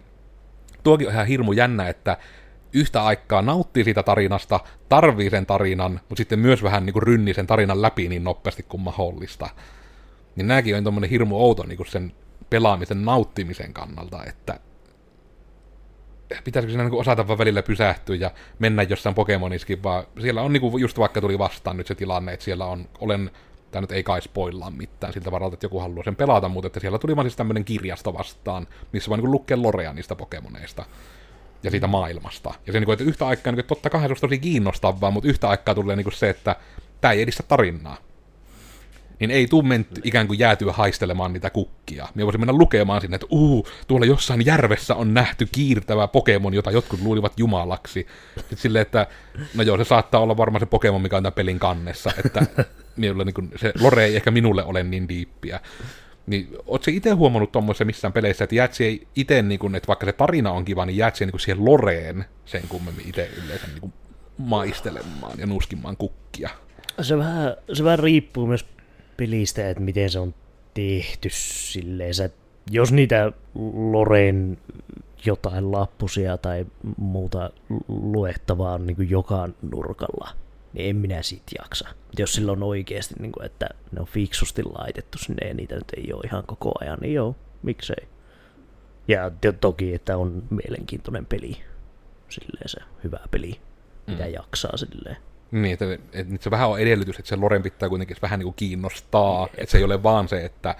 tuokin 0.83 1.07
on 1.07 1.13
ihan 1.13 1.27
hirmu 1.27 1.51
jännä, 1.51 1.89
että 1.89 2.17
yhtä 2.73 3.03
aikaa 3.03 3.41
nauttii 3.41 3.83
siitä 3.83 4.03
tarinasta, 4.03 4.59
tarvii 4.89 5.29
sen 5.29 5.45
tarinan, 5.45 5.91
mutta 6.09 6.17
sitten 6.19 6.39
myös 6.39 6.63
vähän 6.63 6.85
niin 6.85 6.93
kuin 6.93 7.03
rynni 7.03 7.33
sen 7.33 7.47
tarinan 7.47 7.81
läpi 7.81 8.09
niin 8.09 8.23
nopeasti 8.23 8.63
kuin 8.63 8.81
mahdollista. 8.81 9.49
Niin 10.35 10.47
nämäkin 10.47 10.75
on 10.75 10.83
tuommoinen 10.83 11.09
hirmu 11.09 11.37
outo 11.37 11.63
niin 11.63 11.85
sen 11.87 12.11
pelaamisen 12.55 13.05
nauttimisen 13.05 13.73
kannalta, 13.73 14.23
että 14.25 14.59
pitäisikö 16.43 16.71
siinä 16.71 16.83
niin 16.83 16.99
osata 16.99 17.27
vaan 17.27 17.37
välillä 17.37 17.63
pysähtyä 17.63 18.15
ja 18.15 18.31
mennä 18.59 18.83
jossain 18.83 19.15
Pokemoniskin, 19.15 19.83
vaan. 19.83 20.03
Siellä 20.21 20.41
on 20.41 20.53
niin 20.53 20.79
just 20.79 20.99
vaikka 20.99 21.21
tuli 21.21 21.39
vastaan 21.39 21.77
nyt 21.77 21.87
se 21.87 21.95
tilanne, 21.95 22.33
että 22.33 22.43
siellä 22.43 22.65
on, 22.65 22.89
olen, 22.99 23.31
tämä 23.71 23.81
nyt 23.81 23.91
ei 23.91 24.03
kai 24.03 24.21
spoilaa 24.21 24.71
mitään 24.71 25.13
siltä 25.13 25.31
varalta, 25.31 25.53
että 25.53 25.65
joku 25.65 25.79
haluaa 25.79 26.03
sen 26.03 26.15
pelata, 26.15 26.49
mutta 26.49 26.67
että 26.67 26.79
siellä 26.79 26.99
tuli 26.99 27.15
vaan 27.15 27.25
siis 27.25 27.35
tämmöinen 27.35 27.65
kirjasto 27.65 28.13
vastaan, 28.13 28.67
missä 28.93 29.09
vaan 29.09 29.19
niin 29.19 29.31
lukee 29.31 29.57
lorea 29.57 29.93
niistä 29.93 30.15
Pokemoneista 30.15 30.85
ja 31.63 31.71
siitä 31.71 31.87
maailmasta. 31.87 32.53
Ja 32.67 32.73
se, 32.73 32.79
niin 32.79 32.85
kuin, 32.85 32.93
että 32.93 33.05
yhtä 33.05 33.27
aikaa, 33.27 33.51
niin 33.51 33.55
kuin, 33.55 33.67
totta 33.67 33.89
kai 33.89 34.01
se 34.01 34.07
olisi 34.07 34.21
tosi 34.21 34.39
kiinnostavaa, 34.39 35.11
mutta 35.11 35.29
yhtä 35.29 35.49
aikaa 35.49 35.75
tulee 35.75 35.95
niin 35.95 36.03
kuin 36.03 36.13
se, 36.13 36.29
että 36.29 36.55
tämä 37.01 37.11
ei 37.11 37.21
edistä 37.21 37.43
tarinaa 37.43 37.97
niin 39.19 39.31
ei 39.31 39.47
tuu 39.47 39.61
menty 39.61 40.01
ikään 40.03 40.27
kuin 40.27 40.39
jäätyä 40.39 40.71
haistelemaan 40.71 41.33
niitä 41.33 41.49
kukkia. 41.49 42.07
Me 42.15 42.25
voisin 42.25 42.41
mennä 42.41 42.53
lukemaan 42.53 43.01
sinne, 43.01 43.15
että 43.15 43.27
uu, 43.29 43.67
tuolla 43.87 44.05
jossain 44.05 44.45
järvessä 44.45 44.95
on 44.95 45.13
nähty 45.13 45.47
kiirtävä 45.51 46.07
Pokemon, 46.07 46.53
jota 46.53 46.71
jotkut 46.71 47.01
luulivat 47.01 47.33
jumalaksi. 47.37 48.07
Sitten 48.37 48.57
silleen, 48.57 48.81
että 48.81 49.07
no 49.53 49.63
joo, 49.63 49.77
se 49.77 49.83
saattaa 49.83 50.21
olla 50.21 50.37
varmaan 50.37 50.59
se 50.59 50.65
Pokemon, 50.65 51.01
mikä 51.01 51.17
on 51.17 51.23
tämän 51.23 51.33
pelin 51.33 51.59
kannessa, 51.59 52.11
että 52.25 52.45
minulle, 52.95 53.23
niin 53.23 53.33
kuin, 53.33 53.51
se 53.55 53.73
lore 53.81 54.05
ei 54.05 54.15
ehkä 54.15 54.31
minulle 54.31 54.63
ole 54.63 54.83
niin 54.83 55.09
diippiä. 55.09 55.59
Niin 56.27 56.49
ootko 56.65 56.91
itse 56.91 57.11
huomannut 57.11 57.51
tuommoisessa 57.51 57.85
missään 57.85 58.13
peleissä, 58.13 58.43
että 58.43 58.55
jäät 58.55 58.71
itse, 59.15 59.41
niin 59.41 59.59
kuin, 59.59 59.75
että 59.75 59.87
vaikka 59.87 60.05
se 60.05 60.13
tarina 60.13 60.51
on 60.51 60.65
kiva, 60.65 60.85
niin 60.85 60.97
jäät 60.97 61.19
niin 61.19 61.39
siihen 61.39 61.65
loreen 61.65 62.25
sen 62.45 62.61
kummemmin 62.69 63.09
itse 63.09 63.29
yleensä 63.45 63.67
niin 63.67 63.81
kuin 63.81 63.93
maistelemaan 64.37 65.39
ja 65.39 65.45
nuskimaan 65.45 65.97
kukkia? 65.97 66.49
Se 67.01 67.17
vähän, 67.17 67.55
se 67.73 67.83
vähän 67.83 67.99
riippuu 67.99 68.47
myös 68.47 68.65
pelistä, 69.17 69.69
että 69.69 69.83
miten 69.83 70.09
se 70.09 70.19
on 70.19 70.33
tehty 70.73 71.29
silleen, 71.31 72.11
että 72.25 72.45
jos 72.71 72.91
niitä 72.91 73.31
Loren 73.91 74.57
jotain 75.25 75.71
lappusia 75.71 76.37
tai 76.37 76.65
muuta 76.97 77.49
luettavaa 77.87 78.73
on 78.73 78.87
niin 78.87 79.09
joka 79.09 79.49
nurkalla, 79.71 80.29
niin 80.73 80.89
en 80.89 80.95
minä 80.95 81.21
sit 81.21 81.43
jaksa. 81.59 81.89
Jos 82.17 82.33
sillä 82.33 82.51
on 82.51 82.63
oikeasti, 82.63 83.15
niin 83.19 83.31
kuin, 83.31 83.45
että 83.45 83.69
ne 83.91 84.01
on 84.01 84.07
fiksusti 84.07 84.63
laitettu 84.63 85.17
sinne 85.17 85.47
ja 85.47 85.53
niitä 85.53 85.75
nyt 85.75 85.91
ei 85.97 86.13
ole 86.13 86.23
ihan 86.25 86.43
koko 86.47 86.71
ajan, 86.81 86.97
niin 87.01 87.13
joo, 87.13 87.35
miksei. 87.63 88.07
Ja 89.07 89.31
toki, 89.59 89.93
että 89.93 90.17
on 90.17 90.43
mielenkiintoinen 90.49 91.25
peli. 91.25 91.57
Silleen 92.29 92.69
se 92.69 92.79
hyvä 93.03 93.19
peli, 93.31 93.59
mitä 94.07 94.23
mm. 94.23 94.33
jaksaa 94.33 94.77
silleen. 94.77 95.17
Niin, 95.51 95.73
että, 95.73 95.85
että 96.13 96.35
se 96.39 96.51
vähän 96.51 96.69
on 96.69 96.79
edellytys, 96.79 97.19
että 97.19 97.29
se 97.29 97.35
Loren 97.35 97.63
pitää 97.63 97.89
kuitenkin 97.89 98.17
vähän 98.21 98.39
niin 98.39 98.45
kuin 98.45 98.55
kiinnostaa, 98.55 99.47
että 99.57 99.71
se 99.71 99.77
ei 99.77 99.83
ole 99.83 100.03
vaan 100.03 100.27
se, 100.27 100.45
että 100.45 100.75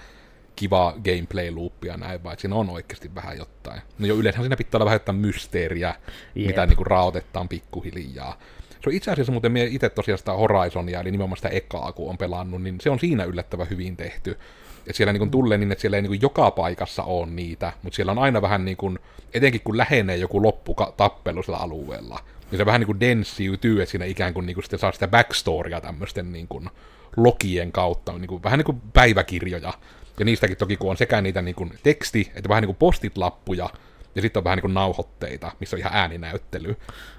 kiva 0.56 0.94
gameplay 1.04 1.50
loopia 1.50 1.96
näin, 1.96 2.24
vaan 2.24 2.38
siinä 2.38 2.56
on 2.56 2.70
oikeasti 2.70 3.14
vähän 3.14 3.38
jotain. 3.38 3.80
No 3.98 4.06
jo 4.06 4.14
yleensä 4.14 4.40
siinä 4.40 4.56
pitää 4.56 4.78
olla 4.78 4.84
vähän 4.84 4.94
jotain 4.94 5.18
mysteeriä, 5.18 5.94
Jep. 6.34 6.46
mitä 6.46 6.66
niin 6.66 6.76
kuin 6.76 6.86
raotetaan 6.86 7.48
pikkuhiljaa. 7.48 8.38
Se 8.70 8.90
on 8.90 8.92
itse 8.92 9.10
asiassa 9.10 9.32
muuten 9.32 9.52
mie 9.52 9.64
itse 9.64 9.88
tosiaan 9.88 10.18
sitä 10.18 10.32
Horizonia, 10.32 11.00
eli 11.00 11.10
nimenomaan 11.10 11.36
sitä 11.36 11.48
ekaa, 11.48 11.92
kun 11.92 12.10
on 12.10 12.18
pelannut, 12.18 12.62
niin 12.62 12.80
se 12.80 12.90
on 12.90 12.98
siinä 12.98 13.24
yllättävän 13.24 13.70
hyvin 13.70 13.96
tehty. 13.96 14.30
Että 14.78 14.96
siellä 14.96 15.12
niin 15.12 15.30
tulee 15.30 15.58
niin, 15.58 15.72
että 15.72 15.82
siellä 15.82 15.96
ei 15.96 16.02
niin 16.02 16.22
joka 16.22 16.50
paikassa 16.50 17.02
ole 17.02 17.26
niitä, 17.26 17.72
mutta 17.82 17.96
siellä 17.96 18.12
on 18.12 18.18
aina 18.18 18.42
vähän 18.42 18.64
niin 18.64 18.76
kuin, 18.76 18.98
etenkin 19.34 19.60
kun 19.64 19.78
lähenee 19.78 20.16
joku 20.16 20.42
lopputappelu 20.42 21.42
sillä 21.42 21.58
alueella, 21.58 22.20
niin 22.50 22.58
se 22.58 22.66
vähän 22.66 22.80
niin 22.80 22.86
kuin 22.86 23.00
denssiytyy, 23.00 23.82
että 23.82 23.90
siinä 23.90 24.04
ikään 24.04 24.34
kuin, 24.34 24.46
niin 24.46 24.54
kuin 24.54 24.64
sitten 24.64 24.78
saa 24.78 24.92
sitä 24.92 25.08
backstorya 25.08 25.80
tämmöisten 25.80 26.32
niin 26.32 26.48
kuin 26.48 26.70
lokien 27.16 27.72
kautta, 27.72 28.12
niin 28.12 28.28
kuin, 28.28 28.42
vähän 28.42 28.58
niin 28.58 28.64
kuin 28.66 28.80
päiväkirjoja. 28.92 29.72
Ja 30.18 30.24
niistäkin 30.24 30.56
toki, 30.56 30.76
kun 30.76 30.90
on 30.90 30.96
sekä 30.96 31.20
niitä 31.20 31.42
niin 31.42 31.54
kuin 31.54 31.72
teksti, 31.82 32.32
että 32.34 32.48
vähän 32.48 32.62
niin 32.62 32.68
kuin 32.68 32.76
postit-lappuja, 32.76 33.70
ja 34.14 34.22
sitten 34.22 34.40
on 34.40 34.44
vähän 34.44 34.56
niin 34.56 34.62
kuin 34.62 34.74
nauhoitteita, 34.74 35.52
missä 35.60 35.76
on 35.76 35.80
ihan 35.80 35.94
ääninäyttely. 35.94 36.76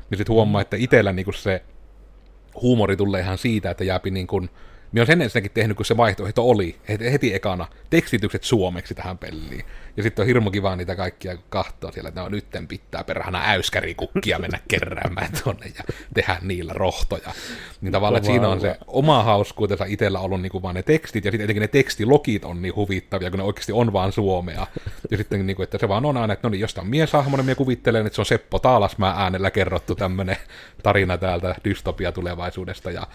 Niin 0.09 0.17
sitten 0.17 0.33
huomaa, 0.33 0.61
että 0.61 0.77
itsellä 0.77 1.13
niin 1.13 1.25
kuin 1.25 1.35
se 1.35 1.63
huumori 2.61 2.97
tulee 2.97 3.21
ihan 3.21 3.37
siitä, 3.37 3.71
että 3.71 3.83
jääpi 3.83 4.11
niin 4.11 4.27
kuin, 4.27 4.49
minä 4.91 4.99
olen 4.99 5.07
sen 5.07 5.21
ensinnäkin 5.21 5.51
tehnyt, 5.51 5.77
kun 5.77 5.85
se 5.85 5.97
vaihtoehto 5.97 6.49
oli 6.49 6.75
heti 6.89 7.33
ekana 7.33 7.67
tekstitykset 7.89 8.43
suomeksi 8.43 8.95
tähän 8.95 9.17
peliin. 9.17 9.65
Ja 9.97 10.03
sitten 10.03 10.23
on 10.23 10.27
hirmu 10.27 10.51
kiva 10.51 10.75
niitä 10.75 10.95
kaikkia 10.95 11.37
kahtoa 11.49 11.91
siellä, 11.91 12.07
että 12.07 12.21
no, 12.21 12.29
nytten 12.29 12.67
pitää 12.67 13.03
perhana 13.03 13.41
äyskärikukkia 13.45 14.39
mennä 14.39 14.59
keräämään 14.67 15.29
tuonne 15.43 15.71
ja 15.77 15.83
tehdä 16.13 16.37
niillä 16.41 16.73
rohtoja. 16.73 17.31
Niin 17.81 17.91
tavallaan, 17.91 18.17
että 18.17 18.31
siinä 18.31 18.47
on 18.47 18.61
se 18.61 18.77
oma 18.87 19.23
hauskuutensa 19.23 19.85
itsellä 19.85 20.19
ollut 20.19 20.41
niin 20.41 20.51
kuin 20.51 20.61
vaan 20.61 20.75
ne 20.75 20.83
tekstit, 20.83 21.25
ja 21.25 21.31
sitten 21.31 21.43
etenkin 21.43 21.61
ne 21.61 21.67
tekstilogit 21.67 22.45
on 22.45 22.61
niin 22.61 22.75
huvittavia, 22.75 23.29
kun 23.29 23.37
ne 23.37 23.43
oikeasti 23.43 23.71
on 23.71 23.93
vaan 23.93 24.11
suomea. 24.11 24.67
Ja 25.11 25.17
sitten, 25.17 25.47
niin 25.47 25.55
kuin, 25.55 25.63
että 25.63 25.77
se 25.77 25.87
vaan 25.87 26.05
on 26.05 26.17
aina, 26.17 26.33
että 26.33 26.47
no 26.47 26.51
niin, 26.51 26.61
jostain 26.61 26.87
mieshahmonen, 26.87 27.45
minä 27.45 27.55
kuvittelen, 27.55 28.05
että 28.05 28.15
se 28.15 28.21
on 28.21 28.25
Seppo 28.25 28.59
Taalasmää 28.59 29.13
äänellä 29.17 29.51
kerrottu 29.51 29.95
tämmöinen 29.95 30.37
tarina 30.83 31.17
täältä 31.17 31.55
dystopia 31.63 32.11
tulevaisuudesta, 32.11 32.91
ja 32.91 33.07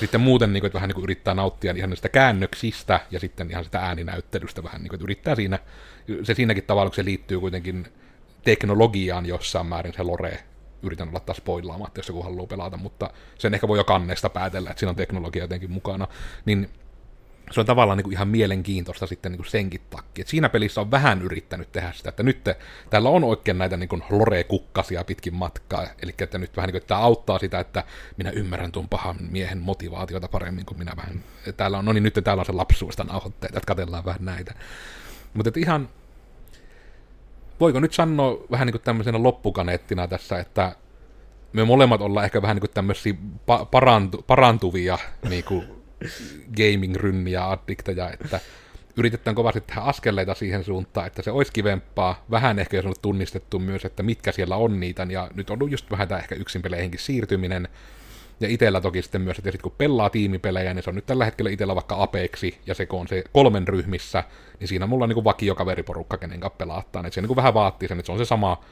sitten 0.00 0.20
muuten 0.20 0.52
niin 0.52 0.60
kuin, 0.60 0.66
että 0.66 0.74
vähän 0.76 0.88
niin 0.88 0.94
kuin 0.94 1.04
yrittää 1.14 1.34
nauttia 1.34 1.74
ihan 1.76 1.90
niistä 1.90 2.08
käännöksistä, 2.08 3.00
ja 3.10 3.20
sitten 3.20 3.50
ihan 3.50 3.64
sitä 3.64 3.78
ääninäyttelystä 3.78 4.62
vähän 4.62 4.82
niin 4.82 4.88
kuin, 4.88 4.96
että 4.96 5.04
yrittää 5.04 5.34
siinä 5.34 5.58
se 6.22 6.34
siinäkin 6.34 6.64
tavalla, 6.64 6.90
kun 6.90 6.96
se 6.96 7.04
liittyy 7.04 7.40
kuitenkin 7.40 7.86
teknologiaan 8.44 9.26
jossain 9.26 9.66
määrin, 9.66 9.94
se 9.94 10.02
lore, 10.02 10.44
yritän 10.82 11.08
olla 11.08 11.20
taas 11.20 11.36
spoilaamatta, 11.36 11.98
jos 11.98 12.08
joku 12.08 12.22
haluaa 12.22 12.46
pelata, 12.46 12.76
mutta 12.76 13.10
sen 13.38 13.54
ehkä 13.54 13.68
voi 13.68 13.78
jo 13.78 13.84
kannesta 13.84 14.28
päätellä, 14.28 14.70
että 14.70 14.80
siinä 14.80 14.90
on 14.90 14.96
teknologia 14.96 15.44
jotenkin 15.44 15.70
mukana, 15.70 16.08
niin 16.44 16.70
se 17.50 17.60
on 17.60 17.66
tavallaan 17.66 17.96
niin 17.96 18.04
kuin 18.04 18.12
ihan 18.12 18.28
mielenkiintoista 18.28 19.06
sitten 19.06 19.32
niin 19.32 19.38
kuin 19.38 19.50
senkin 19.50 19.80
takia. 19.90 20.22
Et 20.22 20.28
siinä 20.28 20.48
pelissä 20.48 20.80
on 20.80 20.90
vähän 20.90 21.22
yrittänyt 21.22 21.72
tehdä 21.72 21.92
sitä, 21.92 22.08
että 22.08 22.22
nyt 22.22 22.44
te, 22.44 22.56
täällä 22.90 23.08
on 23.08 23.24
oikein 23.24 23.58
näitä 23.58 23.76
niin 23.76 23.88
lore-kukkasia 24.10 25.04
pitkin 25.04 25.34
matkaa, 25.34 25.86
eli 26.02 26.14
että 26.18 26.38
nyt 26.38 26.56
vähän 26.56 26.68
niin 26.68 26.72
kuin, 26.72 26.78
että 26.78 26.88
tämä 26.88 27.00
auttaa 27.00 27.38
sitä, 27.38 27.60
että 27.60 27.84
minä 28.16 28.30
ymmärrän 28.30 28.72
tuon 28.72 28.88
pahan 28.88 29.16
miehen 29.30 29.58
motivaatiota 29.58 30.28
paremmin 30.28 30.66
kuin 30.66 30.78
minä 30.78 30.92
vähän. 30.96 31.24
Täällä 31.56 31.78
on, 31.78 31.84
no 31.84 31.92
niin 31.92 32.02
nyt 32.02 32.20
täällä 32.24 32.40
on 32.40 32.46
se 32.46 32.52
lapsuista 32.52 33.04
nauhoitteita, 33.04 33.58
että 33.58 33.66
katsellaan 33.66 34.04
vähän 34.04 34.24
näitä. 34.24 34.54
Mutta 35.34 35.50
ihan, 35.56 35.88
voiko 37.60 37.80
nyt 37.80 37.92
sanoa 37.92 38.36
vähän 38.50 38.66
niin 38.66 38.72
kuin 38.72 38.82
tämmöisenä 38.82 39.22
loppukaneettina 39.22 40.08
tässä, 40.08 40.38
että 40.38 40.76
me 41.52 41.64
molemmat 41.64 42.00
ollaan 42.00 42.24
ehkä 42.24 42.42
vähän 42.42 42.56
niin 42.56 42.60
kuin 42.60 42.74
tämmöisiä 42.74 43.12
pa- 43.50 43.66
parantu- 43.66 44.22
parantuvia 44.26 44.98
niin 45.28 45.44
kuin 45.44 45.83
gaming-rynniä 46.56 47.50
addikteja, 47.50 48.10
että 48.10 48.40
yritetään 48.96 49.34
kovasti 49.34 49.60
tehdä 49.60 49.80
askeleita 49.80 50.34
siihen 50.34 50.64
suuntaan, 50.64 51.06
että 51.06 51.22
se 51.22 51.30
olisi 51.30 51.52
kivempaa. 51.52 52.24
Vähän 52.30 52.58
ehkä 52.58 52.76
jos 52.76 52.86
on 52.86 52.94
tunnistettu 53.02 53.58
myös, 53.58 53.84
että 53.84 54.02
mitkä 54.02 54.32
siellä 54.32 54.56
on 54.56 54.80
niitä, 54.80 55.06
ja 55.10 55.30
nyt 55.34 55.50
on 55.50 55.70
just 55.70 55.90
vähän 55.90 56.08
tämä 56.08 56.20
ehkä 56.20 56.34
yksin 56.34 56.62
peleihinkin 56.62 57.00
siirtyminen, 57.00 57.68
ja 58.40 58.48
itellä 58.48 58.80
toki 58.80 59.02
sitten 59.02 59.20
myös, 59.20 59.38
että 59.38 59.50
sit 59.50 59.62
kun 59.62 59.74
pelaa 59.78 60.10
tiimipelejä, 60.10 60.74
niin 60.74 60.82
se 60.82 60.90
on 60.90 60.96
nyt 60.96 61.06
tällä 61.06 61.24
hetkellä 61.24 61.50
itellä 61.50 61.74
vaikka 61.74 62.02
Apexi, 62.02 62.58
ja 62.66 62.74
se 62.74 62.86
kun 62.86 63.00
on 63.00 63.08
se 63.08 63.24
kolmen 63.32 63.68
ryhmissä, 63.68 64.24
niin 64.60 64.68
siinä 64.68 64.86
mulla 64.86 65.04
on 65.04 65.08
niin 65.08 65.24
vakiokaveriporukka, 65.24 66.16
kenen 66.16 66.40
kanssa 66.40 66.56
pelaattaa. 66.56 67.00
Että 67.00 67.14
se 67.14 67.20
niin 67.20 67.36
vähän 67.36 67.54
vaatii 67.54 67.88
sen, 67.88 67.98
että 67.98 68.06
se 68.06 68.12
on 68.12 68.18
se 68.18 68.24
sama, 68.24 68.64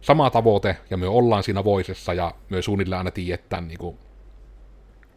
sama 0.00 0.30
tavoite, 0.30 0.76
ja 0.90 0.96
me 0.96 1.06
ollaan 1.06 1.42
siinä 1.42 1.64
voisessa, 1.64 2.14
ja 2.14 2.34
myös 2.48 2.64
suunnilleen 2.64 2.98
aina 2.98 3.10
tiedetään, 3.10 3.68
niin 3.68 3.78
kuin, 3.78 3.98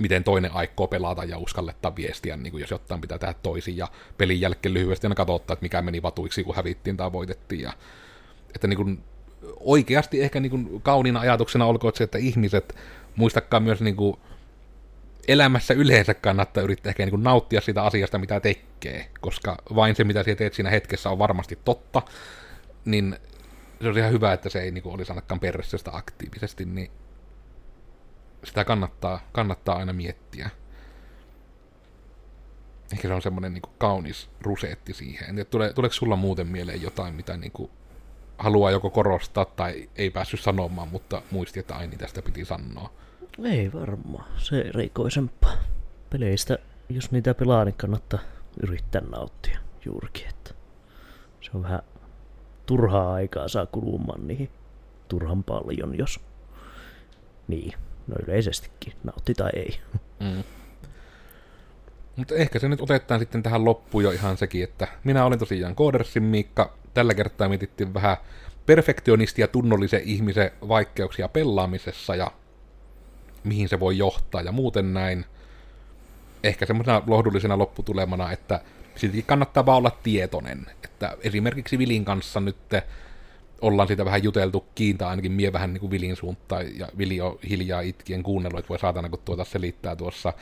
miten 0.03 0.23
toinen 0.23 0.51
aikoo 0.51 0.87
pelata 0.87 1.23
ja 1.23 1.37
uskallettaa 1.37 1.95
viestiä, 1.95 2.37
niin 2.37 2.51
kuin 2.51 2.61
jos 2.61 2.71
jotain 2.71 3.01
pitää 3.01 3.17
tehdä 3.17 3.33
toisin, 3.43 3.77
ja 3.77 3.87
pelin 4.17 4.41
jälkeen 4.41 4.73
lyhyesti 4.73 5.07
aina 5.07 5.35
että 5.35 5.57
mikä 5.61 5.81
meni 5.81 6.01
vatuiksi, 6.01 6.43
kun 6.43 6.55
hävittiin 6.55 6.97
tai 6.97 7.11
voitettiin. 7.11 7.61
Ja, 7.61 7.73
että 8.55 8.67
niin 8.67 8.77
kuin, 8.77 9.03
oikeasti 9.59 10.21
ehkä 10.21 10.39
niin 10.39 10.49
kuin, 10.49 10.81
kauniina 10.81 11.19
ajatuksena 11.19 11.65
olkoon 11.65 11.93
se, 11.95 12.03
että 12.03 12.17
ihmiset 12.17 12.75
muistakaa 13.15 13.59
myös 13.59 13.81
niin 13.81 13.95
kuin, 13.95 14.17
elämässä 15.27 15.73
yleensä 15.73 16.13
kannattaa 16.13 16.63
yrittää 16.63 16.89
ehkä 16.89 17.05
niin 17.05 17.11
kuin, 17.11 17.23
nauttia 17.23 17.61
sitä 17.61 17.83
asiasta, 17.83 18.17
mitä 18.17 18.39
tekee, 18.39 19.09
koska 19.21 19.57
vain 19.75 19.95
se, 19.95 20.03
mitä 20.03 20.23
sinä 20.23 20.35
teet 20.35 20.53
siinä 20.53 20.69
hetkessä, 20.69 21.09
on 21.09 21.19
varmasti 21.19 21.59
totta, 21.65 22.01
niin 22.85 23.15
se 23.81 23.89
on 23.89 23.97
ihan 23.97 24.11
hyvä, 24.11 24.33
että 24.33 24.49
se 24.49 24.61
ei 24.61 24.71
niin 24.71 24.83
kuin, 24.83 24.95
olisi 24.95 25.11
ainakaan 25.11 25.39
peressä 25.39 25.77
aktiivisesti, 25.91 26.65
niin 26.65 26.91
sitä 28.43 28.65
kannattaa, 28.65 29.19
kannattaa 29.31 29.75
aina 29.75 29.93
miettiä. 29.93 30.49
Ehkä 32.93 33.07
se 33.07 33.13
on 33.13 33.21
semmoinen 33.21 33.53
niin 33.53 33.61
kaunis 33.77 34.29
ruseetti 34.41 34.93
siihen. 34.93 35.39
En 35.39 35.45
tule, 35.45 35.73
tuleeko 35.73 35.93
sulla 35.93 36.15
muuten 36.15 36.47
mieleen 36.47 36.81
jotain, 36.81 37.15
mitä 37.15 37.37
niin 37.37 37.51
kuin, 37.51 37.71
haluaa 38.37 38.71
joko 38.71 38.89
korostaa 38.89 39.45
tai 39.45 39.89
ei 39.95 40.09
päässyt 40.09 40.39
sanomaan, 40.39 40.87
mutta 40.87 41.21
muisti, 41.31 41.59
että 41.59 41.75
aini 41.75 41.97
tästä 41.97 42.21
piti 42.21 42.45
sanoa. 42.45 42.91
Ei 43.43 43.73
varmaan. 43.73 44.25
Se 44.37 44.61
erikoisempaa. 44.61 45.53
Peleistä, 46.09 46.57
jos 46.89 47.11
niitä 47.11 47.33
pelaa, 47.33 47.65
niin 47.65 47.75
kannattaa 47.77 48.19
yrittää 48.63 49.01
nauttia 49.01 49.59
juurikin. 49.85 50.27
Että 50.27 50.53
se 51.41 51.51
on 51.53 51.63
vähän 51.63 51.81
turhaa 52.65 53.13
aikaa 53.13 53.47
saa 53.47 53.65
kulumaan 53.65 54.27
niihin 54.27 54.49
turhan 55.07 55.43
paljon, 55.43 55.97
jos 55.97 56.19
niin, 57.47 57.73
no 58.07 58.15
yleisestikin, 58.27 58.93
nautti 59.03 59.33
tai 59.33 59.49
ei. 59.55 59.79
Mm. 60.19 60.43
Mutta 62.15 62.35
ehkä 62.35 62.59
se 62.59 62.69
nyt 62.69 62.81
otetaan 62.81 63.19
sitten 63.19 63.43
tähän 63.43 63.65
loppuun 63.65 64.03
jo 64.03 64.11
ihan 64.11 64.37
sekin, 64.37 64.63
että 64.63 64.87
minä 65.03 65.25
olen 65.25 65.39
tosiaan 65.39 65.75
Koodersin 65.75 66.23
Miikka. 66.23 66.73
Tällä 66.93 67.13
kertaa 67.13 67.49
mietittiin 67.49 67.93
vähän 67.93 68.17
perfektionisti 68.65 69.41
ja 69.41 69.47
tunnollisen 69.47 70.01
ihmisen 70.05 70.51
vaikeuksia 70.67 71.27
pelaamisessa 71.27 72.15
ja 72.15 72.31
mihin 73.43 73.69
se 73.69 73.79
voi 73.79 73.97
johtaa 73.97 74.41
ja 74.41 74.51
muuten 74.51 74.93
näin. 74.93 75.25
Ehkä 76.43 76.65
semmoisena 76.65 77.01
lohdullisena 77.07 77.57
lopputulemana, 77.57 78.31
että 78.31 78.61
siltikin 78.95 79.25
kannattaa 79.25 79.65
vaan 79.65 79.77
olla 79.77 79.97
tietoinen. 80.03 80.65
Että 80.83 81.17
esimerkiksi 81.21 81.77
Vilin 81.77 82.05
kanssa 82.05 82.39
nyt 82.39 82.57
ollaan 83.63 83.87
sitä 83.87 84.05
vähän 84.05 84.23
juteltu 84.23 84.65
kiinta 84.75 85.09
ainakin 85.09 85.31
mie 85.31 85.53
vähän 85.53 85.73
niin 85.73 85.81
kuin 85.81 85.91
Vilin 85.91 86.15
suuntaan, 86.15 86.79
ja 86.79 86.87
Vili 86.97 87.21
on 87.21 87.39
hiljaa 87.49 87.81
itkien 87.81 88.23
kuunnellut, 88.23 88.59
että 88.59 88.69
voi 88.69 88.79
saatana 88.79 89.09
kun 89.09 89.19
tuota 89.25 89.43
selittää 89.43 89.95
tuossa, 89.95 90.33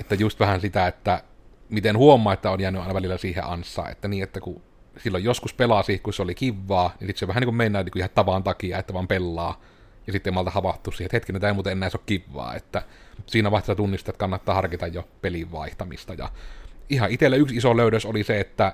että 0.00 0.14
just 0.14 0.40
vähän 0.40 0.60
sitä, 0.60 0.86
että 0.86 1.22
miten 1.68 1.98
huomaa, 1.98 2.32
että 2.32 2.50
on 2.50 2.60
jäänyt 2.60 2.80
aina 2.82 2.94
välillä 2.94 3.18
siihen 3.18 3.44
ansaan, 3.44 3.90
että 3.92 4.08
niin, 4.08 4.22
että 4.22 4.40
kun 4.40 4.62
silloin 4.98 5.24
joskus 5.24 5.54
pelasi, 5.54 5.98
kun 5.98 6.12
se 6.12 6.22
oli 6.22 6.34
kivaa, 6.34 6.88
niin 7.00 7.08
sitten 7.08 7.20
se 7.20 7.28
vähän 7.28 7.40
niin 7.40 7.46
kuin 7.46 7.56
mennään 7.56 7.84
niin 7.84 7.92
kuin 7.92 8.00
ihan 8.00 8.10
tavan 8.14 8.42
takia, 8.42 8.78
että 8.78 8.94
vaan 8.94 9.08
pelaa, 9.08 9.60
ja 10.06 10.12
sitten 10.12 10.34
malta 10.34 10.50
havahtu 10.50 10.90
siihen, 10.90 11.06
että 11.06 11.16
hetkinen, 11.16 11.40
tämä 11.40 11.48
ei 11.48 11.54
muuten 11.54 11.72
enää 11.72 11.90
ole 11.94 12.02
kivaa, 12.06 12.54
että 12.54 12.82
siinä 13.26 13.50
vaiheessa 13.50 13.74
tunnistat, 13.74 14.08
että 14.08 14.20
kannattaa 14.20 14.54
harkita 14.54 14.86
jo 14.86 15.08
pelin 15.22 15.52
vaihtamista, 15.52 16.14
ja 16.14 16.28
ihan 16.88 17.10
itselle 17.10 17.36
yksi 17.36 17.56
iso 17.56 17.76
löydös 17.76 18.06
oli 18.06 18.24
se, 18.24 18.40
että 18.40 18.72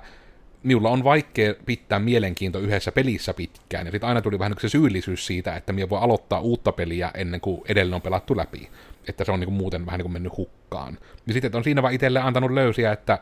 minulla 0.63 0.89
on 0.89 1.03
vaikea 1.03 1.53
pitää 1.65 1.99
mielenkiinto 1.99 2.59
yhdessä 2.59 2.91
pelissä 2.91 3.33
pitkään, 3.33 3.85
ja 3.85 3.91
sitten 3.91 4.07
aina 4.07 4.21
tuli 4.21 4.39
vähän 4.39 4.55
se 4.61 4.69
syyllisyys 4.69 5.25
siitä, 5.25 5.55
että 5.55 5.73
minä 5.73 5.89
voi 5.89 5.99
aloittaa 5.99 6.39
uutta 6.39 6.71
peliä 6.71 7.11
ennen 7.13 7.41
kuin 7.41 7.61
edellinen 7.65 7.95
on 7.95 8.01
pelattu 8.01 8.37
läpi. 8.37 8.69
Että 9.07 9.23
se 9.23 9.31
on 9.31 9.39
niin 9.39 9.53
muuten 9.53 9.85
vähän 9.85 9.97
niin 9.97 10.03
kuin 10.03 10.13
mennyt 10.13 10.37
hukkaan. 10.37 10.97
Ja 11.27 11.33
sitten 11.33 11.55
on 11.55 11.63
siinä 11.63 11.81
vaan 11.81 11.93
itselle 11.93 12.19
antanut 12.19 12.51
löysiä, 12.51 12.91
että 12.91 13.19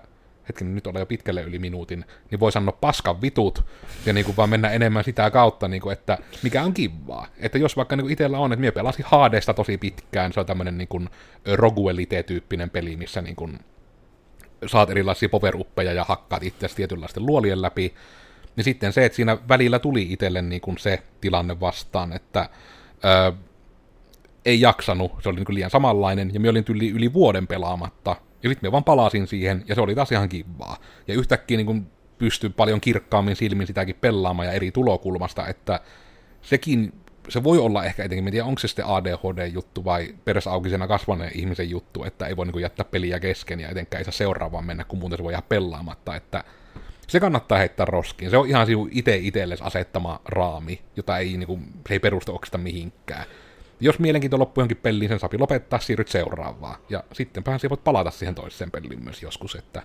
hetken 0.49 0.75
nyt 0.75 0.87
olen 0.87 0.99
jo 0.99 1.05
pitkälle 1.05 1.41
yli 1.41 1.59
minuutin, 1.59 2.05
niin 2.31 2.39
voi 2.39 2.51
sanoa 2.51 2.77
paskan 2.81 3.21
vitut, 3.21 3.65
ja 4.05 4.13
niin 4.13 4.25
kuin 4.25 4.37
vaan 4.37 4.49
mennä 4.49 4.69
enemmän 4.69 5.03
sitä 5.03 5.31
kautta, 5.31 5.67
niin 5.67 5.81
kuin, 5.81 5.93
että 5.93 6.17
mikä 6.43 6.63
on 6.63 6.73
kivaa. 6.73 7.27
Että 7.37 7.57
jos 7.57 7.77
vaikka 7.77 7.95
niin 7.95 8.03
kuin 8.03 8.11
itsellä 8.11 8.39
on, 8.39 8.53
että 8.53 8.59
minä 8.59 8.71
pelasin 8.71 9.05
Hadesta 9.07 9.53
tosi 9.53 9.77
pitkään, 9.77 10.33
se 10.33 10.39
on 10.39 10.45
tämmöinen 10.45 10.77
niin 10.77 10.87
kuin 10.87 11.09
Roguelite-tyyppinen 11.45 12.69
peli, 12.69 12.95
missä 12.95 13.21
niin 13.21 13.35
kuin 13.35 13.59
saat 14.65 14.89
erilaisia 14.89 15.29
power 15.29 15.55
ja 15.95 16.03
hakkaat 16.03 16.43
itse 16.43 16.67
tietynlaisten 16.75 17.25
luolien 17.25 17.61
läpi, 17.61 17.93
niin 18.55 18.63
sitten 18.63 18.93
se, 18.93 19.05
että 19.05 19.15
siinä 19.15 19.37
välillä 19.47 19.79
tuli 19.79 20.07
itselle 20.09 20.41
niin 20.41 20.61
kuin 20.61 20.77
se 20.77 21.03
tilanne 21.21 21.59
vastaan, 21.59 22.13
että 22.13 22.49
ää, 23.03 23.33
ei 24.45 24.61
jaksanut, 24.61 25.11
se 25.23 25.29
oli 25.29 25.35
niin 25.35 25.45
kuin 25.45 25.55
liian 25.55 25.69
samanlainen, 25.69 26.31
ja 26.33 26.39
minä 26.39 26.49
olin 26.51 26.65
yli, 26.69 26.89
yli 26.89 27.13
vuoden 27.13 27.47
pelaamatta, 27.47 28.15
ja 28.43 28.49
sitten 28.49 28.67
minä 28.67 28.71
vaan 28.71 28.83
palasin 28.83 29.27
siihen, 29.27 29.63
ja 29.67 29.75
se 29.75 29.81
oli 29.81 29.95
taas 29.95 30.11
ihan 30.11 30.29
kivaa. 30.29 30.77
Ja 31.07 31.13
yhtäkkiä 31.13 31.57
niin 31.57 31.65
kuin 31.65 31.87
pystyi 32.17 32.49
paljon 32.49 32.81
kirkkaammin 32.81 33.35
silmin 33.35 33.67
sitäkin 33.67 33.95
pelaamaan 34.01 34.47
ja 34.47 34.53
eri 34.53 34.71
tulokulmasta, 34.71 35.47
että 35.47 35.79
sekin 36.41 36.93
se 37.29 37.43
voi 37.43 37.57
olla 37.57 37.85
ehkä 37.85 38.03
etenkin, 38.03 38.27
en 38.27 38.31
tiedä 38.31 38.45
onko 38.45 38.59
se 38.59 38.67
sitten 38.67 38.85
ADHD-juttu 38.85 39.85
vai 39.85 40.15
peräsaukisena 40.25 40.87
kasvaneen 40.87 41.31
ihmisen 41.35 41.69
juttu, 41.69 42.03
että 42.03 42.27
ei 42.27 42.37
voi 42.37 42.45
niin 42.45 42.51
kuin 42.51 42.61
jättää 42.61 42.85
peliä 42.85 43.19
kesken 43.19 43.59
ja 43.59 43.69
etenkään 43.69 43.99
ei 43.99 44.05
saa 44.05 44.11
seuraavaan 44.11 44.65
mennä, 44.65 44.83
kun 44.83 44.99
muuten 44.99 45.17
se 45.17 45.23
voi 45.23 45.33
jäädä 45.33 45.45
pelaamatta, 45.49 46.15
että 46.15 46.43
se 47.07 47.19
kannattaa 47.19 47.57
heittää 47.57 47.85
roskiin. 47.85 48.31
Se 48.31 48.37
on 48.37 48.47
ihan 48.47 48.67
itse 48.91 49.15
itsellesi 49.15 49.63
asettama 49.63 50.21
raami, 50.25 50.81
jota 50.95 51.17
ei, 51.17 51.37
niin 51.37 51.47
kuin, 51.47 51.63
se 51.87 51.93
ei 51.93 51.99
perustu 51.99 52.31
oikeastaan 52.31 52.63
mihinkään. 52.63 53.25
Jos 53.79 53.99
mielenkiinto 53.99 54.39
loppuu 54.39 54.61
johonkin 54.61 54.77
peliin, 54.77 55.09
sen 55.09 55.19
saa 55.19 55.29
lopettaa, 55.37 55.79
siirryt 55.79 56.07
seuraavaan. 56.07 56.75
Ja 56.89 57.03
sittenpähän 57.13 57.59
voit 57.69 57.83
palata 57.83 58.11
siihen 58.11 58.35
toiseen 58.35 58.71
peliin 58.71 59.03
myös 59.03 59.23
joskus, 59.23 59.55
että 59.55 59.83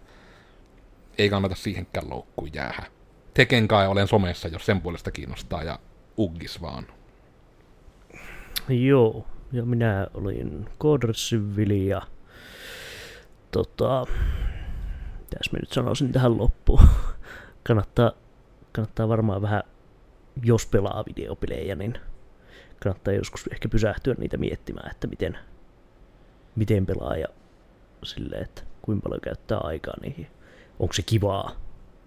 ei 1.19 1.31
kannata 1.31 1.55
siihenkään 1.55 2.11
loukkuun 2.11 2.55
jäädä. 2.55 2.83
Teken 3.35 3.69
kai 3.69 3.87
olen 3.87 4.09
somessa, 4.09 4.49
jos 4.49 4.67
sen 4.67 4.81
puolesta 4.81 5.11
kiinnostaa, 5.11 5.63
ja 5.63 5.79
uggis 6.19 6.63
vaan. 6.63 6.87
Joo, 8.69 9.27
ja 9.53 9.65
minä 9.65 10.07
olin 10.15 10.69
Codersyvili 10.81 11.87
ja 11.87 12.03
tota, 13.51 14.07
mitäs 15.21 15.53
mä 15.53 15.59
nyt 15.59 15.73
sanoisin 15.73 16.13
tähän 16.13 16.39
loppuun. 16.39 16.89
kannattaa, 17.67 18.13
kannattaa 18.73 19.09
varmaan 19.09 19.43
vähän, 19.43 19.63
jos 20.43 20.67
pelaa 20.67 21.05
videopelejä, 21.07 21.75
niin 21.75 21.99
kannattaa 22.83 23.15
joskus 23.15 23.47
ehkä 23.53 23.69
pysähtyä 23.69 24.15
niitä 24.19 24.37
miettimään, 24.37 24.91
että 24.91 25.07
miten, 25.07 25.39
miten 26.57 26.87
pelaa 26.87 27.17
ja 27.17 27.29
silleen, 28.03 28.43
että 28.43 28.63
kuinka 28.83 29.03
paljon 29.03 29.21
käyttää 29.21 29.59
aikaa 29.59 29.95
niihin. 30.03 30.27
Onko 30.79 30.93
se 30.93 31.03
kivaa, 31.03 31.57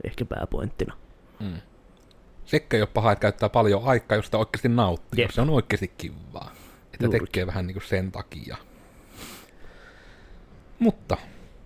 ehkä 0.04 0.26
pääpointtina. 0.26 0.98
Mm. 1.40 1.62
Sekä 2.48 2.78
ei 2.78 2.82
ole 2.82 2.90
paha, 2.94 3.12
että 3.12 3.22
käyttää 3.22 3.50
paljon 3.50 3.82
aikaa, 3.86 4.16
jos 4.16 4.26
sitä 4.26 4.38
oikeasti 4.38 4.70
nauttii, 4.70 5.22
Jep. 5.22 5.32
se 5.32 5.42
on 5.42 5.50
oikeasti 5.50 5.92
kivaa. 5.98 6.52
Että 6.94 7.06
Juurikin. 7.06 7.28
tekee 7.28 7.48
vähän 7.48 7.68
niin 7.68 7.76
kuin 7.76 7.88
sen 7.88 8.12
takia. 8.12 8.58
Mutta 10.80 11.18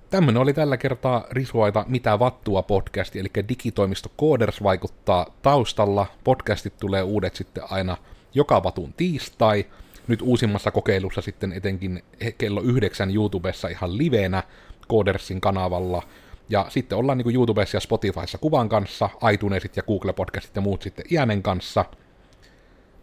tämmöinen 0.09 0.41
oli 0.41 0.53
tällä 0.53 0.77
kertaa 0.77 1.25
Risuaita 1.31 1.85
Mitä 1.87 2.19
vattua 2.19 2.61
podcasti, 2.61 3.19
eli 3.19 3.27
digitoimisto 3.49 4.11
Coders 4.19 4.63
vaikuttaa 4.63 5.25
taustalla. 5.41 6.05
Podcastit 6.23 6.77
tulee 6.77 7.03
uudet 7.03 7.35
sitten 7.35 7.63
aina 7.69 7.97
joka 8.33 8.63
vatun 8.63 8.93
tiistai. 8.93 9.65
Nyt 10.07 10.21
uusimmassa 10.21 10.71
kokeilussa 10.71 11.21
sitten 11.21 11.53
etenkin 11.53 12.03
kello 12.37 12.61
yhdeksän 12.61 13.15
YouTubessa 13.15 13.67
ihan 13.67 13.97
livenä 13.97 14.43
Codersin 14.89 15.41
kanavalla. 15.41 16.03
Ja 16.51 16.65
sitten 16.69 16.97
ollaan 16.97 17.17
niin 17.17 17.35
YouTubessa 17.35 17.75
ja 17.75 17.81
Spotifyssa 17.81 18.37
kuvan 18.37 18.69
kanssa, 18.69 19.09
iTunesit 19.33 19.77
ja 19.77 19.83
Google 19.83 20.13
Podcastit 20.13 20.55
ja 20.55 20.61
muut 20.61 20.81
sitten 20.81 21.05
äänen 21.19 21.43
kanssa. 21.43 21.85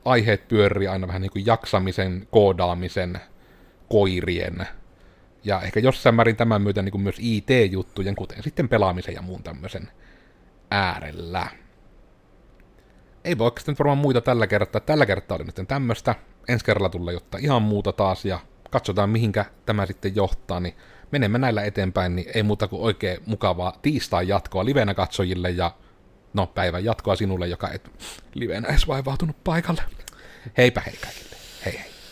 Aiheet 0.05 0.49
pyörii 0.49 0.89
aina 0.89 1.07
vähän 1.07 1.23
niin 1.23 1.31
kuin 1.31 1.47
jaksamisen, 1.47 2.29
koodaamisen, 2.31 3.21
koirien 3.89 4.67
ja 5.45 5.61
ehkä 5.61 5.81
jossain 5.81 6.15
määrin 6.15 6.37
tämän 6.37 6.63
myötä 6.63 6.83
niin 6.83 6.93
kuin 6.93 7.03
myös 7.03 7.17
IT-juttujen, 7.19 8.15
kuten 8.17 8.43
sitten 8.43 8.69
pelaamisen 8.69 9.15
ja 9.15 9.23
muun 9.23 9.43
tämmöisen 9.43 9.89
äärellä. 10.71 11.47
Ei 13.25 13.39
voi 13.39 13.45
oikeastaan 13.45 13.77
varmaan 13.79 13.99
muita 13.99 14.21
tällä 14.21 14.47
kertaa. 14.47 14.81
Tällä 14.81 15.07
kertaa 15.07 15.37
oli 15.37 15.45
nyt 15.45 15.69
tämmöistä. 15.69 16.15
Ensi 16.49 16.65
kerralla 16.65 16.89
tulee 16.89 17.15
jotta 17.15 17.39
ihan 17.39 17.63
muuta 17.63 17.93
taas 17.93 18.25
ja 18.25 18.41
katsotaan 18.71 19.11
mihinkä 19.11 19.45
tämä 19.67 19.87
sitten 19.87 20.17
johtaa, 20.17 20.61
niin 20.61 20.75
menemme 21.11 21.39
näillä 21.39 21.65
eteenpäin, 21.65 22.17
niin 22.17 22.31
ei 22.35 22.43
muuta 22.43 22.69
kuin 22.69 22.83
oikein 22.83 23.19
mukavaa 23.27 23.79
tiistai 23.83 24.29
jatkoa 24.29 24.65
livenä 24.65 24.95
katsojille 24.95 25.51
ja 25.51 25.75
no 26.35 26.47
päivän 26.47 26.85
jatkoa 26.85 27.17
sinulle, 27.17 27.47
joka 27.47 27.71
et 27.71 27.91
livenä 28.35 28.69
edes 28.69 28.89
vaivautunut 28.89 29.45
paikalle. 29.45 29.83
Heipä 30.57 30.81
hei 30.81 30.97
kaikille. 30.97 31.37
Hei 31.65 31.79
hei. 31.79 31.98